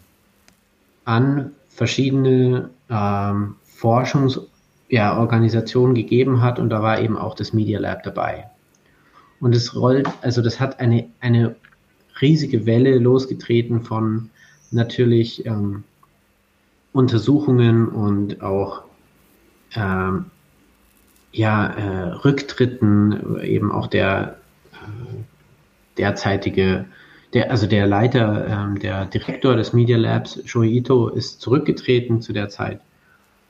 an 1.06 1.52
verschiedene 1.70 2.70
ähm, 2.90 3.56
Forschungsorganisationen 3.64 5.96
ja, 5.96 6.02
gegeben 6.02 6.42
hat 6.42 6.60
und 6.60 6.70
da 6.70 6.82
war 6.82 7.00
eben 7.00 7.18
auch 7.18 7.36
das 7.36 7.54
Media 7.54 7.80
Lab 7.80 8.04
dabei. 8.04 8.50
Und 9.40 9.56
es 9.56 9.74
rollt, 9.76 10.10
also 10.22 10.42
das 10.42 10.60
hat 10.60 10.80
eine, 10.80 11.08
eine 11.20 11.56
riesige 12.22 12.66
Welle 12.66 12.98
losgetreten 12.98 13.82
von 13.82 14.30
natürlich 14.72 15.46
ähm, 15.46 15.84
Untersuchungen 16.94 17.88
und 17.88 18.42
auch 18.42 18.84
ähm, 19.76 20.26
ja, 21.32 21.68
äh, 21.68 22.14
Rücktritten, 22.14 23.42
eben 23.42 23.72
auch 23.72 23.88
der 23.88 24.38
äh, 24.72 25.98
derzeitige, 25.98 26.86
der, 27.34 27.52
also 27.52 27.68
der 27.68 27.88
Leiter, 27.88 28.48
ähm, 28.48 28.80
der 28.80 29.06
Direktor 29.06 29.56
des 29.56 29.74
Media 29.74 29.98
Labs, 29.98 30.42
Shoei 30.46 30.68
Ito, 30.68 31.10
ist 31.10 31.42
zurückgetreten 31.42 32.22
zu 32.22 32.32
der 32.32 32.48
Zeit. 32.48 32.80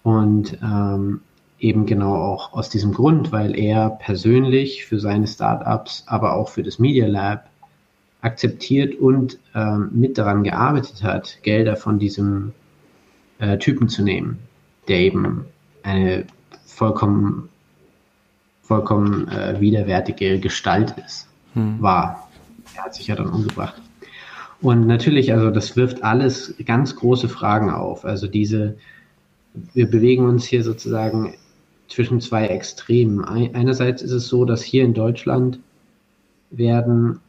Und 0.02 0.58
ähm, 0.64 1.22
eben 1.60 1.86
genau 1.86 2.16
auch 2.16 2.54
aus 2.54 2.70
diesem 2.70 2.94
Grund, 2.94 3.32
weil 3.32 3.58
er 3.58 3.92
persönlich 3.92 4.86
für 4.86 5.00
seine 5.00 5.28
Startups, 5.28 6.04
aber 6.08 6.34
auch 6.34 6.50
für 6.50 6.64
das 6.64 6.80
Media 6.80 7.08
Lab 7.08 7.48
akzeptiert 8.26 9.00
und 9.00 9.40
ähm, 9.54 9.90
mit 9.92 10.18
daran 10.18 10.44
gearbeitet 10.44 11.04
hat, 11.04 11.38
Gelder 11.44 11.76
von 11.76 12.00
diesem 12.00 12.54
äh, 13.40 13.58
Typen 13.58 13.88
zu 13.88 14.04
nehmen, 14.04 14.40
der 14.88 15.00
eben 15.00 15.46
eine 15.84 16.26
vollkommen 16.66 17.50
vollkommen 18.64 19.28
äh, 19.28 19.60
widerwärtige 19.62 20.40
Gestalt 20.40 20.96
ist, 21.06 21.28
hm. 21.54 21.80
war. 21.80 22.28
der 22.74 22.86
hat 22.86 22.96
sich 22.96 23.08
ja 23.08 23.16
dann 23.16 23.30
umgebracht. 23.30 23.80
Und 24.60 24.88
natürlich, 24.88 25.32
also 25.32 25.52
das 25.52 25.76
wirft 25.76 26.04
alles 26.04 26.56
ganz 26.66 26.96
große 26.96 27.30
Fragen 27.30 27.70
auf. 27.70 28.06
Also 28.06 28.26
diese, 28.26 28.76
wir 29.76 29.88
bewegen 29.88 30.26
uns 30.26 30.46
hier 30.46 30.64
sozusagen 30.64 31.36
zwischen 31.88 32.20
zwei 32.22 32.48
Extremen. 32.48 33.24
Einerseits 33.24 34.02
ist 34.02 34.12
es 34.12 34.28
so, 34.28 34.46
dass 34.46 34.64
hier 34.64 34.84
in 34.84 34.96
Deutschland 34.96 35.60
werden 36.50 37.20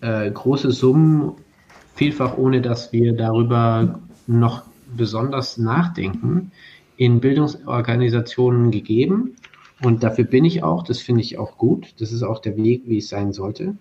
äh, 0.00 0.30
große 0.30 0.70
Summen, 0.70 1.32
vielfach 1.94 2.36
ohne 2.36 2.60
dass 2.60 2.92
wir 2.92 3.14
darüber 3.14 4.00
noch 4.26 4.62
besonders 4.96 5.58
nachdenken, 5.58 6.52
in 6.96 7.20
Bildungsorganisationen 7.20 8.70
gegeben. 8.70 9.36
Und 9.82 10.02
dafür 10.02 10.24
bin 10.24 10.44
ich 10.44 10.62
auch, 10.62 10.82
das 10.82 11.00
finde 11.00 11.20
ich 11.22 11.38
auch 11.38 11.58
gut. 11.58 11.94
Das 11.98 12.12
ist 12.12 12.22
auch 12.22 12.40
der 12.40 12.56
Weg, 12.56 12.84
wie 12.86 12.98
es 12.98 13.08
sein 13.08 13.32
sollte. 13.32 13.76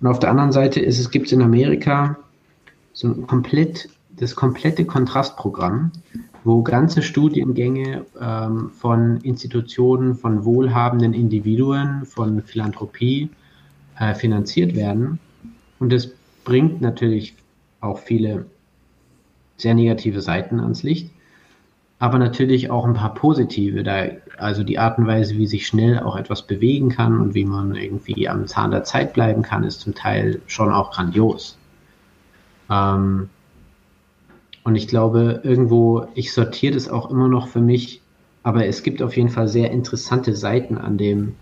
Und 0.00 0.06
auf 0.06 0.18
der 0.18 0.30
anderen 0.30 0.52
Seite 0.52 0.80
ist 0.80 0.98
es, 0.98 1.10
gibt 1.10 1.26
es 1.26 1.32
in 1.32 1.42
Amerika 1.42 2.18
so 2.92 3.08
ein 3.08 3.26
komplett, 3.26 3.88
das 4.16 4.36
komplette 4.36 4.84
Kontrastprogramm, 4.84 5.92
wo 6.44 6.62
ganze 6.62 7.02
Studiengänge 7.02 8.04
ähm, 8.20 8.70
von 8.70 9.18
Institutionen, 9.22 10.14
von 10.14 10.44
wohlhabenden 10.44 11.14
Individuen, 11.14 12.04
von 12.04 12.42
Philanthropie 12.42 13.30
äh, 13.98 14.14
finanziert 14.14 14.74
werden. 14.74 15.18
Und 15.78 15.92
das 15.92 16.08
bringt 16.44 16.80
natürlich 16.80 17.34
auch 17.80 17.98
viele 17.98 18.46
sehr 19.56 19.74
negative 19.74 20.20
Seiten 20.20 20.60
ans 20.60 20.82
Licht, 20.82 21.10
aber 21.98 22.18
natürlich 22.18 22.70
auch 22.70 22.84
ein 22.84 22.94
paar 22.94 23.14
positive, 23.14 23.82
da, 23.82 24.06
also 24.36 24.62
die 24.62 24.78
Art 24.78 24.98
und 24.98 25.06
Weise, 25.06 25.36
wie 25.36 25.46
sich 25.46 25.66
schnell 25.66 25.98
auch 25.98 26.16
etwas 26.16 26.46
bewegen 26.46 26.90
kann 26.90 27.20
und 27.20 27.34
wie 27.34 27.44
man 27.44 27.74
irgendwie 27.74 28.28
am 28.28 28.46
Zahn 28.46 28.70
der 28.70 28.84
Zeit 28.84 29.14
bleiben 29.14 29.42
kann, 29.42 29.64
ist 29.64 29.80
zum 29.80 29.94
Teil 29.94 30.40
schon 30.46 30.72
auch 30.72 30.92
grandios. 30.92 31.58
Ähm, 32.70 33.28
und 34.62 34.76
ich 34.76 34.86
glaube, 34.86 35.40
irgendwo, 35.42 36.06
ich 36.14 36.32
sortiere 36.32 36.74
das 36.74 36.88
auch 36.88 37.10
immer 37.10 37.26
noch 37.26 37.48
für 37.48 37.60
mich, 37.60 38.00
aber 38.44 38.66
es 38.66 38.82
gibt 38.82 39.02
auf 39.02 39.16
jeden 39.16 39.30
Fall 39.30 39.48
sehr 39.48 39.70
interessante 39.70 40.36
Seiten 40.36 40.78
an 40.78 40.98
dem, 40.98 41.34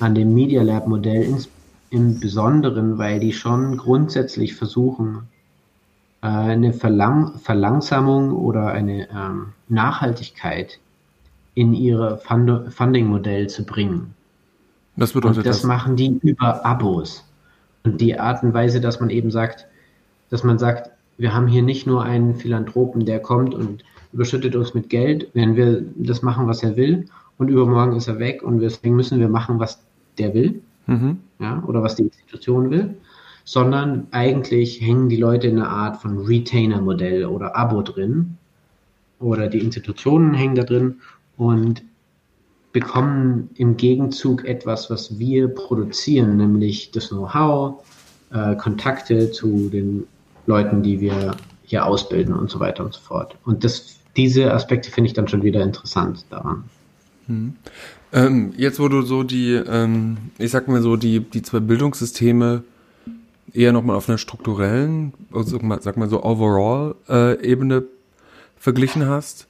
an 0.00 0.14
dem 0.14 0.34
Media 0.34 0.62
Lab 0.62 0.86
Modell, 0.86 1.36
im 1.90 2.18
Besonderen, 2.18 2.98
weil 2.98 3.20
die 3.20 3.32
schon 3.32 3.76
grundsätzlich 3.76 4.56
versuchen, 4.56 5.28
äh, 6.22 6.26
eine 6.26 6.72
Verlang 6.72 7.38
Verlangsamung 7.38 8.32
oder 8.32 8.68
eine 8.68 9.08
ähm, 9.10 9.52
Nachhaltigkeit 9.68 10.80
in 11.54 11.72
ihre 11.72 12.18
Fund 12.18 12.72
Funding-Modell 12.72 13.48
zu 13.48 13.64
bringen. 13.64 14.14
Das 14.96 15.12
bedeutet 15.12 15.38
und 15.38 15.46
das, 15.46 15.58
das 15.58 15.64
machen 15.64 15.94
die 15.94 16.18
über 16.22 16.64
Abos. 16.66 17.24
Und 17.84 18.00
die 18.00 18.18
Art 18.18 18.42
und 18.42 18.54
Weise, 18.54 18.80
dass 18.80 18.98
man 18.98 19.10
eben 19.10 19.30
sagt, 19.30 19.66
dass 20.30 20.42
man 20.42 20.58
sagt, 20.58 20.90
wir 21.16 21.32
haben 21.32 21.46
hier 21.46 21.62
nicht 21.62 21.86
nur 21.86 22.02
einen 22.02 22.34
Philanthropen, 22.34 23.04
der 23.06 23.20
kommt 23.20 23.54
und 23.54 23.84
überschüttet 24.12 24.56
uns 24.56 24.74
mit 24.74 24.90
Geld, 24.90 25.28
wenn 25.34 25.54
wir 25.54 25.84
das 25.96 26.22
machen, 26.22 26.48
was 26.48 26.62
er 26.62 26.76
will, 26.76 27.06
und 27.38 27.48
übermorgen 27.48 27.96
ist 27.96 28.08
er 28.08 28.18
weg 28.18 28.42
und 28.42 28.60
deswegen 28.60 28.96
müssen 28.96 29.20
wir 29.20 29.28
machen, 29.28 29.58
was 29.58 29.82
der 30.18 30.34
will, 30.34 30.62
mhm. 30.86 31.18
ja, 31.38 31.62
oder 31.66 31.82
was 31.82 31.96
die 31.96 32.04
Institution 32.04 32.70
will, 32.70 32.94
sondern 33.44 34.06
eigentlich 34.10 34.80
hängen 34.80 35.08
die 35.08 35.16
Leute 35.16 35.48
in 35.48 35.58
einer 35.58 35.68
Art 35.68 35.96
von 35.98 36.18
Retainer-Modell 36.18 37.26
oder 37.26 37.56
Abo 37.56 37.82
drin 37.82 38.36
oder 39.20 39.48
die 39.48 39.60
Institutionen 39.60 40.34
hängen 40.34 40.54
da 40.54 40.64
drin 40.64 41.00
und 41.36 41.82
bekommen 42.72 43.50
im 43.54 43.76
Gegenzug 43.76 44.44
etwas, 44.44 44.90
was 44.90 45.18
wir 45.18 45.48
produzieren, 45.48 46.36
nämlich 46.36 46.90
das 46.90 47.08
Know-how, 47.08 47.84
äh, 48.32 48.56
Kontakte 48.56 49.30
zu 49.30 49.68
den 49.68 50.06
Leuten, 50.46 50.82
die 50.82 51.00
wir 51.00 51.36
hier 51.62 51.86
ausbilden 51.86 52.34
und 52.34 52.50
so 52.50 52.60
weiter 52.60 52.84
und 52.84 52.92
so 52.92 53.00
fort. 53.00 53.36
Und 53.44 53.64
das, 53.64 53.96
diese 54.16 54.52
Aspekte 54.52 54.90
finde 54.90 55.08
ich 55.08 55.14
dann 55.14 55.28
schon 55.28 55.42
wieder 55.42 55.62
interessant 55.62 56.24
daran. 56.30 56.64
Hm. 57.26 57.54
Ähm, 58.12 58.52
jetzt, 58.56 58.78
wo 58.78 58.88
du 58.88 59.02
so 59.02 59.22
die, 59.22 59.52
ähm, 59.52 60.16
ich 60.38 60.50
sag 60.50 60.68
mal 60.68 60.82
so, 60.82 60.96
die, 60.96 61.20
die 61.20 61.42
zwei 61.42 61.60
Bildungssysteme 61.60 62.62
eher 63.52 63.72
nochmal 63.72 63.96
auf 63.96 64.08
einer 64.08 64.18
strukturellen, 64.18 65.14
also 65.32 65.58
sag 65.80 65.96
mal 65.96 66.08
so 66.08 66.22
Overall-Ebene 66.22 67.76
äh, 67.76 67.82
verglichen 68.58 69.06
hast, 69.06 69.46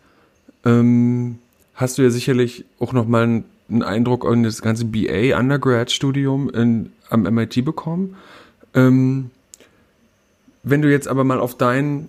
ähm, 0.64 1.38
hast 1.74 1.98
du 1.98 2.02
ja 2.02 2.10
sicherlich 2.10 2.64
auch 2.78 2.92
nochmal 2.92 3.24
einen, 3.24 3.44
einen 3.68 3.82
Eindruck 3.82 4.26
an 4.26 4.42
das 4.42 4.62
ganze 4.62 4.84
BA-Undergrad-Studium 4.84 6.50
am 7.10 7.22
MIT 7.22 7.64
bekommen. 7.64 8.16
Ähm, 8.74 9.30
wenn 10.62 10.82
du 10.82 10.90
jetzt 10.90 11.08
aber 11.08 11.24
mal 11.24 11.40
auf 11.40 11.56
dein, 11.56 12.08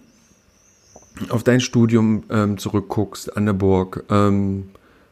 auf 1.29 1.43
dein 1.43 1.59
Studium 1.59 2.23
ähm, 2.29 2.57
zurückguckst 2.57 3.35
an 3.35 3.45
der 3.45 3.53
Burg, 3.53 4.03
ähm, 4.09 4.69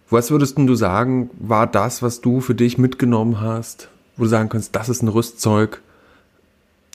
was 0.10 0.32
würdest 0.32 0.58
du 0.58 0.76
sagen, 0.76 1.30
war 1.39 1.68
das, 1.68 2.01
was 2.01 2.22
du 2.22 2.41
für 2.41 2.56
dich 2.56 2.78
mitgenommen 2.78 3.41
hast, 3.41 3.89
wo 4.18 4.24
du 4.24 4.30
sagen 4.30 4.49
kannst, 4.49 4.76
das 4.76 4.89
ist 4.89 5.01
ein 5.01 5.08
Rüstzeug, 5.08 5.82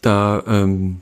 da, 0.02 0.42
ähm, 0.46 1.00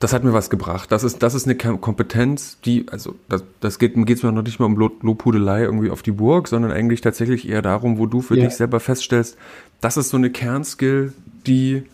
das 0.00 0.12
hat 0.12 0.24
mir 0.24 0.32
was 0.32 0.50
gebracht. 0.50 0.92
Das 0.92 1.04
ist, 1.04 1.22
das 1.22 1.34
ist 1.34 1.46
eine 1.46 1.54
Kompetenz, 1.54 2.58
die, 2.64 2.86
also 2.90 3.14
das, 3.28 3.44
das 3.60 3.78
geht 3.78 3.96
es 3.96 4.22
mir 4.22 4.32
noch 4.32 4.42
nicht 4.42 4.58
mal 4.58 4.66
um 4.66 4.76
Lobhudelei 4.76 5.62
irgendwie 5.62 5.90
auf 5.90 6.02
die 6.02 6.10
Burg, 6.10 6.48
sondern 6.48 6.72
eigentlich 6.72 7.00
tatsächlich 7.00 7.48
eher 7.48 7.62
darum, 7.62 7.98
wo 7.98 8.06
du 8.06 8.20
für 8.20 8.36
ja. 8.36 8.44
dich 8.44 8.54
selber 8.54 8.80
feststellst, 8.80 9.38
das 9.80 9.96
ist 9.96 10.10
so 10.10 10.16
eine 10.16 10.30
Kernskill, 10.30 11.12
die, 11.46 11.84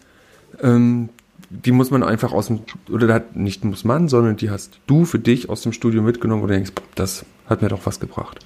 ähm, 0.62 1.10
die 1.50 1.72
muss 1.72 1.90
man 1.90 2.02
einfach 2.02 2.32
aus 2.32 2.46
dem, 2.46 2.60
oder 2.90 3.22
nicht 3.34 3.64
muss 3.64 3.84
man, 3.84 4.08
sondern 4.08 4.36
die 4.36 4.50
hast 4.50 4.80
du 4.86 5.04
für 5.04 5.18
dich 5.18 5.48
aus 5.48 5.62
dem 5.62 5.72
Studio 5.72 6.02
mitgenommen, 6.02 6.42
wo 6.42 6.46
du 6.46 6.54
denkst, 6.54 6.72
das 6.94 7.24
hat 7.46 7.62
mir 7.62 7.68
doch 7.68 7.84
was 7.84 8.00
gebracht. 8.00 8.44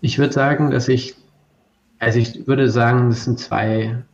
Ich 0.00 0.18
würde 0.18 0.32
sagen, 0.32 0.70
dass 0.70 0.88
ich, 0.88 1.16
also 1.98 2.18
ich 2.18 2.46
würde 2.46 2.70
sagen, 2.70 3.10
das 3.10 3.24
sind 3.24 3.38
zwei 3.38 4.04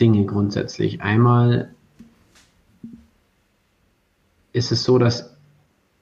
Dinge 0.00 0.24
grundsätzlich. 0.26 1.00
Einmal 1.00 1.72
ist 4.52 4.72
es 4.72 4.82
so, 4.82 4.98
dass 4.98 5.36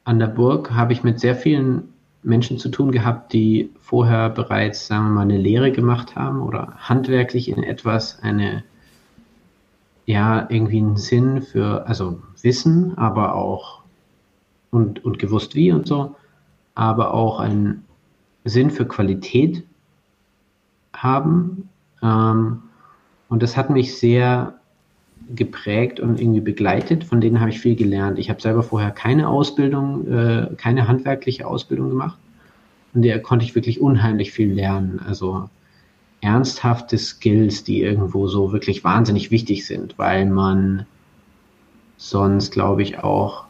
an 0.05 0.19
der 0.19 0.27
Burg 0.27 0.71
habe 0.73 0.93
ich 0.93 1.03
mit 1.03 1.21
sehr 1.21 1.37
vielen 1.37 1.93
Menschen 2.23 2.59
zu 2.59 2.71
tun 2.71 2.93
gehabt, 2.93 3.33
die 3.33 3.71
vorher 3.81 4.31
bereits, 4.31 4.87
sagen 4.87 5.05
wir 5.05 5.11
mal, 5.11 5.23
eine 5.23 5.39
Lehre 5.39 5.73
gemacht 5.73 6.17
haben 6.17 6.41
oder 6.43 6.75
handwerklich 6.79 7.49
in 7.49 7.63
etwas 7.63 8.19
eine, 8.23 8.65
ja, 10.07 10.47
irgendwie 10.49 10.79
einen 10.79 10.97
Sinn 10.97 11.43
für, 11.43 11.87
also 11.87 12.21
Wissen, 12.43 12.97
aber 12.97 13.35
auch 13.35 13.83
und, 14.71 15.05
und 15.05 15.19
gewusst 15.19 15.55
wie 15.55 15.73
und 15.73 15.87
so, 15.87 16.17
aber 16.75 17.13
auch 17.13 17.41
ein 17.41 17.85
Sinn 18.45 18.71
für 18.71 18.87
Qualität 18.87 19.65
haben. 20.93 21.69
Ähm, 22.03 22.63
und 23.29 23.43
das 23.43 23.57
hat 23.57 23.71
mich 23.71 23.97
sehr 23.97 24.55
geprägt 25.35 26.01
und 26.01 26.21
irgendwie 26.21 26.41
begleitet. 26.41 27.05
Von 27.05 27.21
denen 27.21 27.41
habe 27.41 27.51
ich 27.51 27.61
viel 27.61 27.77
gelernt. 27.77 28.19
Ich 28.19 28.31
habe 28.31 28.41
selber 28.41 28.63
vorher 28.63 28.91
keine 28.91 29.29
Ausbildung, 29.29 30.07
äh, 30.11 30.49
keine 30.57 30.89
handwerkliche 30.89 31.47
Ausbildung 31.47 31.91
gemacht. 31.91 32.19
Und 32.95 33.03
der 33.03 33.21
konnte 33.23 33.45
ich 33.45 33.55
wirklich 33.55 33.81
unheimlich 33.81 34.33
viel 34.33 34.53
lernen. 34.53 35.01
Also 35.07 35.49
ernsthafte 36.21 36.99
Skills, 36.99 37.65
die 37.65 37.81
irgendwo 37.83 38.27
so 38.27 38.53
wirklich 38.53 38.85
wahnsinnig 38.85 39.31
wichtig 39.31 39.67
sind, 39.67 39.97
weil 39.99 40.27
man 40.27 40.87
sonst, 41.97 42.51
glaube 42.51 42.83
ich, 42.83 42.99
auch 42.99 43.45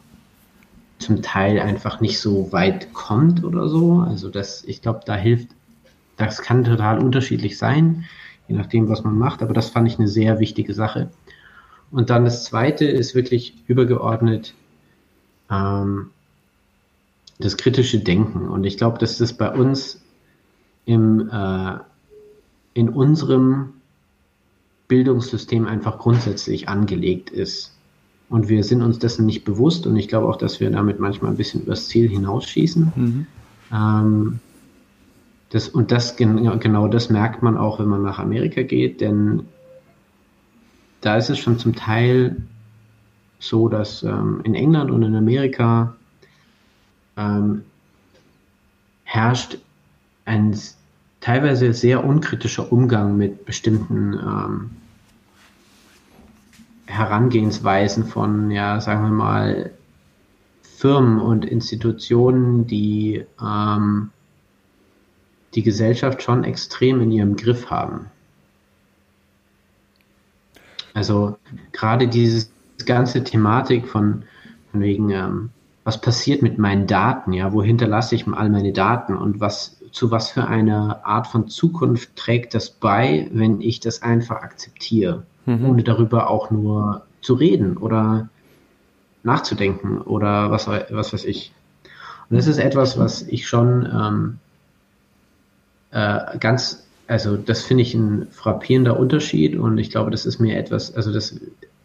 zum 1.00 1.22
Teil 1.22 1.58
einfach 1.58 2.00
nicht 2.00 2.20
so 2.20 2.52
weit 2.52 2.92
kommt 2.92 3.42
oder 3.42 3.68
so. 3.68 4.04
Also 4.06 4.28
das, 4.28 4.64
ich 4.64 4.82
glaube, 4.82 5.00
da 5.04 5.16
hilft, 5.16 5.48
das 6.16 6.42
kann 6.42 6.64
total 6.64 7.02
unterschiedlich 7.02 7.58
sein, 7.58 8.04
je 8.48 8.56
nachdem, 8.56 8.88
was 8.88 9.02
man 9.02 9.18
macht, 9.18 9.42
aber 9.42 9.54
das 9.54 9.70
fand 9.70 9.88
ich 9.88 9.98
eine 9.98 10.08
sehr 10.08 10.38
wichtige 10.38 10.74
Sache. 10.74 11.10
Und 11.90 12.10
dann 12.10 12.24
das 12.24 12.44
zweite 12.44 12.84
ist 12.84 13.14
wirklich 13.14 13.54
übergeordnet 13.66 14.54
ähm, 15.50 16.10
das 17.38 17.56
kritische 17.56 17.98
Denken. 17.98 18.48
Und 18.48 18.64
ich 18.64 18.76
glaube, 18.76 18.98
dass 18.98 19.18
das 19.18 19.32
bei 19.32 19.50
uns 19.50 20.02
im, 20.84 21.28
äh, 21.30 21.78
in 22.74 22.90
unserem 22.90 23.74
Bildungssystem 24.88 25.66
einfach 25.66 25.98
grundsätzlich 25.98 26.68
angelegt 26.68 27.30
ist. 27.30 27.76
Und 28.30 28.48
wir 28.48 28.62
sind 28.62 28.80
uns 28.80 29.00
dessen 29.00 29.26
nicht 29.26 29.44
bewusst 29.44 29.86
und 29.86 29.96
ich 29.96 30.06
glaube 30.06 30.28
auch, 30.28 30.36
dass 30.36 30.60
wir 30.60 30.70
damit 30.70 31.00
manchmal 31.00 31.32
ein 31.32 31.36
bisschen 31.36 31.62
übers 31.62 31.88
Ziel 31.88 32.08
hinausschießen. 32.08 32.92
Mhm. 32.94 33.26
Ähm, 33.72 34.38
das, 35.50 35.68
und 35.68 35.90
das 35.90 36.16
genau 36.16 36.86
das 36.86 37.10
merkt 37.10 37.42
man 37.42 37.58
auch, 37.58 37.80
wenn 37.80 37.88
man 37.88 38.02
nach 38.02 38.20
Amerika 38.20 38.62
geht, 38.62 39.00
denn 39.00 39.42
da 41.00 41.16
ist 41.16 41.28
es 41.28 41.38
schon 41.38 41.58
zum 41.58 41.74
Teil 41.74 42.36
so, 43.40 43.68
dass 43.68 44.04
ähm, 44.04 44.42
in 44.44 44.54
England 44.54 44.92
und 44.92 45.02
in 45.02 45.16
Amerika 45.16 45.96
ähm, 47.16 47.62
herrscht 49.02 49.58
ein 50.24 50.56
teilweise 51.20 51.72
sehr 51.74 52.04
unkritischer 52.04 52.70
Umgang 52.70 53.16
mit 53.16 53.44
bestimmten 53.44 54.12
ähm, 54.12 54.70
Herangehensweisen 56.90 58.04
von, 58.04 58.50
ja, 58.50 58.80
sagen 58.80 59.04
wir 59.04 59.10
mal, 59.10 59.70
Firmen 60.62 61.20
und 61.20 61.44
Institutionen, 61.44 62.66
die 62.66 63.24
ähm, 63.40 64.10
die 65.54 65.62
Gesellschaft 65.62 66.22
schon 66.22 66.44
extrem 66.44 67.00
in 67.00 67.12
ihrem 67.12 67.36
Griff 67.36 67.70
haben. 67.70 68.06
Also 70.94 71.36
gerade 71.72 72.08
diese 72.08 72.48
ganze 72.86 73.22
Thematik 73.24 73.86
von, 73.86 74.24
von 74.70 74.80
wegen, 74.80 75.10
ähm, 75.10 75.50
was 75.84 76.00
passiert 76.00 76.42
mit 76.42 76.58
meinen 76.58 76.86
Daten, 76.86 77.32
ja, 77.32 77.52
wo 77.52 77.62
hinterlasse 77.62 78.14
ich 78.14 78.26
all 78.26 78.48
meine 78.48 78.72
Daten? 78.72 79.16
Und 79.16 79.40
was 79.40 79.80
zu 79.92 80.10
was 80.10 80.30
für 80.30 80.46
einer 80.46 81.04
Art 81.04 81.26
von 81.26 81.48
Zukunft 81.48 82.16
trägt 82.16 82.54
das 82.54 82.70
bei, 82.70 83.28
wenn 83.32 83.60
ich 83.60 83.80
das 83.80 84.02
einfach 84.02 84.36
akzeptiere, 84.36 85.24
mhm. 85.46 85.64
ohne 85.64 85.82
darüber 85.82 86.30
auch 86.30 86.50
nur 86.50 87.02
zu 87.20 87.34
reden 87.34 87.76
oder 87.76 88.28
nachzudenken 89.22 90.00
oder 90.00 90.50
was, 90.50 90.66
was 90.66 91.12
weiß 91.12 91.24
ich. 91.24 91.52
Und 92.28 92.36
das 92.36 92.46
ist 92.46 92.58
etwas, 92.58 92.98
was 92.98 93.22
ich 93.22 93.48
schon 93.48 93.86
ähm, 93.92 94.38
äh, 95.90 96.38
ganz, 96.38 96.86
also 97.06 97.36
das 97.36 97.62
finde 97.62 97.82
ich 97.82 97.94
ein 97.94 98.28
frappierender 98.30 98.98
Unterschied 98.98 99.56
und 99.56 99.78
ich 99.78 99.90
glaube, 99.90 100.10
das 100.10 100.26
ist 100.26 100.38
mir 100.38 100.56
etwas, 100.56 100.94
also 100.94 101.12
das 101.12 101.38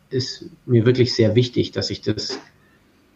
ist 0.10 0.46
mir 0.66 0.86
wirklich 0.86 1.16
sehr 1.16 1.36
wichtig, 1.36 1.72
dass 1.72 1.90
ich 1.90 2.02
das 2.02 2.40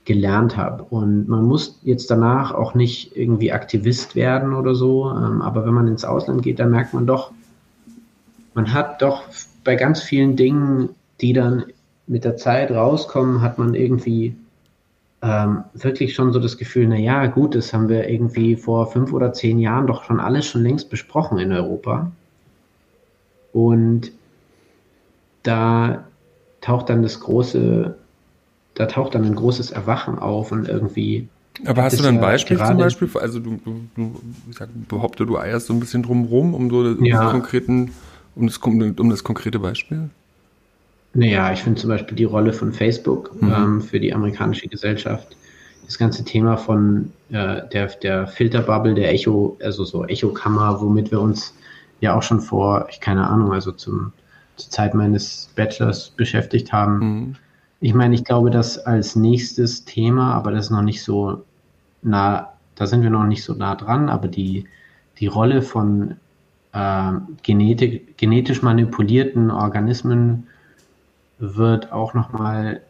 gelernt 0.05 0.57
habe. 0.57 0.83
Und 0.83 1.29
man 1.29 1.43
muss 1.43 1.79
jetzt 1.83 2.09
danach 2.09 2.51
auch 2.51 2.73
nicht 2.73 3.15
irgendwie 3.15 3.51
Aktivist 3.51 4.15
werden 4.15 4.53
oder 4.53 4.73
so, 4.73 5.11
ähm, 5.11 5.41
aber 5.43 5.65
wenn 5.65 5.73
man 5.73 5.87
ins 5.87 6.03
Ausland 6.03 6.41
geht, 6.41 6.59
dann 6.59 6.71
merkt 6.71 6.95
man 6.95 7.05
doch, 7.05 7.31
man 8.55 8.73
hat 8.73 9.03
doch 9.03 9.23
bei 9.64 9.76
ganz 9.76 10.01
vielen 10.01 10.36
Dingen, 10.36 10.89
die 11.22 11.34
dann 11.34 11.66
mit 12.07 12.24
der 12.24 12.38
Zeit 12.38 12.72
rauskommen, 12.72 13.41
hat 13.41 13.57
man 13.57 13.76
irgendwie 13.76 14.36
ähm, 15.22 15.64
wirklich 15.74 16.16
schon 16.16 16.32
so 16.32 16.39
das 16.39 16.57
Gefühl, 16.57 16.88
na 16.88 16.95
ja, 16.95 17.28
gut, 17.28 17.55
das 17.55 17.74
haben 17.74 17.89
wir 17.89 18.10
irgendwie 18.10 18.55
vor 18.55 18.91
fünf 18.91 19.12
oder 19.12 19.34
zehn 19.34 19.60
Jahren 19.60 19.88
doch 19.88 20.03
schon 20.03 20.20
alles 20.20 20.45
schon 20.45 20.64
längst 20.64 20.89
besprochen 20.89 21.39
in 21.39 21.51
Europa. 21.51 22.12
Und 23.51 24.12
da 25.43 26.05
taucht 26.62 26.89
dann 26.89 27.01
das 27.01 27.20
große, 27.20 27.95
da 28.76 28.86
taucht 28.86 29.16
dann 29.16 29.26
ein 29.26 29.36
großes 29.36 29.72
Erwachen 29.72 30.20
auf 30.20 30.51
und 30.51 30.68
irgendwie. 30.68 31.28
Aber 31.66 31.84
hast 31.84 31.99
du 31.99 32.03
dann 32.03 32.16
ein 32.16 32.22
Beispiel 32.22 32.57
zum 32.57 32.78
Beispiel? 32.78 33.10
Also 33.20 33.39
du, 33.39 33.60
du, 33.66 33.82
du 33.95 34.22
ich 34.49 34.57
sag, 34.57 34.70
behaupte, 34.88 35.26
du 35.26 35.38
eierst 35.38 35.68
so 35.68 35.74
ein 35.74 35.80
bisschen 35.80 36.03
drumrum 36.03 36.53
um 36.53 36.70
so 36.70 37.03
ja. 37.03 37.32
konkreten, 37.32 37.91
um 38.36 38.47
das, 38.47 38.57
um 38.57 39.09
das 39.09 39.23
konkrete 39.23 39.59
Beispiel? 39.59 40.09
Naja, 41.13 41.51
ich 41.51 41.61
finde 41.61 41.82
zum 41.82 41.89
Beispiel 41.89 42.15
die 42.15 42.25
Rolle 42.25 42.53
von 42.53 42.71
Facebook 42.71 43.36
mhm. 43.41 43.51
ähm, 43.51 43.82
für 43.82 43.99
die 43.99 44.13
amerikanische 44.13 44.67
Gesellschaft, 44.67 45.36
das 45.86 45.97
ganze 45.97 46.23
Thema 46.23 46.55
von 46.55 47.11
äh, 47.30 47.61
der, 47.73 47.88
der 47.88 48.27
Filterbubble, 48.27 48.93
der 48.93 49.11
Echo, 49.11 49.57
also 49.63 49.84
so 49.84 50.05
Echokammer, 50.05 50.80
womit 50.80 51.09
wir 51.11 51.19
uns 51.19 51.55
ja 51.99 52.15
auch 52.15 52.21
schon 52.21 52.39
vor, 52.39 52.88
ich 52.91 53.01
keine 53.01 53.27
Ahnung, 53.27 53.51
also 53.51 53.71
zum, 53.71 54.13
zur 54.55 54.69
Zeit 54.69 54.93
meines 54.93 55.49
Bachelors 55.55 56.11
beschäftigt 56.11 56.71
haben. 56.71 56.99
Mhm. 56.99 57.36
Ich 57.82 57.93
meine, 57.93 58.13
ich 58.13 58.23
glaube, 58.23 58.51
dass 58.51 58.77
als 58.77 59.15
nächstes 59.15 59.86
Thema, 59.86 60.34
aber 60.34 60.51
das 60.51 60.65
ist 60.65 60.71
noch 60.71 60.82
nicht 60.82 61.03
so 61.03 61.43
nah, 62.03 62.53
da 62.75 62.86
sind 62.86 63.03
wir 63.03 63.09
noch 63.09 63.25
nicht 63.25 63.43
so 63.43 63.53
nah 63.53 63.75
dran, 63.75 64.09
aber 64.09 64.27
die, 64.27 64.65
die 65.17 65.27
Rolle 65.27 65.61
von 65.61 66.15
äh, 66.74 67.11
genetik, 67.43 68.17
genetisch 68.17 68.61
manipulierten 68.61 69.51
Organismen 69.51 70.47
wird 71.39 71.91
auch 71.91 72.13
nochmal 72.13 72.82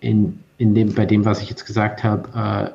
in, 0.00 0.40
in 0.58 0.74
dem, 0.74 0.94
bei 0.94 1.06
dem, 1.06 1.24
was 1.24 1.42
ich 1.42 1.48
jetzt 1.48 1.64
gesagt 1.64 2.04
habe, 2.04 2.28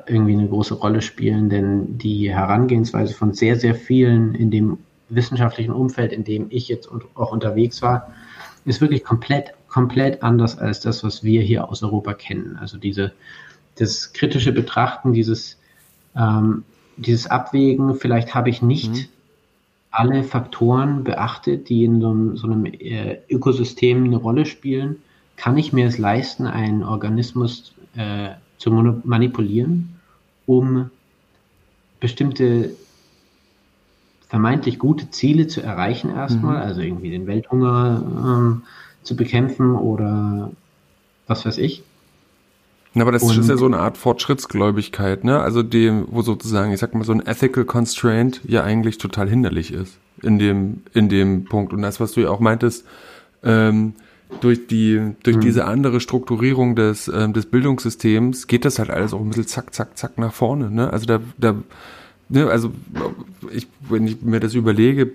äh, 0.06 0.12
irgendwie 0.12 0.32
eine 0.32 0.48
große 0.48 0.74
Rolle 0.74 1.02
spielen, 1.02 1.48
denn 1.48 1.98
die 1.98 2.32
Herangehensweise 2.32 3.14
von 3.14 3.32
sehr, 3.32 3.56
sehr 3.56 3.74
vielen 3.74 4.34
in 4.34 4.50
dem 4.50 4.78
wissenschaftlichen 5.08 5.72
Umfeld, 5.72 6.12
in 6.12 6.24
dem 6.24 6.46
ich 6.50 6.68
jetzt 6.68 6.88
auch 7.14 7.32
unterwegs 7.32 7.82
war, 7.82 8.12
ist 8.64 8.80
wirklich 8.80 9.04
komplett, 9.04 9.52
komplett 9.68 10.22
anders 10.22 10.58
als 10.58 10.80
das, 10.80 11.04
was 11.04 11.22
wir 11.22 11.42
hier 11.42 11.68
aus 11.68 11.82
Europa 11.82 12.14
kennen. 12.14 12.56
Also 12.60 12.78
diese, 12.78 13.12
das 13.76 14.12
kritische 14.12 14.52
Betrachten, 14.52 15.12
dieses, 15.12 15.58
ähm, 16.16 16.64
dieses 16.96 17.26
Abwägen, 17.26 17.94
vielleicht 17.94 18.34
habe 18.34 18.48
ich 18.48 18.62
nicht 18.62 18.90
mhm 18.90 19.04
alle 19.94 20.24
Faktoren 20.24 21.04
beachtet, 21.04 21.68
die 21.68 21.84
in 21.84 22.00
so 22.00 22.10
einem, 22.10 22.36
so 22.36 22.48
einem 22.48 22.66
äh, 22.66 23.18
Ökosystem 23.30 24.04
eine 24.04 24.16
Rolle 24.16 24.44
spielen, 24.44 24.96
kann 25.36 25.56
ich 25.56 25.72
mir 25.72 25.86
es 25.86 25.98
leisten, 25.98 26.46
einen 26.46 26.82
Organismus 26.82 27.72
äh, 27.96 28.30
zu 28.58 28.70
manipulieren, 28.70 30.00
um 30.46 30.90
bestimmte 32.00 32.70
vermeintlich 34.26 34.80
gute 34.80 35.10
Ziele 35.10 35.46
zu 35.46 35.62
erreichen 35.62 36.10
erstmal, 36.10 36.56
mhm. 36.56 36.62
also 36.62 36.80
irgendwie 36.80 37.10
den 37.10 37.28
Welthunger 37.28 38.02
ähm, 38.04 38.62
zu 39.04 39.14
bekämpfen 39.14 39.76
oder 39.76 40.50
was 41.28 41.46
weiß 41.46 41.58
ich. 41.58 41.84
Aber 42.94 43.12
das 43.12 43.22
und 43.22 43.36
ist 43.36 43.48
ja 43.48 43.56
so 43.56 43.66
eine 43.66 43.78
Art 43.78 43.98
Fortschrittsgläubigkeit, 43.98 45.24
ne? 45.24 45.40
Also 45.40 45.62
dem, 45.62 46.06
wo 46.10 46.22
sozusagen, 46.22 46.72
ich 46.72 46.80
sag 46.80 46.94
mal, 46.94 47.04
so 47.04 47.12
ein 47.12 47.26
Ethical 47.26 47.64
Constraint 47.64 48.40
ja 48.44 48.62
eigentlich 48.62 48.98
total 48.98 49.28
hinderlich 49.28 49.72
ist 49.72 49.98
in 50.22 50.38
dem, 50.38 50.82
in 50.92 51.08
dem 51.08 51.44
Punkt. 51.44 51.72
Und 51.72 51.82
das, 51.82 51.98
was 51.98 52.12
du 52.12 52.20
ja 52.20 52.30
auch 52.30 52.40
meintest, 52.40 52.84
ähm, 53.42 53.94
durch 54.40 54.66
die, 54.66 55.14
durch 55.22 55.36
mhm. 55.36 55.40
diese 55.40 55.64
andere 55.64 56.00
Strukturierung 56.00 56.76
des, 56.76 57.08
ähm, 57.08 57.32
des 57.32 57.46
Bildungssystems 57.46 58.46
geht 58.46 58.64
das 58.64 58.78
halt 58.78 58.90
alles 58.90 59.12
auch 59.12 59.20
ein 59.20 59.28
bisschen 59.28 59.46
zack, 59.46 59.74
zack, 59.74 59.96
zack 59.98 60.18
nach 60.18 60.32
vorne, 60.32 60.70
ne? 60.70 60.92
Also 60.92 61.06
da, 61.06 61.20
da, 61.36 61.54
ne, 62.28 62.48
also 62.48 62.72
ich, 63.50 63.68
wenn 63.88 64.06
ich 64.06 64.22
mir 64.22 64.40
das 64.40 64.54
überlege, 64.54 65.12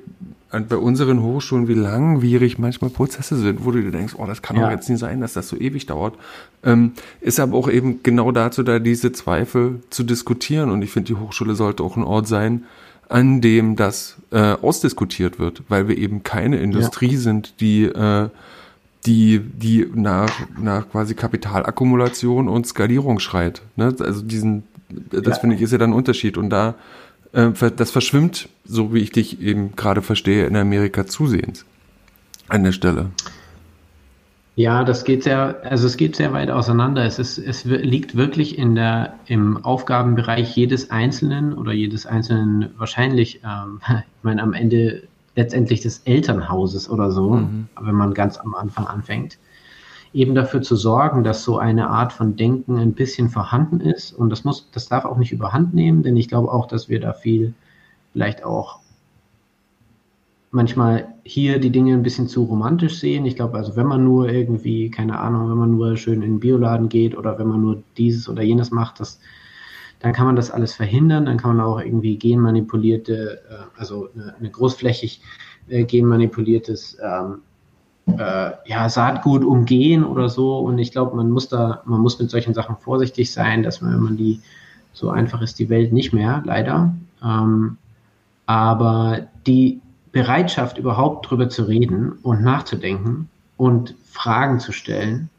bei 0.52 0.78
unseren 0.78 1.22
Hochschulen, 1.22 1.68
wie 1.68 1.76
langwierig 1.76 2.58
manchmal 2.58 2.90
Prozesse 2.90 3.38
sind, 3.38 3.66
wo 3.66 3.72
du 3.72 3.82
dir 3.82 3.92
denkst, 3.92 4.16
oh, 4.18 4.26
das 4.26 4.42
kann 4.42 4.58
ja. 4.58 4.64
doch 4.64 4.72
jetzt 4.72 4.90
nicht 4.90 5.00
sein, 5.00 5.22
dass 5.22 5.34
das 5.34 5.48
so 5.48 5.56
ewig 5.56 5.86
dauert, 5.86 6.16
ähm, 6.64 6.94
ist 7.22 7.40
aber 7.40 7.56
auch 7.56 7.70
eben 7.70 8.02
genau 8.02 8.32
dazu 8.32 8.64
da, 8.64 8.80
diese 8.80 9.12
Zweifel 9.12 9.82
zu 9.92 10.04
diskutieren. 10.04 10.72
Und 10.72 10.82
ich 10.82 10.90
finde, 10.92 11.08
die 11.08 11.20
Hochschule 11.20 11.56
sollte 11.56 11.84
auch 11.84 11.98
ein 11.98 12.04
Ort 12.04 12.28
sein, 12.28 12.64
an 13.10 13.42
dem 13.42 13.76
das 13.76 14.18
äh, 14.32 14.54
ausdiskutiert 14.54 15.40
wird, 15.40 15.64
weil 15.70 15.88
wir 15.88 15.98
eben 15.98 16.24
keine 16.24 16.58
Industrie 16.58 17.14
ja. 17.14 17.20
sind, 17.20 17.60
die 17.60 17.84
äh, 17.84 18.30
die, 19.06 19.40
die 19.40 19.88
nach, 19.94 20.32
nach 20.60 20.90
quasi 20.90 21.16
Kapitalakkumulation 21.16 22.50
und 22.50 22.68
Skalierung 22.68 23.20
schreit. 23.20 23.62
Ne? 23.76 23.96
Also 24.00 24.22
diesen, 24.22 24.64
das 24.90 25.26
ja. 25.26 25.36
finde 25.36 25.56
ich 25.56 25.62
ist 25.62 25.72
ja 25.72 25.78
dann 25.78 25.92
ein 25.92 25.96
Unterschied. 25.96 26.38
Und 26.38 26.50
da 26.50 26.76
das 27.32 27.92
verschwimmt, 27.92 28.50
so 28.66 28.94
wie 28.94 29.00
ich 29.00 29.12
dich 29.12 29.42
eben 29.42 29.76
gerade 29.76 30.02
verstehe, 30.02 30.46
in 30.46 30.56
Amerika 30.56 31.06
zusehends 31.06 31.66
an 32.48 32.64
der 32.64 32.72
Stelle. 32.72 33.12
Ja, 34.56 34.84
das 34.84 35.06
geht 35.06 35.24
sehr, 35.24 35.62
also 35.64 35.88
es 35.88 35.96
geht 35.96 36.18
sehr 36.18 36.34
weit 36.34 36.50
auseinander. 36.52 37.06
Es 37.06 37.18
ist, 37.18 37.38
es 37.38 37.64
liegt 37.64 38.18
wirklich 38.18 38.58
in 38.58 38.76
der, 38.76 39.14
im 39.26 39.64
Aufgabenbereich 39.64 40.54
jedes 40.54 40.92
Einzelnen 40.92 41.54
oder 41.54 41.72
jedes 41.72 42.06
Einzelnen 42.06 42.72
wahrscheinlich, 42.78 43.42
ähm, 43.46 43.80
ich 43.88 44.24
meine, 44.24 44.42
am 44.44 44.52
Ende 44.52 45.04
letztendlich 45.36 45.80
des 45.80 46.00
Elternhauses 46.00 46.90
oder 46.90 47.12
so, 47.12 47.36
mhm. 47.36 47.70
wenn 47.80 47.96
man 47.96 48.14
ganz 48.14 48.38
am 48.38 48.54
Anfang 48.54 48.86
anfängt, 48.86 49.38
eben 50.14 50.36
dafür 50.36 50.62
zu 50.62 50.76
sorgen, 50.76 51.24
dass 51.24 51.44
so 51.44 51.58
eine 51.58 51.90
Art 51.90 52.14
von 52.14 52.36
Denken 52.36 52.78
ein 52.78 52.94
bisschen 52.94 53.30
vorhanden 53.30 53.80
ist. 53.80 54.12
Und 54.12 54.30
das 54.30 54.44
muss, 54.44 54.70
das 54.72 54.88
darf 54.88 55.06
auch 55.06 55.18
nicht 55.18 55.32
überhand 55.32 55.74
nehmen, 55.74 56.04
denn 56.04 56.18
ich 56.18 56.28
glaube 56.28 56.52
auch, 56.52 56.68
dass 56.68 56.90
wir 56.90 57.00
da 57.00 57.14
viel 57.14 57.54
vielleicht 58.12 58.44
auch 58.44 58.80
manchmal 60.52 61.14
hier 61.24 61.60
die 61.60 61.70
Dinge 61.70 61.94
ein 61.94 62.02
bisschen 62.02 62.28
zu 62.28 62.44
romantisch 62.44 63.00
sehen. 63.00 63.26
Ich 63.26 63.36
glaube, 63.36 63.58
also 63.58 63.76
wenn 63.76 63.86
man 63.86 64.04
nur 64.04 64.30
irgendwie, 64.30 64.90
keine 64.90 65.20
Ahnung, 65.20 65.50
wenn 65.50 65.58
man 65.58 65.72
nur 65.72 65.96
schön 65.96 66.24
in 66.24 66.34
den 66.34 66.40
Bioladen 66.40 66.90
geht 66.90 67.16
oder 67.16 67.38
wenn 67.38 67.48
man 67.48 67.62
nur 67.62 67.84
dieses 67.98 68.28
oder 68.28 68.42
jenes 68.42 68.72
macht, 68.72 69.00
das, 69.00 69.20
dann 70.00 70.14
kann 70.14 70.26
man 70.26 70.36
das 70.36 70.50
alles 70.50 70.74
verhindern. 70.74 71.26
Dann 71.26 71.38
kann 71.38 71.56
man 71.56 71.66
auch 71.66 71.80
irgendwie 71.80 72.18
genmanipulierte, 72.18 73.42
äh, 73.48 73.80
also 73.80 74.10
eine, 74.16 74.36
eine 74.38 74.50
großflächig 74.50 75.22
äh, 75.68 75.84
genmanipuliertes 75.84 76.98
ähm, 77.04 77.42
äh, 78.18 78.52
ja, 78.66 78.90
Saatgut 78.90 79.44
umgehen 79.44 80.04
oder 80.04 80.30
so. 80.30 80.60
Und 80.60 80.80
ich 80.80 80.92
glaube, 80.92 81.16
man 81.16 81.30
muss 81.30 81.50
da, 81.50 81.82
man 81.86 82.02
muss 82.02 82.20
mit 82.20 82.30
solchen 82.30 82.54
Sachen 82.54 82.78
vorsichtig 82.78 83.32
sein, 83.32 83.64
dass 83.64 83.82
man, 83.82 83.94
wenn 83.94 84.02
man 84.02 84.18
die, 84.18 84.42
so 84.94 85.10
einfach 85.10 85.42
ist 85.42 85.60
die 85.60 85.70
Welt 85.70 85.94
nicht 85.94 86.14
mehr, 86.14 86.42
leider. 86.46 86.94
Ähm, 87.24 87.78
aber 88.46 89.28
die 89.46 89.82
Bereitschaft, 90.12 90.78
überhaupt 90.78 91.30
drüber 91.30 91.50
zu 91.50 91.64
reden 91.64 92.14
und 92.24 92.42
nachzudenken 92.42 93.30
und 93.58 93.94
Fragen 94.06 94.60
zu 94.60 94.72
stellen, 94.72 95.30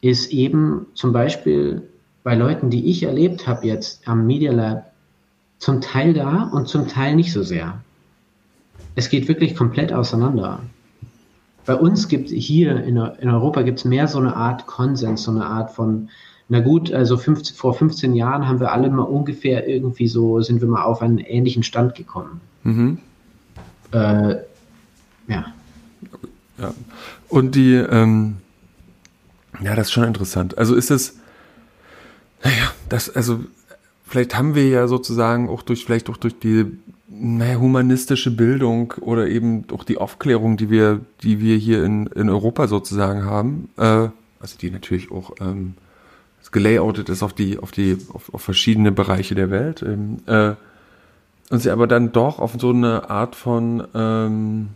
ist 0.00 0.32
eben 0.32 0.86
zum 0.94 1.12
Beispiel 1.12 1.82
bei 2.22 2.34
Leuten, 2.34 2.70
die 2.70 2.90
ich 2.90 3.02
erlebt 3.02 3.46
habe 3.46 3.66
jetzt 3.66 4.06
am 4.08 4.26
Media 4.26 4.52
Lab, 4.52 4.90
zum 5.58 5.80
Teil 5.80 6.14
da 6.14 6.44
und 6.52 6.68
zum 6.68 6.88
Teil 6.88 7.14
nicht 7.14 7.32
so 7.32 7.42
sehr. 7.42 7.80
Es 8.94 9.08
geht 9.08 9.28
wirklich 9.28 9.54
komplett 9.54 9.92
auseinander. 9.92 10.60
Bei 11.66 11.74
uns 11.74 12.08
gibt 12.08 12.30
es 12.30 12.44
hier 12.44 12.82
in, 12.82 12.96
in 12.96 13.28
Europa 13.28 13.62
gibt 13.62 13.78
es 13.78 13.84
mehr 13.84 14.08
so 14.08 14.18
eine 14.18 14.34
Art 14.34 14.66
Konsens, 14.66 15.22
so 15.22 15.30
eine 15.30 15.46
Art 15.46 15.70
von, 15.70 16.08
na 16.48 16.60
gut, 16.60 16.92
also 16.92 17.16
15, 17.16 17.56
vor 17.56 17.74
15 17.74 18.14
Jahren 18.14 18.48
haben 18.48 18.60
wir 18.60 18.72
alle 18.72 18.90
mal 18.90 19.02
ungefähr 19.02 19.68
irgendwie 19.68 20.08
so, 20.08 20.40
sind 20.40 20.60
wir 20.60 20.68
mal 20.68 20.82
auf 20.82 21.02
einen 21.02 21.18
ähnlichen 21.18 21.62
Stand 21.62 21.94
gekommen. 21.94 22.40
Mhm. 22.64 22.98
Äh, 23.92 24.36
ja. 25.28 25.46
ja. 26.58 26.74
Und 27.28 27.54
die, 27.54 27.74
ähm, 27.74 28.38
ja, 29.62 29.76
das 29.76 29.88
ist 29.88 29.92
schon 29.92 30.04
interessant. 30.04 30.58
Also 30.58 30.74
ist 30.74 30.90
es, 30.90 31.18
naja, 32.42 32.72
das, 32.88 33.14
also 33.14 33.44
vielleicht 34.06 34.36
haben 34.36 34.54
wir 34.54 34.68
ja 34.68 34.88
sozusagen 34.88 35.48
auch 35.48 35.62
durch, 35.62 35.84
vielleicht 35.84 36.10
auch 36.10 36.16
durch 36.16 36.38
die 36.38 36.66
naja, 37.12 37.58
humanistische 37.58 38.30
Bildung 38.30 38.94
oder 39.00 39.28
eben 39.28 39.64
auch 39.72 39.84
die 39.84 39.98
Aufklärung, 39.98 40.56
die 40.56 40.70
wir, 40.70 41.00
die 41.22 41.40
wir 41.40 41.56
hier 41.56 41.84
in, 41.84 42.06
in 42.06 42.30
Europa 42.30 42.68
sozusagen 42.68 43.24
haben, 43.24 43.68
äh, 43.76 44.08
also 44.38 44.56
die 44.60 44.70
natürlich 44.70 45.10
auch 45.10 45.32
ähm, 45.40 45.74
gelayoutet 46.52 47.08
ist 47.08 47.22
auf 47.22 47.32
die, 47.32 47.58
auf 47.58 47.70
die, 47.70 47.98
auf, 48.12 48.32
auf 48.34 48.42
verschiedene 48.42 48.92
Bereiche 48.92 49.34
der 49.34 49.50
Welt, 49.50 49.82
ähm, 49.82 50.18
äh, 50.26 50.54
und 51.50 51.58
sie 51.58 51.70
aber 51.70 51.88
dann 51.88 52.12
doch 52.12 52.38
auf 52.38 52.54
so 52.58 52.70
eine 52.70 53.10
Art 53.10 53.34
von 53.34 53.84
ähm, 53.92 54.68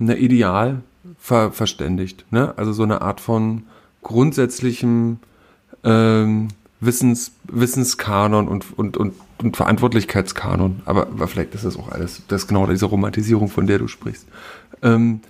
einer 0.00 0.16
Ideal 0.16 0.80
ver 1.18 1.52
verständigt, 1.52 2.24
ne? 2.30 2.54
Also 2.56 2.72
so 2.72 2.82
eine 2.82 3.02
Art 3.02 3.20
von 3.20 3.64
grundsätzlichem 4.02 5.18
ähm, 5.84 6.48
Wissens, 6.80 7.32
Wissenskanon 7.44 8.48
und, 8.48 8.78
und, 8.78 8.96
und, 8.96 9.14
und 9.42 9.56
Verantwortlichkeitskanon. 9.56 10.82
Aber, 10.84 11.02
aber 11.02 11.28
vielleicht 11.28 11.54
ist 11.54 11.64
das 11.64 11.76
auch 11.76 11.90
alles, 11.90 12.22
das 12.28 12.42
ist 12.42 12.48
genau 12.48 12.66
diese 12.66 12.86
Romantisierung, 12.86 13.48
von 13.48 13.66
der 13.66 13.78
du 13.78 13.88
sprichst. 13.88 14.26
Ähm, 14.82 15.20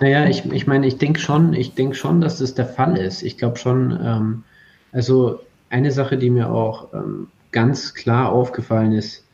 naja, 0.00 0.26
ich, 0.26 0.44
ich 0.52 0.66
meine, 0.66 0.86
ich 0.86 0.98
denke 0.98 1.20
schon, 1.20 1.54
ich 1.54 1.74
denke 1.74 1.94
schon, 1.94 2.20
dass 2.20 2.38
das 2.38 2.54
der 2.54 2.66
Fall 2.66 2.96
ist. 2.96 3.22
Ich 3.22 3.38
glaube 3.38 3.58
schon, 3.58 3.98
ähm, 4.02 4.44
also 4.92 5.40
eine 5.70 5.90
Sache, 5.90 6.16
die 6.16 6.30
mir 6.30 6.50
auch 6.50 6.92
ähm, 6.94 7.28
ganz 7.52 7.94
klar 7.94 8.30
aufgefallen 8.30 8.92
ist, 8.92 9.24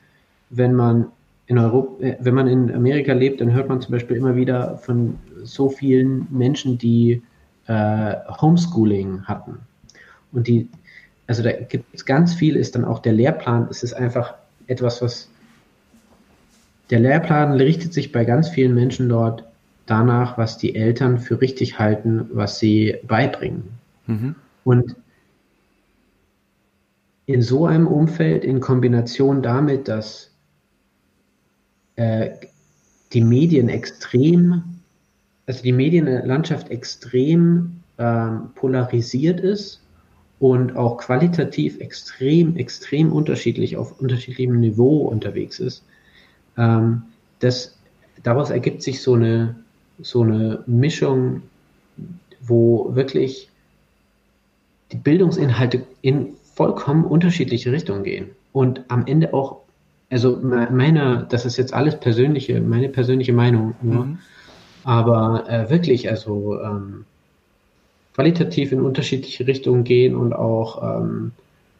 wenn 0.51 0.75
man 0.75 1.07
in 1.47 1.59
Europa, 1.59 2.03
äh, 2.03 2.17
wenn 2.21 2.35
man 2.35 2.49
in 2.49 2.75
Amerika 2.75 3.13
lebt, 3.13 3.41
dann 3.41 3.53
hört 3.53 3.69
man 3.69 3.81
zum 3.81 3.93
Beispiel 3.93 4.17
immer 4.17 4.37
wieder 4.37 4.79
von 4.79 5.19
so 5.43 5.69
vielen 5.69 6.27
Menschen, 6.31 6.79
die 6.79 7.23
äh, 7.67 8.15
Homeschooling 8.41 9.25
hatten. 9.25 9.59
Und 10.33 10.49
die, 10.49 10.69
also 11.27 11.43
da 11.43 11.53
gibt 11.53 11.95
es 11.95 12.05
ganz 12.05 12.35
viel, 12.35 12.57
ist 12.57 12.75
dann 12.75 12.85
auch 12.85 12.99
der 12.99 13.13
Lehrplan, 13.13 13.69
es 13.71 13.83
ist 13.83 13.95
einfach 13.95 14.35
etwas, 14.67 15.01
was 15.01 15.29
der 16.91 17.01
Lehrplan 17.01 17.53
richtet 17.53 17.95
sich 17.95 18.13
bei 18.13 18.25
ganz 18.25 18.49
vielen 18.49 18.75
Menschen 18.75 19.09
dort 19.09 19.45
danach, 19.87 20.37
was 20.37 20.59
die 20.59 20.75
Eltern 20.75 21.19
für 21.19 21.41
richtig 21.41 21.79
halten, 21.79 22.29
was 22.33 22.59
sie 22.59 22.97
beibringen. 23.07 23.71
Mhm. 24.07 24.35
Und 24.65 24.97
in 27.27 27.41
so 27.41 27.67
einem 27.67 27.87
Umfeld, 27.87 28.45
in 28.45 28.61
Kombination 28.61 29.43
damit, 29.43 29.89
dass 29.89 30.31
äh, 31.97 32.31
die 33.15 33.23
Medien 33.23 33.71
extrem, 33.71 34.63
also 35.47 35.63
die 35.63 35.73
Medienlandschaft 35.73 36.71
extrem 36.71 37.81
ähm, 37.97 38.51
polarisiert 38.55 39.41
ist 39.41 39.84
und 40.39 40.77
auch 40.77 40.99
qualitativ 40.99 41.81
extrem, 41.81 42.57
extrem 42.57 43.13
unterschiedlich 43.13 43.77
auf 43.77 44.01
unterschiedlichem 44.01 44.61
Niveau 44.61 45.07
unterwegs 45.09 45.61
ist. 45.61 45.85
Ähm, 46.59 47.03
das, 47.39 47.77
daraus 48.23 48.51
ergibt 48.51 48.83
sich 48.83 49.03
so 49.03 49.15
eine, 49.15 49.57
so 50.01 50.23
eine 50.23 50.63
Mischung, 50.67 51.43
wo 52.41 52.95
wirklich 52.95 53.49
die 54.93 54.97
Bildungsinhalte 54.97 55.87
in 56.03 56.35
vollkommen 56.55 57.05
unterschiedliche 57.05 57.73
Richtungen 57.73 58.05
gehen 58.05 58.31
und 58.53 58.85
am 58.89 59.07
Ende 59.07 59.35
auch 59.35 59.65
also 60.11 60.39
meine, 60.41 61.27
das 61.29 61.45
ist 61.45 61.57
jetzt 61.57 61.75
alles 61.75 61.99
persönliche, 61.99 62.61
meine 62.61 62.89
persönliche 62.89 63.33
Meinung 63.33 63.75
nur. 63.83 64.07
Mhm. 64.07 64.19
Aber 64.85 65.49
äh, 65.49 65.71
wirklich, 65.71 66.09
also 66.09 66.61
ähm, 66.61 67.05
qualitativ 68.15 68.73
in 68.73 68.81
unterschiedliche 68.81 69.47
Richtungen 69.47 69.85
gehen 69.85 70.15
und 70.15 70.33
auch 70.33 71.01
ähm, 71.01 71.33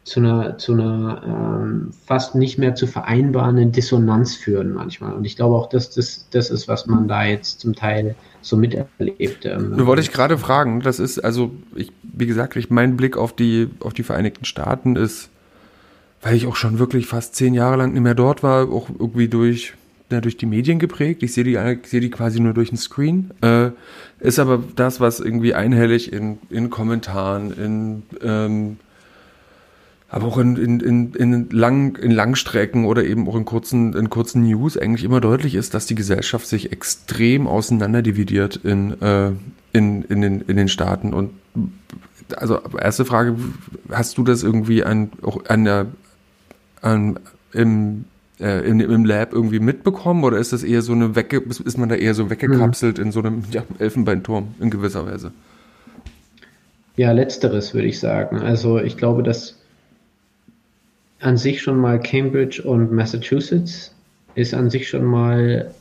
zu 0.03 0.19
einer, 0.19 0.57
zu 0.57 0.73
einer 0.73 1.21
ähm, 1.63 1.91
fast 2.05 2.35
nicht 2.35 2.57
mehr 2.57 2.75
zu 2.75 2.85
vereinbarenden 2.85 3.71
Dissonanz 3.71 4.35
führen 4.35 4.73
manchmal. 4.73 5.13
Und 5.13 5.25
ich 5.25 5.35
glaube 5.35 5.55
auch, 5.55 5.67
dass 5.67 5.89
das, 5.89 6.27
das 6.31 6.51
ist, 6.51 6.67
was 6.67 6.85
man 6.85 7.07
da 7.07 7.25
jetzt 7.25 7.61
zum 7.61 7.73
Teil 7.73 8.15
so 8.41 8.57
miterlebt. 8.57 9.45
Ähm, 9.45 9.71
Nur 9.75 9.87
wollte 9.87 10.01
ich 10.01 10.11
gerade 10.11 10.37
fragen, 10.37 10.81
das 10.81 10.99
ist 10.99 11.19
also, 11.19 11.51
ich, 11.73 11.91
wie 12.03 12.27
gesagt, 12.27 12.55
ich, 12.55 12.69
mein 12.69 12.97
Blick 12.97 13.17
auf 13.17 13.33
die, 13.33 13.69
auf 13.79 13.93
die 13.93 14.03
Vereinigten 14.03 14.45
Staaten 14.45 14.95
ist 14.95 15.29
weil 16.25 16.35
ich 16.35 16.47
auch 16.47 16.55
schon 16.55 16.79
wirklich 16.79 17.05
fast 17.05 17.35
zehn 17.35 17.53
Jahre 17.53 17.75
lang 17.77 17.93
nicht 17.93 18.01
mehr 18.01 18.15
dort 18.15 18.41
war, 18.41 18.67
auch 18.71 18.89
irgendwie 18.89 19.27
durch, 19.27 19.75
ja, 20.11 20.21
durch 20.21 20.37
die 20.37 20.45
Medien 20.45 20.79
geprägt. 20.79 21.23
Ich 21.23 21.33
sehe 21.33 21.43
die, 21.43 21.55
ich 21.55 21.89
sehe 21.89 22.01
die 22.01 22.09
quasi 22.09 22.39
nur 22.39 22.53
durch 22.53 22.69
den 22.69 22.77
Screen. 22.77 23.31
Äh, 23.41 23.71
ist 24.19 24.39
aber 24.39 24.63
das, 24.75 24.99
was 24.99 25.19
irgendwie 25.19 25.53
einhellig 25.53 26.13
in, 26.13 26.37
in 26.49 26.69
Kommentaren, 26.69 27.51
in, 27.51 28.03
ähm, 28.21 28.77
aber 30.09 30.27
auch 30.27 30.37
in, 30.37 30.55
in, 30.55 30.79
in, 30.79 31.13
in, 31.13 31.49
lang, 31.49 31.97
in 31.97 32.11
Langstrecken 32.11 32.85
oder 32.85 33.03
eben 33.03 33.27
auch 33.27 33.35
in 33.35 33.45
kurzen, 33.45 33.93
in 33.93 34.09
kurzen 34.09 34.43
News 34.43 34.77
eigentlich 34.77 35.03
immer 35.03 35.19
deutlich 35.19 35.55
ist, 35.55 35.73
dass 35.73 35.87
die 35.87 35.95
Gesellschaft 35.95 36.47
sich 36.47 36.71
extrem 36.71 37.47
auseinanderdividiert 37.47 38.57
in, 38.57 39.01
äh, 39.01 39.31
in, 39.73 40.03
in, 40.03 40.21
den, 40.21 40.41
in 40.41 40.55
den 40.55 40.67
Staaten. 40.67 41.13
Und 41.13 41.31
also 42.37 42.59
erste 42.79 43.05
Frage, 43.05 43.35
hast 43.89 44.17
du 44.17 44.23
das 44.23 44.43
irgendwie 44.43 44.83
an, 44.83 45.11
auch 45.23 45.45
an 45.45 45.65
der, 45.65 45.87
ähm, 46.83 47.17
im, 47.51 48.05
äh, 48.39 48.67
im, 48.67 48.79
im 48.79 49.05
Lab 49.05 49.33
irgendwie 49.33 49.59
mitbekommen 49.59 50.23
oder 50.23 50.37
ist 50.37 50.53
das 50.53 50.63
eher 50.63 50.81
so 50.81 50.93
eine 50.93 51.15
Wecke, 51.15 51.37
ist 51.37 51.77
man 51.77 51.89
da 51.89 51.95
eher 51.95 52.13
so 52.13 52.29
weggekapselt 52.29 52.97
mhm. 52.97 53.05
in 53.05 53.11
so 53.11 53.19
einem 53.19 53.43
ja, 53.51 53.63
Elfenbeinturm 53.79 54.55
in 54.59 54.69
gewisser 54.69 55.05
Weise? 55.05 55.31
Ja, 56.97 57.11
letzteres 57.11 57.73
würde 57.73 57.87
ich 57.87 57.99
sagen. 57.99 58.39
Also 58.39 58.79
ich 58.79 58.97
glaube, 58.97 59.23
dass 59.23 59.57
an 61.19 61.37
sich 61.37 61.61
schon 61.61 61.77
mal 61.77 61.99
Cambridge 61.99 62.61
und 62.63 62.91
Massachusetts 62.91 63.93
ist 64.35 64.53
an 64.53 64.69
sich 64.69 64.87
schon 64.87 65.05
mal 65.05 65.73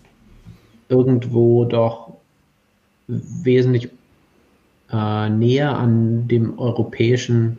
irgendwo 0.88 1.64
doch 1.64 2.14
wesentlich 3.08 3.90
äh, 4.90 5.28
näher 5.28 5.76
an 5.76 6.28
dem 6.28 6.58
europäischen 6.58 7.58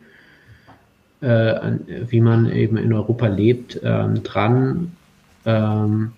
wie 1.26 2.22
man 2.22 2.52
eben 2.52 2.78
in 2.78 2.94
Europa 2.94 3.28
lebt, 3.28 3.80
ähm, 3.84 4.24
dran, 4.24 4.92
ähm, 5.46 6.12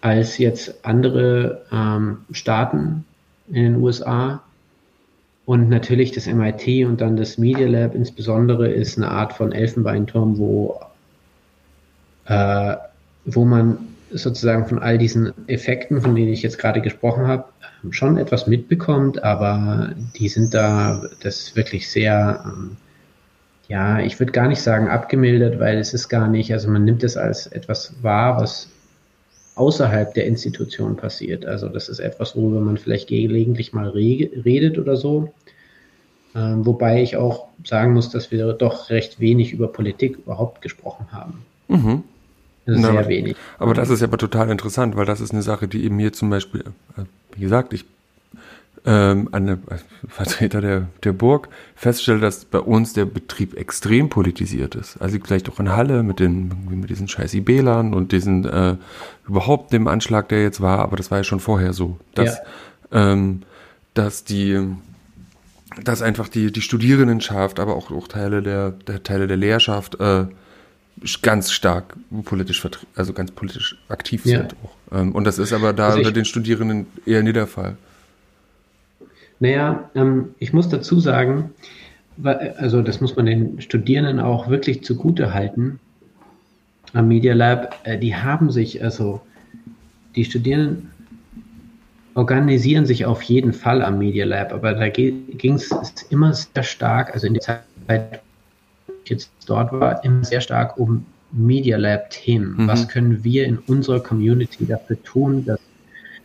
als 0.00 0.38
jetzt 0.38 0.84
andere 0.84 1.62
ähm, 1.70 2.18
Staaten 2.32 3.04
in 3.48 3.62
den 3.62 3.76
USA. 3.76 4.42
Und 5.44 5.68
natürlich 5.68 6.12
das 6.12 6.26
MIT 6.26 6.86
und 6.86 7.00
dann 7.00 7.16
das 7.16 7.36
Media 7.36 7.66
Lab 7.66 7.94
insbesondere 7.94 8.70
ist 8.70 8.96
eine 8.96 9.10
Art 9.10 9.32
von 9.32 9.52
Elfenbeinturm, 9.52 10.38
wo, 10.38 10.80
äh, 12.26 12.76
wo 13.24 13.44
man 13.44 13.78
sozusagen 14.10 14.66
von 14.66 14.78
all 14.78 14.98
diesen 14.98 15.32
Effekten, 15.48 16.00
von 16.00 16.14
denen 16.14 16.32
ich 16.32 16.42
jetzt 16.42 16.58
gerade 16.58 16.80
gesprochen 16.80 17.26
habe, 17.26 17.44
schon 17.90 18.18
etwas 18.18 18.46
mitbekommt, 18.46 19.22
aber 19.24 19.92
die 20.16 20.28
sind 20.28 20.54
da, 20.54 21.02
das 21.22 21.40
ist 21.40 21.56
wirklich 21.56 21.90
sehr 21.90 22.44
ähm, 22.46 22.76
ja, 23.72 24.00
ich 24.00 24.20
würde 24.20 24.32
gar 24.32 24.48
nicht 24.48 24.60
sagen 24.60 24.88
abgemildert, 24.88 25.58
weil 25.58 25.78
es 25.78 25.94
ist 25.94 26.10
gar 26.10 26.28
nicht, 26.28 26.52
also 26.52 26.68
man 26.68 26.84
nimmt 26.84 27.02
es 27.04 27.16
als 27.16 27.46
etwas 27.46 27.94
wahr, 28.02 28.38
was 28.38 28.68
außerhalb 29.54 30.12
der 30.12 30.26
Institution 30.26 30.94
passiert. 30.96 31.46
Also 31.46 31.70
das 31.70 31.88
ist 31.88 31.98
etwas, 31.98 32.36
worüber 32.36 32.60
man 32.60 32.76
vielleicht 32.76 33.08
gelegentlich 33.08 33.72
mal 33.72 33.88
redet 33.88 34.78
oder 34.78 34.96
so. 34.96 35.32
Ähm, 36.34 36.66
wobei 36.66 37.02
ich 37.02 37.16
auch 37.16 37.48
sagen 37.64 37.94
muss, 37.94 38.10
dass 38.10 38.30
wir 38.30 38.52
doch 38.52 38.90
recht 38.90 39.20
wenig 39.20 39.54
über 39.54 39.68
Politik 39.68 40.18
überhaupt 40.18 40.60
gesprochen 40.60 41.06
haben. 41.10 41.46
Mhm. 41.68 42.02
Also 42.66 42.82
sehr 42.82 42.92
Na, 42.92 43.08
wenig. 43.08 43.36
Aber 43.58 43.72
das 43.72 43.88
ist 43.88 44.02
aber 44.02 44.18
total 44.18 44.50
interessant, 44.50 44.96
weil 44.96 45.06
das 45.06 45.22
ist 45.22 45.32
eine 45.32 45.42
Sache, 45.42 45.66
die 45.66 45.82
eben 45.84 45.96
mir 45.96 46.12
zum 46.12 46.28
Beispiel, 46.28 46.60
äh, 46.98 47.04
wie 47.34 47.40
gesagt, 47.40 47.72
ich 47.72 47.86
ähm, 48.84 49.28
eine 49.30 49.58
Vertreter 50.08 50.60
der, 50.60 50.88
der 51.04 51.12
Burg 51.12 51.48
feststelle, 51.76 52.18
dass 52.18 52.44
bei 52.44 52.58
uns 52.58 52.92
der 52.92 53.04
Betrieb 53.04 53.54
extrem 53.56 54.08
politisiert 54.08 54.74
ist. 54.74 54.96
Also 55.00 55.18
vielleicht 55.22 55.48
auch 55.48 55.60
in 55.60 55.70
Halle 55.70 56.02
mit 56.02 56.18
den 56.18 56.52
mit 56.68 56.90
diesen 56.90 57.06
scheiß 57.06 57.34
IBlern 57.34 57.94
und 57.94 58.10
diesen 58.10 58.44
äh, 58.44 58.76
überhaupt 59.28 59.72
dem 59.72 59.86
Anschlag, 59.86 60.28
der 60.28 60.42
jetzt 60.42 60.60
war, 60.60 60.80
aber 60.80 60.96
das 60.96 61.10
war 61.10 61.18
ja 61.18 61.24
schon 61.24 61.40
vorher 61.40 61.72
so, 61.72 61.98
dass 62.14 62.38
ja. 62.90 63.12
ähm, 63.12 63.42
dass 63.94 64.24
die 64.24 64.60
dass 65.84 66.02
einfach 66.02 66.28
die 66.28 66.50
die 66.50 66.62
Studierendenschaft, 66.62 67.60
aber 67.60 67.76
auch, 67.76 67.92
auch 67.92 68.08
Teile 68.08 68.42
der, 68.42 68.72
der 68.72 69.04
Teile 69.04 69.28
der 69.28 69.36
Lehrschaft 69.36 70.00
äh, 70.00 70.26
ganz 71.22 71.52
stark 71.52 71.96
politisch 72.24 72.66
also 72.96 73.12
ganz 73.12 73.30
politisch 73.30 73.76
aktiv 73.88 74.26
ja. 74.26 74.38
sind. 74.38 74.56
Auch. 74.64 74.98
Ähm, 74.98 75.12
und 75.12 75.22
das 75.22 75.38
ist 75.38 75.52
aber 75.52 75.72
da 75.72 75.86
also 75.86 75.98
unter 75.98 76.10
den 76.10 76.24
Studierenden 76.24 76.86
eher 77.06 77.22
nie 77.22 77.32
der 77.32 77.46
Fall. 77.46 77.76
Naja, 79.42 79.90
ähm, 79.96 80.36
ich 80.38 80.52
muss 80.52 80.68
dazu 80.68 81.00
sagen, 81.00 81.50
also 82.58 82.80
das 82.80 83.00
muss 83.00 83.16
man 83.16 83.26
den 83.26 83.60
Studierenden 83.60 84.20
auch 84.20 84.48
wirklich 84.48 84.84
zugute 84.84 85.34
halten 85.34 85.80
am 86.92 87.08
Media 87.08 87.34
Lab, 87.34 87.76
äh, 87.82 87.98
die 87.98 88.14
haben 88.14 88.52
sich, 88.52 88.84
also 88.84 89.20
die 90.14 90.24
Studierenden 90.24 90.92
organisieren 92.14 92.86
sich 92.86 93.04
auf 93.04 93.20
jeden 93.22 93.52
Fall 93.52 93.82
am 93.82 93.98
Media 93.98 94.24
Lab, 94.26 94.52
aber 94.52 94.74
da 94.74 94.88
ging 94.88 95.54
es 95.54 95.72
immer 96.10 96.32
sehr 96.34 96.62
stark, 96.62 97.12
also 97.12 97.26
in 97.26 97.34
der 97.34 97.42
Zeit, 97.42 98.22
ich 99.02 99.10
jetzt 99.10 99.32
dort 99.46 99.72
war, 99.72 100.04
immer 100.04 100.22
sehr 100.22 100.40
stark 100.40 100.78
um 100.78 101.04
Media 101.32 101.78
Lab 101.78 102.10
Themen. 102.10 102.58
Mhm. 102.58 102.68
Was 102.68 102.86
können 102.86 103.24
wir 103.24 103.44
in 103.46 103.58
unserer 103.58 103.98
Community 103.98 104.66
dafür 104.66 105.02
tun, 105.02 105.44
dass 105.44 105.58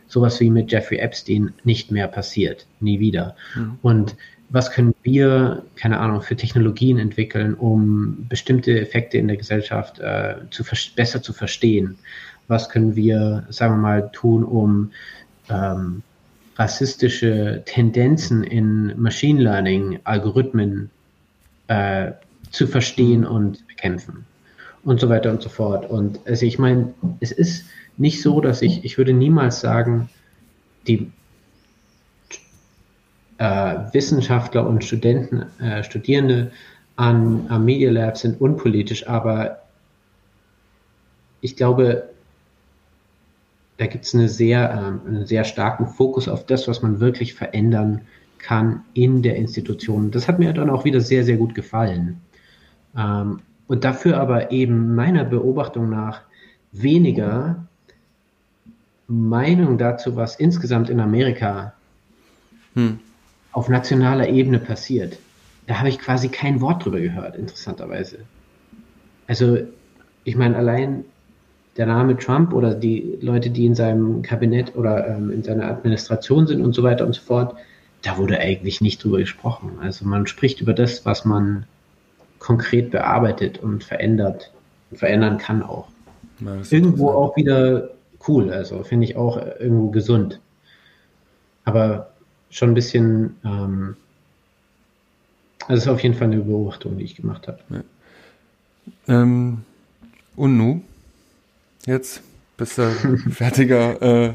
sowas 0.08 0.40
wie 0.40 0.50
mit 0.50 0.72
Jeffrey 0.72 0.98
Epstein 0.98 1.52
nicht 1.64 1.90
mehr 1.92 2.08
passiert, 2.08 2.66
nie 2.80 2.98
wieder. 2.98 3.36
Mhm. 3.54 3.78
Und 3.82 4.16
was 4.50 4.70
können 4.70 4.94
wir, 5.02 5.62
keine 5.76 6.00
Ahnung, 6.00 6.22
für 6.22 6.34
Technologien 6.34 6.98
entwickeln, 6.98 7.54
um 7.54 8.26
bestimmte 8.28 8.80
Effekte 8.80 9.18
in 9.18 9.28
der 9.28 9.36
Gesellschaft 9.36 9.98
äh, 9.98 10.36
zu 10.50 10.64
besser 10.96 11.22
zu 11.22 11.34
verstehen? 11.34 11.98
Was 12.46 12.70
können 12.70 12.96
wir, 12.96 13.46
sagen 13.50 13.74
wir 13.74 13.82
mal, 13.82 14.10
tun, 14.12 14.44
um 14.44 14.92
ähm, 15.50 16.02
rassistische 16.56 17.62
Tendenzen 17.66 18.42
in 18.42 18.98
Machine 18.98 19.42
Learning 19.42 20.00
Algorithmen 20.04 20.90
äh, 21.68 22.12
zu 22.50 22.66
verstehen 22.66 23.26
und 23.26 23.66
bekämpfen? 23.68 24.24
Und 24.82 25.00
so 25.00 25.10
weiter 25.10 25.30
und 25.30 25.42
so 25.42 25.50
fort. 25.50 25.90
Und 25.90 26.20
also 26.26 26.46
ich 26.46 26.58
meine, 26.58 26.94
es 27.20 27.32
ist 27.32 27.66
nicht 27.98 28.22
so, 28.22 28.40
dass 28.40 28.62
ich, 28.62 28.84
ich 28.84 28.96
würde 28.96 29.12
niemals 29.12 29.60
sagen, 29.60 30.08
die 30.86 31.10
äh, 33.38 33.76
Wissenschaftler 33.92 34.66
und 34.66 34.84
Studenten, 34.84 35.46
äh, 35.60 35.82
Studierende 35.84 36.50
an, 36.96 37.46
am 37.48 37.64
Media 37.64 37.90
Lab 37.90 38.16
sind 38.16 38.40
unpolitisch, 38.40 39.06
aber 39.06 39.62
ich 41.40 41.56
glaube, 41.56 42.08
da 43.76 43.86
gibt 43.86 44.04
es 44.04 44.14
eine 44.14 44.28
sehr, 44.28 44.70
ähm, 44.72 45.00
einen 45.06 45.26
sehr 45.26 45.44
starken 45.44 45.86
Fokus 45.86 46.28
auf 46.28 46.44
das, 46.46 46.66
was 46.66 46.82
man 46.82 46.98
wirklich 46.98 47.34
verändern 47.34 48.02
kann 48.38 48.84
in 48.94 49.22
der 49.22 49.36
Institution. 49.36 50.10
Das 50.10 50.26
hat 50.26 50.38
mir 50.38 50.52
dann 50.52 50.70
auch 50.70 50.84
wieder 50.84 51.00
sehr, 51.00 51.24
sehr 51.24 51.36
gut 51.36 51.54
gefallen. 51.54 52.20
Ähm, 52.96 53.40
und 53.68 53.84
dafür 53.84 54.18
aber 54.18 54.50
eben 54.50 54.94
meiner 54.94 55.24
Beobachtung 55.24 55.90
nach 55.90 56.22
weniger 56.72 57.67
Meinung 59.08 59.78
dazu, 59.78 60.16
was 60.16 60.36
insgesamt 60.36 60.90
in 60.90 61.00
Amerika 61.00 61.72
hm 62.74 63.00
auf 63.58 63.68
nationaler 63.68 64.28
Ebene 64.28 64.60
passiert. 64.60 65.18
Da 65.66 65.78
habe 65.78 65.88
ich 65.88 65.98
quasi 65.98 66.28
kein 66.28 66.60
Wort 66.60 66.84
drüber 66.84 67.00
gehört, 67.00 67.36
interessanterweise. 67.36 68.18
Also, 69.26 69.58
ich 70.22 70.36
meine, 70.36 70.56
allein 70.56 71.04
der 71.76 71.86
Name 71.86 72.16
Trump 72.16 72.52
oder 72.52 72.74
die 72.74 73.18
Leute, 73.20 73.50
die 73.50 73.66
in 73.66 73.74
seinem 73.74 74.22
Kabinett 74.22 74.76
oder 74.76 75.08
ähm, 75.08 75.30
in 75.30 75.42
seiner 75.42 75.66
Administration 75.66 76.46
sind 76.46 76.62
und 76.62 76.72
so 76.72 76.84
weiter 76.84 77.04
und 77.04 77.14
so 77.14 77.20
fort, 77.20 77.56
da 78.02 78.16
wurde 78.16 78.38
eigentlich 78.38 78.80
nicht 78.80 79.02
drüber 79.02 79.18
gesprochen. 79.18 79.78
Also 79.80 80.04
man 80.04 80.26
spricht 80.26 80.60
über 80.60 80.72
das, 80.72 81.04
was 81.04 81.24
man 81.24 81.66
konkret 82.38 82.90
bearbeitet 82.90 83.58
und 83.58 83.82
verändert 83.82 84.52
und 84.90 84.98
verändern 84.98 85.38
kann 85.38 85.62
auch. 85.62 85.88
Irgendwo 86.70 87.10
auch 87.10 87.36
wieder 87.36 87.90
cool, 88.26 88.50
also 88.50 88.82
finde 88.82 89.06
ich 89.06 89.16
auch 89.16 89.36
irgendwo 89.36 89.90
gesund. 89.90 90.40
Aber 91.64 92.10
schon 92.50 92.70
ein 92.70 92.74
bisschen, 92.74 93.36
ähm, 93.44 93.96
also 95.60 95.74
es 95.74 95.82
ist 95.82 95.88
auf 95.88 96.02
jeden 96.02 96.14
Fall 96.14 96.28
eine 96.28 96.38
Beobachtung, 96.38 96.98
die 96.98 97.04
ich 97.04 97.14
gemacht 97.14 97.46
habe. 97.48 97.58
Ja. 97.70 99.22
Ähm, 99.22 99.64
und 100.36 100.56
nu? 100.56 100.82
Jetzt 101.86 102.22
bist 102.56 102.78
du 102.78 102.90
fertiger 103.30 104.00
äh, 104.02 104.32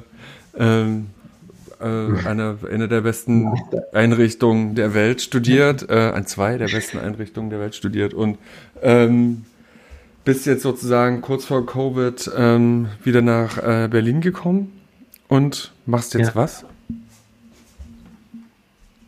ähm, 0.58 1.08
äh, 1.80 1.86
eine, 2.28 2.58
eine 2.72 2.88
der 2.88 3.02
besten 3.02 3.52
Einrichtungen 3.94 4.76
der 4.76 4.94
Welt 4.94 5.22
studiert, 5.22 5.90
äh, 5.90 6.12
an 6.14 6.26
zwei 6.26 6.58
der 6.58 6.68
besten 6.68 7.00
Einrichtungen 7.00 7.50
der 7.50 7.60
Welt 7.60 7.76
studiert 7.76 8.14
und 8.14 8.38
ähm, 8.82 9.46
bist 10.26 10.46
jetzt 10.46 10.64
sozusagen 10.64 11.22
kurz 11.22 11.46
vor 11.46 11.66
Covid 11.66 12.32
ähm, 12.36 12.88
wieder 13.04 13.22
nach 13.22 13.58
äh, 13.58 13.88
Berlin 13.90 14.22
gekommen 14.22 14.72
und 15.28 15.72
machst 15.86 16.14
jetzt 16.14 16.30
ja. 16.30 16.36
was? 16.36 16.66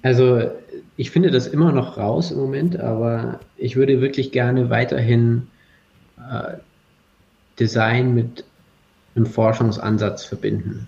Also 0.01 0.51
ich 0.97 1.11
finde 1.11 1.31
das 1.31 1.47
immer 1.47 1.71
noch 1.71 1.97
raus 1.97 2.31
im 2.31 2.37
Moment, 2.37 2.79
aber 2.79 3.39
ich 3.57 3.75
würde 3.75 4.01
wirklich 4.01 4.31
gerne 4.31 4.69
weiterhin 4.69 5.47
äh, 6.17 6.57
Design 7.59 8.13
mit 8.13 8.43
einem 9.15 9.25
Forschungsansatz 9.25 10.25
verbinden. 10.25 10.87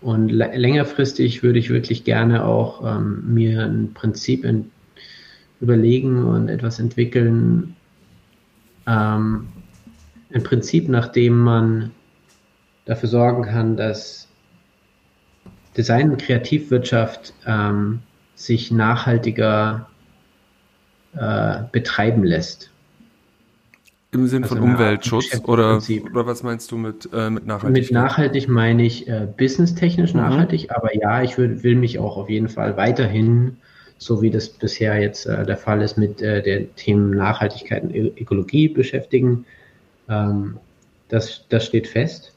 Und 0.00 0.30
längerfristig 0.30 1.44
würde 1.44 1.60
ich 1.60 1.70
wirklich 1.70 2.02
gerne 2.02 2.44
auch 2.44 2.84
ähm, 2.84 3.34
mir 3.34 3.62
ein 3.62 3.94
Prinzip 3.94 4.44
überlegen 5.60 6.24
und 6.24 6.48
etwas 6.48 6.80
entwickeln. 6.80 7.76
Ähm, 8.86 9.48
ein 10.34 10.42
Prinzip, 10.42 10.88
nach 10.88 11.08
dem 11.08 11.38
man 11.38 11.90
dafür 12.84 13.08
sorgen 13.08 13.44
kann, 13.44 13.76
dass 13.76 14.28
Design- 15.76 16.10
und 16.10 16.20
Kreativwirtschaft 16.20 17.32
ähm, 17.46 18.00
sich 18.34 18.70
nachhaltiger 18.70 19.88
äh, 21.14 21.62
betreiben 21.70 22.24
lässt. 22.24 22.70
Im 24.12 24.26
Sinn 24.26 24.42
also 24.42 24.56
von 24.56 24.64
Umweltschutz 24.64 25.40
oder, 25.44 25.78
oder 25.78 26.26
was 26.26 26.42
meinst 26.42 26.70
du 26.70 26.76
mit, 26.76 27.08
äh, 27.14 27.30
mit 27.30 27.46
nachhaltig? 27.46 27.84
Mit 27.84 27.92
nachhaltig 27.92 28.46
meine 28.46 28.84
ich 28.84 29.08
äh, 29.08 29.26
businesstechnisch 29.36 30.12
mhm. 30.12 30.20
nachhaltig, 30.20 30.70
aber 30.70 30.94
ja, 30.94 31.22
ich 31.22 31.38
will, 31.38 31.62
will 31.62 31.76
mich 31.76 31.98
auch 31.98 32.18
auf 32.18 32.28
jeden 32.28 32.50
Fall 32.50 32.76
weiterhin, 32.76 33.56
so 34.04 34.22
wie 34.22 34.30
das 34.30 34.48
bisher 34.48 35.00
jetzt 35.00 35.26
äh, 35.26 35.44
der 35.44 35.56
Fall 35.56 35.82
ist, 35.82 35.96
mit 35.96 36.20
äh, 36.22 36.42
den 36.42 36.74
Themen 36.76 37.10
Nachhaltigkeit 37.10 37.82
und 37.82 37.94
Ökologie 37.94 38.68
beschäftigen. 38.68 39.44
Ähm, 40.08 40.58
das, 41.08 41.44
das 41.48 41.66
steht 41.66 41.86
fest 41.86 42.32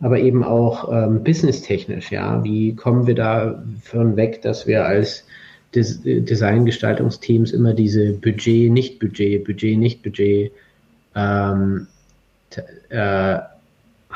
aber 0.00 0.18
eben 0.18 0.44
auch 0.44 0.92
ähm, 0.92 1.24
businesstechnisch, 1.24 2.12
ja. 2.12 2.42
Wie 2.44 2.74
kommen 2.74 3.06
wir 3.06 3.14
da 3.14 3.62
von 3.82 4.16
weg, 4.16 4.42
dass 4.42 4.66
wir 4.66 4.84
als 4.84 5.24
Des 5.74 6.00
Designgestaltungsteams 6.02 7.52
immer 7.52 7.74
diese 7.74 8.12
Budget, 8.12 8.72
nicht 8.72 8.98
Budget, 9.00 9.44
Budget, 9.44 9.78
nicht 9.78 10.02
Budget, 10.02 10.50
ähm, 11.14 11.86
äh, 12.88 13.38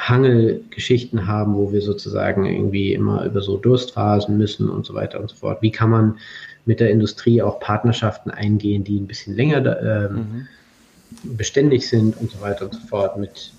Hangelgeschichten 0.09 1.27
haben, 1.27 1.55
wo 1.55 1.73
wir 1.73 1.81
sozusagen 1.81 2.45
irgendwie 2.45 2.93
immer 2.93 3.25
über 3.25 3.41
so 3.41 3.57
Durstphasen 3.57 4.37
müssen 4.37 4.69
und 4.69 4.85
so 4.85 4.95
weiter 4.95 5.21
und 5.21 5.31
so 5.31 5.37
fort. 5.37 5.63
Wie 5.63 5.71
kann 5.71 5.91
man 5.91 6.19
mit 6.65 6.81
der 6.81 6.91
Industrie 6.91 7.41
auch 7.41 7.61
Partnerschaften 7.61 8.31
eingehen, 8.31 8.85
die 8.85 8.99
ein 8.99 9.07
bisschen 9.07 9.37
länger 9.37 9.81
ähm, 9.81 10.15
mhm. 10.17 11.37
beständig 11.37 11.89
sind 11.89 12.17
und 12.21 12.31
so 12.31 12.41
weiter 12.41 12.65
und 12.65 12.75
so 12.75 12.81
fort 12.89 13.17
mit 13.17 13.53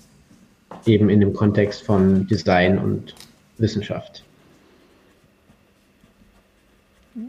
eben 0.86 1.08
in 1.08 1.20
dem 1.20 1.32
Kontext 1.32 1.82
von 1.82 2.26
Design 2.26 2.78
und 2.78 3.14
Wissenschaft. 3.58 4.22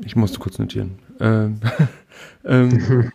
Ich 0.03 0.15
musste 0.15 0.39
kurz 0.39 0.59
notieren. 0.59 0.97
Ähm, 1.19 1.61
ähm, 2.45 3.11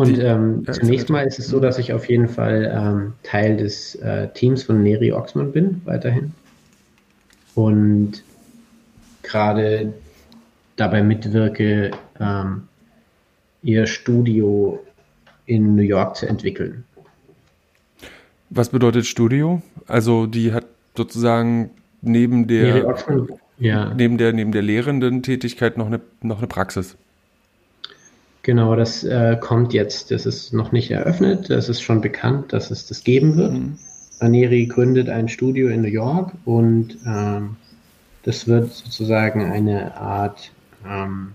und 0.00 0.18
ähm, 0.18 0.64
zunächst 0.72 1.10
mal 1.10 1.26
ist 1.26 1.38
es 1.38 1.48
so, 1.48 1.60
dass 1.60 1.78
ich 1.78 1.92
auf 1.92 2.08
jeden 2.08 2.26
Fall 2.26 2.72
ähm, 2.74 3.12
Teil 3.22 3.58
des 3.58 3.96
äh, 3.96 4.28
Teams 4.28 4.62
von 4.62 4.82
Neri 4.82 5.12
Oxman 5.12 5.52
bin, 5.52 5.82
weiterhin. 5.84 6.32
Und 7.54 8.22
gerade 9.22 9.92
dabei 10.76 11.02
mitwirke, 11.02 11.90
ähm, 12.18 12.62
ihr 13.62 13.86
Studio 13.86 14.82
in 15.44 15.76
New 15.76 15.82
York 15.82 16.16
zu 16.16 16.26
entwickeln. 16.26 16.84
Was 18.48 18.70
bedeutet 18.70 19.04
Studio? 19.04 19.60
Also 19.86 20.24
die 20.24 20.54
hat 20.54 20.64
sozusagen 20.96 21.72
neben 22.00 22.46
der 22.46 22.96
ja. 23.58 23.92
neben 23.92 24.16
der 24.16 24.32
neben 24.32 24.52
der 24.52 24.62
lehrenden 24.62 25.22
Tätigkeit 25.22 25.76
noch 25.76 25.88
eine 25.88 26.00
noch 26.22 26.38
eine 26.38 26.46
Praxis. 26.46 26.96
Genau, 28.42 28.74
das 28.74 29.04
äh, 29.04 29.36
kommt 29.40 29.72
jetzt. 29.74 30.10
Das 30.10 30.26
ist 30.26 30.52
noch 30.52 30.72
nicht 30.72 30.90
eröffnet. 30.90 31.50
Das 31.50 31.68
ist 31.68 31.82
schon 31.82 32.00
bekannt, 32.00 32.52
dass 32.52 32.70
es 32.70 32.86
das 32.86 33.04
geben 33.04 33.36
wird. 33.36 33.52
Mhm. 33.52 33.78
Aneri 34.18 34.66
gründet 34.66 35.08
ein 35.08 35.28
Studio 35.28 35.68
in 35.68 35.82
New 35.82 35.88
York 35.88 36.32
und 36.44 36.98
ähm, 37.06 37.56
das 38.22 38.46
wird 38.46 38.72
sozusagen 38.72 39.50
eine 39.50 39.96
Art 39.96 40.52
ähm, 40.86 41.32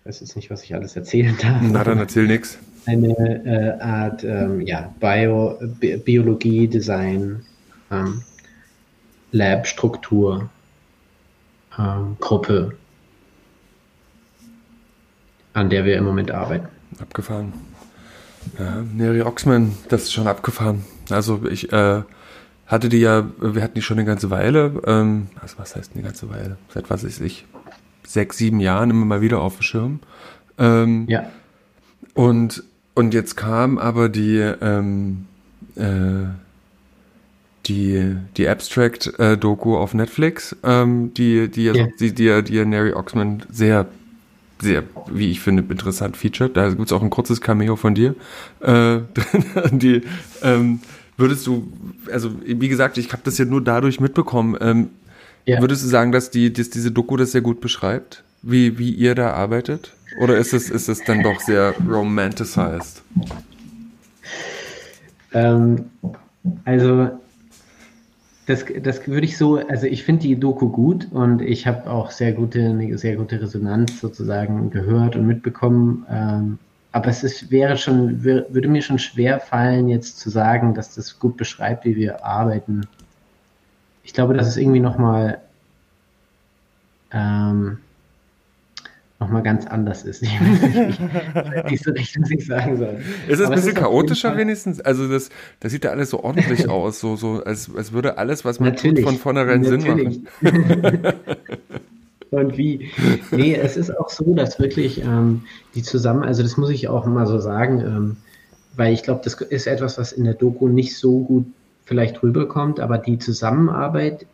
ich 0.00 0.08
weiß 0.08 0.20
jetzt 0.20 0.36
nicht, 0.36 0.50
was 0.50 0.62
ich 0.62 0.74
alles 0.74 0.96
erzählen 0.96 1.36
darf. 1.42 1.62
Na, 1.62 1.84
dann 1.84 1.98
erzähl 1.98 2.26
nichts 2.26 2.58
eine 2.88 3.44
äh, 3.44 3.82
Art 3.82 4.24
ähm, 4.24 4.62
ja, 4.62 4.92
Bio, 4.98 5.58
Bi 5.78 5.96
Biologie, 5.98 6.66
Design, 6.66 7.44
ähm, 7.90 8.22
Lab-Struktur, 9.32 10.48
ähm, 11.78 12.16
Gruppe, 12.18 12.74
an 15.52 15.70
der 15.70 15.84
wir 15.84 15.96
im 15.96 16.04
Moment 16.04 16.30
arbeiten. 16.30 16.68
Abgefahren. 17.00 17.52
Ja, 18.58 18.82
Neri 18.94 19.22
Oxman, 19.22 19.74
das 19.88 20.04
ist 20.04 20.12
schon 20.12 20.26
abgefahren. 20.26 20.84
Also 21.10 21.42
ich 21.50 21.72
äh, 21.72 22.02
hatte 22.66 22.88
die 22.88 22.98
ja, 22.98 23.28
wir 23.40 23.62
hatten 23.62 23.74
die 23.74 23.82
schon 23.82 23.98
eine 23.98 24.06
ganze 24.06 24.30
Weile, 24.30 24.80
ähm, 24.86 25.28
also 25.40 25.58
was 25.58 25.76
heißt 25.76 25.92
eine 25.94 26.04
ganze 26.04 26.30
Weile? 26.30 26.56
Seit 26.72 26.90
was 26.90 27.04
weiß 27.04 27.20
ich, 27.20 27.46
sechs, 28.06 28.38
sieben 28.38 28.60
Jahren 28.60 28.90
immer 28.90 29.04
mal 29.04 29.20
wieder 29.20 29.40
auf 29.40 29.56
dem 29.56 29.62
Schirm. 29.62 30.00
Ähm, 30.58 31.06
ja. 31.08 31.30
Und, 32.14 32.64
und 32.94 33.14
jetzt 33.14 33.36
kam 33.36 33.78
aber 33.78 34.08
die, 34.08 34.38
ähm, 34.38 35.26
äh, 35.76 36.26
die, 37.66 38.16
die 38.36 38.48
Abstract-Doku 38.48 39.76
auf 39.76 39.94
Netflix, 39.94 40.56
ähm, 40.62 41.12
die, 41.14 41.48
die, 41.48 41.64
ja. 41.64 41.72
die, 41.72 42.12
die, 42.12 42.14
die, 42.14 42.42
die 42.42 42.64
Neri 42.64 42.92
Oxman 42.94 43.44
sehr 43.50 43.86
sehr, 44.60 44.84
wie 45.10 45.30
ich 45.30 45.40
finde, 45.40 45.64
interessant 45.68 46.16
featured. 46.16 46.56
Da 46.56 46.68
gibt 46.68 46.86
es 46.86 46.92
auch 46.92 47.02
ein 47.02 47.10
kurzes 47.10 47.40
Cameo 47.40 47.76
von 47.76 47.94
dir. 47.94 48.14
Äh, 48.60 49.00
die, 49.70 50.02
ähm, 50.42 50.80
würdest 51.16 51.46
du, 51.46 51.72
also 52.12 52.30
wie 52.44 52.68
gesagt, 52.68 52.98
ich 52.98 53.12
habe 53.12 53.22
das 53.24 53.38
ja 53.38 53.44
nur 53.44 53.62
dadurch 53.62 54.00
mitbekommen. 54.00 54.56
Ähm, 54.60 54.90
ja. 55.46 55.60
Würdest 55.60 55.84
du 55.84 55.88
sagen, 55.88 56.12
dass, 56.12 56.30
die, 56.30 56.52
dass 56.52 56.70
diese 56.70 56.90
Doku 56.90 57.16
das 57.16 57.32
sehr 57.32 57.40
gut 57.40 57.60
beschreibt, 57.60 58.22
wie, 58.42 58.78
wie 58.78 58.90
ihr 58.90 59.14
da 59.14 59.32
arbeitet? 59.32 59.94
Oder 60.20 60.36
ist 60.36 60.52
es, 60.52 60.70
ist 60.70 60.88
es 60.88 61.04
dann 61.04 61.22
doch 61.22 61.40
sehr 61.40 61.74
romanticized? 61.88 63.02
Ähm, 65.32 65.86
also 66.64 67.10
das, 68.48 68.64
das 68.82 69.06
würde 69.06 69.26
ich 69.26 69.36
so, 69.36 69.58
also 69.58 69.86
ich 69.86 70.04
finde 70.04 70.22
die 70.22 70.40
Doku 70.40 70.70
gut 70.70 71.08
und 71.12 71.42
ich 71.42 71.66
habe 71.66 71.90
auch 71.90 72.10
sehr 72.10 72.32
gute, 72.32 72.60
eine 72.60 72.96
sehr 72.96 73.16
gute 73.16 73.42
Resonanz 73.42 74.00
sozusagen 74.00 74.70
gehört 74.70 75.16
und 75.16 75.26
mitbekommen. 75.26 76.06
Ähm, 76.10 76.58
aber 76.90 77.08
es 77.08 77.22
ist, 77.22 77.50
wäre 77.50 77.76
schon, 77.76 78.24
würde 78.24 78.68
mir 78.68 78.80
schon 78.80 78.98
schwer 78.98 79.38
fallen, 79.38 79.88
jetzt 79.88 80.18
zu 80.18 80.30
sagen, 80.30 80.72
dass 80.72 80.94
das 80.94 81.18
gut 81.18 81.36
beschreibt, 81.36 81.84
wie 81.84 81.96
wir 81.96 82.24
arbeiten. 82.24 82.86
Ich 84.02 84.14
glaube, 84.14 84.32
dass 84.32 84.48
es 84.48 84.56
irgendwie 84.56 84.80
nochmal 84.80 85.42
ähm, 87.12 87.76
nochmal 89.20 89.42
ganz 89.42 89.66
anders 89.66 90.04
ist. 90.04 90.22
Ich 90.28 90.40
weiß 91.34 91.70
nicht 91.70 91.84
so 91.84 91.90
recht, 91.92 92.20
was 92.20 92.30
ich 92.30 92.46
sagen 92.46 92.76
soll. 92.76 93.00
Ist 93.28 93.40
es 93.40 93.48
ein 93.48 93.54
bisschen 93.54 93.74
chaotischer 93.74 94.36
wenigstens? 94.36 94.80
Also 94.80 95.08
das, 95.08 95.30
das 95.60 95.72
sieht 95.72 95.84
ja 95.84 95.90
alles 95.90 96.10
so 96.10 96.22
ordentlich 96.22 96.68
aus, 96.68 97.00
so, 97.00 97.16
so 97.16 97.42
als, 97.42 97.70
als 97.74 97.92
würde 97.92 98.18
alles, 98.18 98.44
was 98.44 98.60
man 98.60 98.70
Natürlich. 98.70 99.04
tut, 99.04 99.12
von 99.12 99.18
vornherein 99.18 99.60
Natürlich. 99.62 100.20
Sinn 100.40 100.52
machen. 100.52 101.14
Und 102.30 102.58
wie? 102.58 102.90
Nee, 103.30 103.54
es 103.54 103.76
ist 103.76 103.96
auch 103.96 104.10
so, 104.10 104.34
dass 104.34 104.60
wirklich 104.60 105.02
ähm, 105.02 105.44
die 105.74 105.82
zusammen, 105.82 106.24
also 106.24 106.42
das 106.42 106.58
muss 106.58 106.68
ich 106.68 106.86
auch 106.88 107.06
mal 107.06 107.26
so 107.26 107.38
sagen, 107.38 107.80
ähm, 107.80 108.16
weil 108.76 108.92
ich 108.92 109.02
glaube, 109.02 109.22
das 109.24 109.34
ist 109.34 109.66
etwas, 109.66 109.96
was 109.96 110.12
in 110.12 110.24
der 110.24 110.34
Doku 110.34 110.68
nicht 110.68 110.96
so 110.96 111.20
gut 111.20 111.46
vielleicht 111.86 112.22
rüberkommt, 112.22 112.80
aber 112.80 112.98
die 112.98 113.18
Zusammenarbeit 113.18 114.26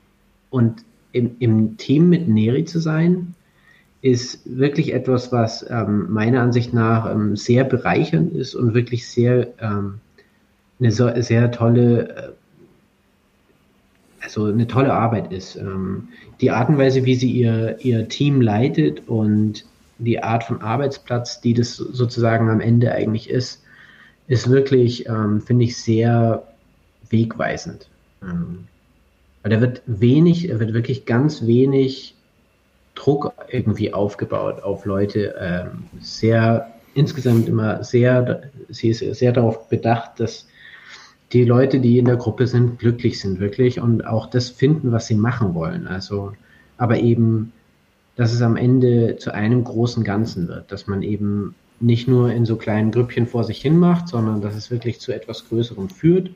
und 0.50 0.84
im, 1.12 1.36
im 1.38 1.76
Team 1.76 2.08
mit 2.08 2.28
Neri 2.28 2.64
zu 2.64 2.80
sein, 2.80 3.34
ist 4.04 4.42
wirklich 4.44 4.92
etwas, 4.92 5.32
was 5.32 5.64
ähm, 5.70 6.12
meiner 6.12 6.42
Ansicht 6.42 6.74
nach 6.74 7.10
ähm, 7.10 7.36
sehr 7.36 7.64
bereichernd 7.64 8.34
ist 8.34 8.54
und 8.54 8.74
wirklich 8.74 9.08
sehr 9.08 9.48
ähm, 9.58 9.94
eine 10.78 10.92
so, 10.92 11.10
sehr 11.22 11.50
tolle, 11.50 12.14
äh, 12.14 12.32
also 14.20 14.44
eine 14.44 14.66
tolle 14.66 14.92
Arbeit 14.92 15.32
ist. 15.32 15.56
Ähm, 15.56 16.08
die 16.42 16.50
Art 16.50 16.68
und 16.68 16.76
Weise, 16.76 17.06
wie 17.06 17.14
sie 17.14 17.30
ihr, 17.30 17.78
ihr 17.80 18.06
Team 18.06 18.42
leitet 18.42 19.08
und 19.08 19.64
die 19.96 20.22
Art 20.22 20.44
von 20.44 20.60
Arbeitsplatz, 20.60 21.40
die 21.40 21.54
das 21.54 21.74
sozusagen 21.76 22.50
am 22.50 22.60
Ende 22.60 22.92
eigentlich 22.92 23.30
ist, 23.30 23.62
ist 24.28 24.50
wirklich, 24.50 25.08
ähm, 25.08 25.40
finde 25.40 25.64
ich, 25.64 25.78
sehr 25.78 26.42
wegweisend. 27.08 27.88
Ähm, 28.22 28.64
da 29.44 29.62
wird 29.62 29.80
wenig, 29.86 30.50
er 30.50 30.60
wird 30.60 30.74
wirklich 30.74 31.06
ganz 31.06 31.46
wenig 31.46 32.14
Druck 32.94 33.32
irgendwie 33.48 33.92
aufgebaut 33.92 34.62
auf 34.62 34.84
Leute. 34.84 35.34
Ähm, 35.38 35.84
sehr, 36.00 36.72
insgesamt 36.94 37.48
immer 37.48 37.82
sehr, 37.84 38.42
sie 38.68 38.90
ist 38.90 39.00
sehr 39.00 39.32
darauf 39.32 39.68
bedacht, 39.68 40.20
dass 40.20 40.46
die 41.32 41.44
Leute, 41.44 41.80
die 41.80 41.98
in 41.98 42.04
der 42.04 42.16
Gruppe 42.16 42.46
sind, 42.46 42.78
glücklich 42.78 43.20
sind, 43.20 43.40
wirklich 43.40 43.80
und 43.80 44.06
auch 44.06 44.26
das 44.26 44.50
finden, 44.50 44.92
was 44.92 45.06
sie 45.06 45.16
machen 45.16 45.54
wollen. 45.54 45.88
Also, 45.88 46.32
aber 46.76 46.98
eben, 46.98 47.52
dass 48.16 48.32
es 48.32 48.42
am 48.42 48.56
Ende 48.56 49.16
zu 49.16 49.34
einem 49.34 49.64
großen 49.64 50.04
Ganzen 50.04 50.46
wird, 50.46 50.70
dass 50.70 50.86
man 50.86 51.02
eben 51.02 51.56
nicht 51.80 52.06
nur 52.06 52.30
in 52.30 52.46
so 52.46 52.56
kleinen 52.56 52.92
Grüppchen 52.92 53.26
vor 53.26 53.42
sich 53.42 53.60
hin 53.60 53.78
macht, 53.78 54.08
sondern 54.08 54.40
dass 54.40 54.54
es 54.54 54.70
wirklich 54.70 55.00
zu 55.00 55.12
etwas 55.12 55.48
Größerem 55.48 55.88
führt 55.88 56.30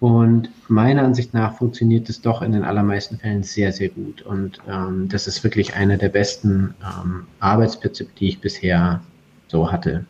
und 0.00 0.50
meiner 0.68 1.02
Ansicht 1.02 1.34
nach 1.34 1.56
funktioniert 1.56 2.08
es 2.08 2.20
doch 2.20 2.40
in 2.40 2.52
den 2.52 2.62
allermeisten 2.62 3.18
Fällen 3.18 3.42
sehr, 3.42 3.72
sehr 3.72 3.88
gut. 3.88 4.22
Und 4.22 4.60
ähm, 4.68 5.08
das 5.08 5.26
ist 5.26 5.42
wirklich 5.42 5.74
einer 5.74 5.96
der 5.96 6.08
besten 6.08 6.74
ähm, 6.82 7.26
Arbeitsplätze, 7.40 8.06
die 8.18 8.28
ich 8.28 8.40
bisher 8.40 9.02
so 9.48 9.72
hatte. 9.72 10.04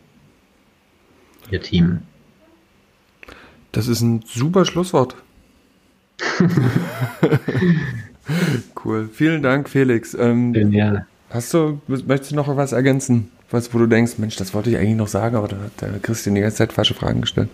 Ihr 1.50 1.62
Team. 1.62 2.00
Das 3.72 3.88
ist 3.88 4.02
ein 4.02 4.22
super 4.26 4.66
Schlusswort. 4.66 5.16
cool. 8.84 9.08
Vielen 9.10 9.42
Dank, 9.42 9.70
Felix. 9.70 10.12
Ähm, 10.12 10.54
ja. 10.72 11.06
Hast 11.30 11.54
du, 11.54 11.80
möchtest 11.86 12.32
du 12.32 12.36
noch 12.36 12.54
was 12.56 12.72
ergänzen? 12.72 13.30
Was, 13.50 13.72
wo 13.72 13.78
du 13.78 13.86
denkst, 13.86 14.18
Mensch, 14.18 14.36
das 14.36 14.52
wollte 14.52 14.68
ich 14.68 14.76
eigentlich 14.76 14.96
noch 14.96 15.08
sagen, 15.08 15.36
aber 15.36 15.48
da 15.48 15.56
hat 15.56 15.80
der 15.80 15.98
Christian 16.00 16.34
die 16.34 16.42
ganze 16.42 16.58
Zeit 16.58 16.74
falsche 16.74 16.92
Fragen 16.92 17.22
gestellt. 17.22 17.48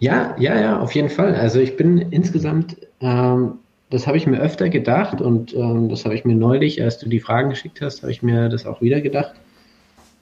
Ja, 0.00 0.36
ja, 0.38 0.60
ja, 0.60 0.78
auf 0.78 0.92
jeden 0.92 1.10
Fall. 1.10 1.34
Also 1.34 1.58
ich 1.58 1.76
bin 1.76 1.98
insgesamt, 1.98 2.76
ähm, 3.00 3.54
das 3.90 4.06
habe 4.06 4.16
ich 4.16 4.26
mir 4.26 4.40
öfter 4.40 4.68
gedacht 4.68 5.20
und 5.20 5.54
ähm, 5.54 5.88
das 5.88 6.04
habe 6.04 6.14
ich 6.14 6.24
mir 6.24 6.36
neulich, 6.36 6.82
als 6.82 6.98
du 6.98 7.08
die 7.08 7.20
Fragen 7.20 7.50
geschickt 7.50 7.80
hast, 7.80 8.02
habe 8.02 8.12
ich 8.12 8.22
mir 8.22 8.48
das 8.48 8.66
auch 8.66 8.80
wieder 8.80 9.00
gedacht. 9.00 9.34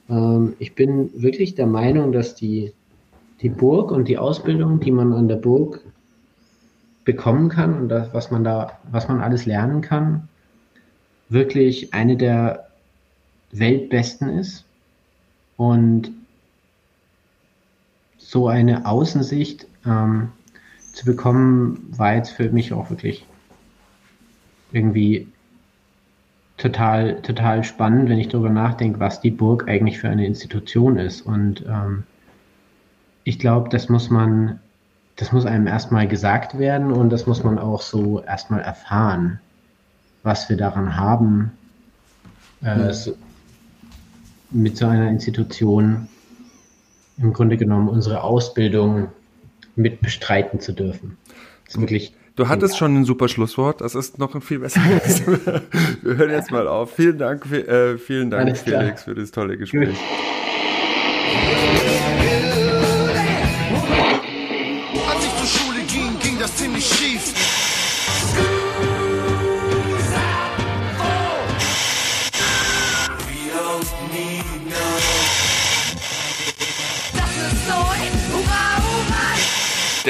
Ähm, 0.09 0.53
ich 0.57 0.73
bin 0.73 1.09
wirklich 1.21 1.55
der 1.55 1.67
Meinung, 1.67 2.11
dass 2.11 2.33
die, 2.33 2.73
die 3.41 3.49
Burg 3.49 3.91
und 3.91 4.07
die 4.07 4.17
Ausbildung, 4.17 4.79
die 4.79 4.91
man 4.91 5.13
an 5.13 5.27
der 5.27 5.35
Burg 5.35 5.81
bekommen 7.05 7.49
kann 7.49 7.81
und 7.81 7.89
das, 7.89 8.13
was 8.13 8.31
man 8.31 8.43
da, 8.43 8.79
was 8.91 9.07
man 9.07 9.21
alles 9.21 9.45
lernen 9.45 9.81
kann, 9.81 10.27
wirklich 11.29 11.93
eine 11.93 12.17
der 12.17 12.67
Weltbesten 13.51 14.29
ist. 14.29 14.65
Und 15.55 16.11
so 18.27 18.49
eine 18.49 18.85
Außensicht 18.85 19.67
ähm, 19.85 20.33
zu 20.91 21.05
bekommen, 21.05 21.87
war 21.95 22.15
jetzt 22.15 22.31
für 22.31 22.49
mich 22.49 22.73
auch 22.73 22.89
wirklich 22.89 23.25
irgendwie 24.73 25.29
total, 26.57 27.21
total 27.21 27.63
spannend, 27.63 28.09
wenn 28.09 28.19
ich 28.19 28.27
darüber 28.27 28.49
nachdenke, 28.49 28.99
was 28.99 29.21
die 29.21 29.31
Burg 29.31 29.69
eigentlich 29.69 29.99
für 29.99 30.09
eine 30.09 30.25
Institution 30.25 30.97
ist. 30.97 31.21
Und 31.21 31.63
ähm, 31.69 32.03
ich 33.23 33.39
glaube, 33.39 33.69
das 33.69 33.87
muss 33.87 34.09
man, 34.09 34.59
das 35.15 35.31
muss 35.31 35.45
einem 35.45 35.65
erstmal 35.65 36.05
gesagt 36.05 36.59
werden 36.59 36.91
und 36.91 37.09
das 37.11 37.27
muss 37.27 37.45
man 37.45 37.57
auch 37.57 37.81
so 37.81 38.21
erstmal 38.21 38.59
erfahren, 38.59 39.39
was 40.23 40.49
wir 40.49 40.57
daran 40.57 40.97
haben, 40.97 41.53
äh, 42.61 42.91
so, 42.91 43.15
mit 44.51 44.75
so 44.75 44.85
einer 44.85 45.09
Institution 45.09 46.09
im 47.17 47.33
Grunde 47.33 47.57
genommen 47.57 47.89
unsere 47.89 48.23
Ausbildung 48.23 49.09
mit 49.75 50.01
bestreiten 50.01 50.59
zu 50.59 50.73
dürfen. 50.73 51.17
Das 51.65 51.75
ist 51.75 51.81
wirklich 51.81 52.13
Du 52.35 52.47
hattest 52.47 52.77
schon 52.77 52.95
ein 52.95 53.03
super 53.03 53.29
Schlusswort, 53.29 53.81
das 53.81 53.95
ist 53.95 54.19
noch 54.19 54.35
ein 54.35 54.41
viel 54.41 54.59
besseres. 54.59 55.25
Wir 55.25 56.17
hören 56.17 56.29
jetzt 56.29 56.51
mal 56.51 56.67
auf. 56.67 56.93
Vielen 56.93 57.17
Dank, 57.17 57.51
äh, 57.51 57.97
vielen 57.97 58.29
Dank, 58.29 58.55
Felix, 58.55 59.05
für 59.05 59.15
das 59.15 59.31
tolle 59.31 59.57
Gespräch. 59.57 59.89
Gut. 59.89 60.26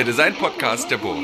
Der 0.08 0.14
Design-Podcast 0.14 0.90
der 0.90 0.98
Burg. 0.98 1.18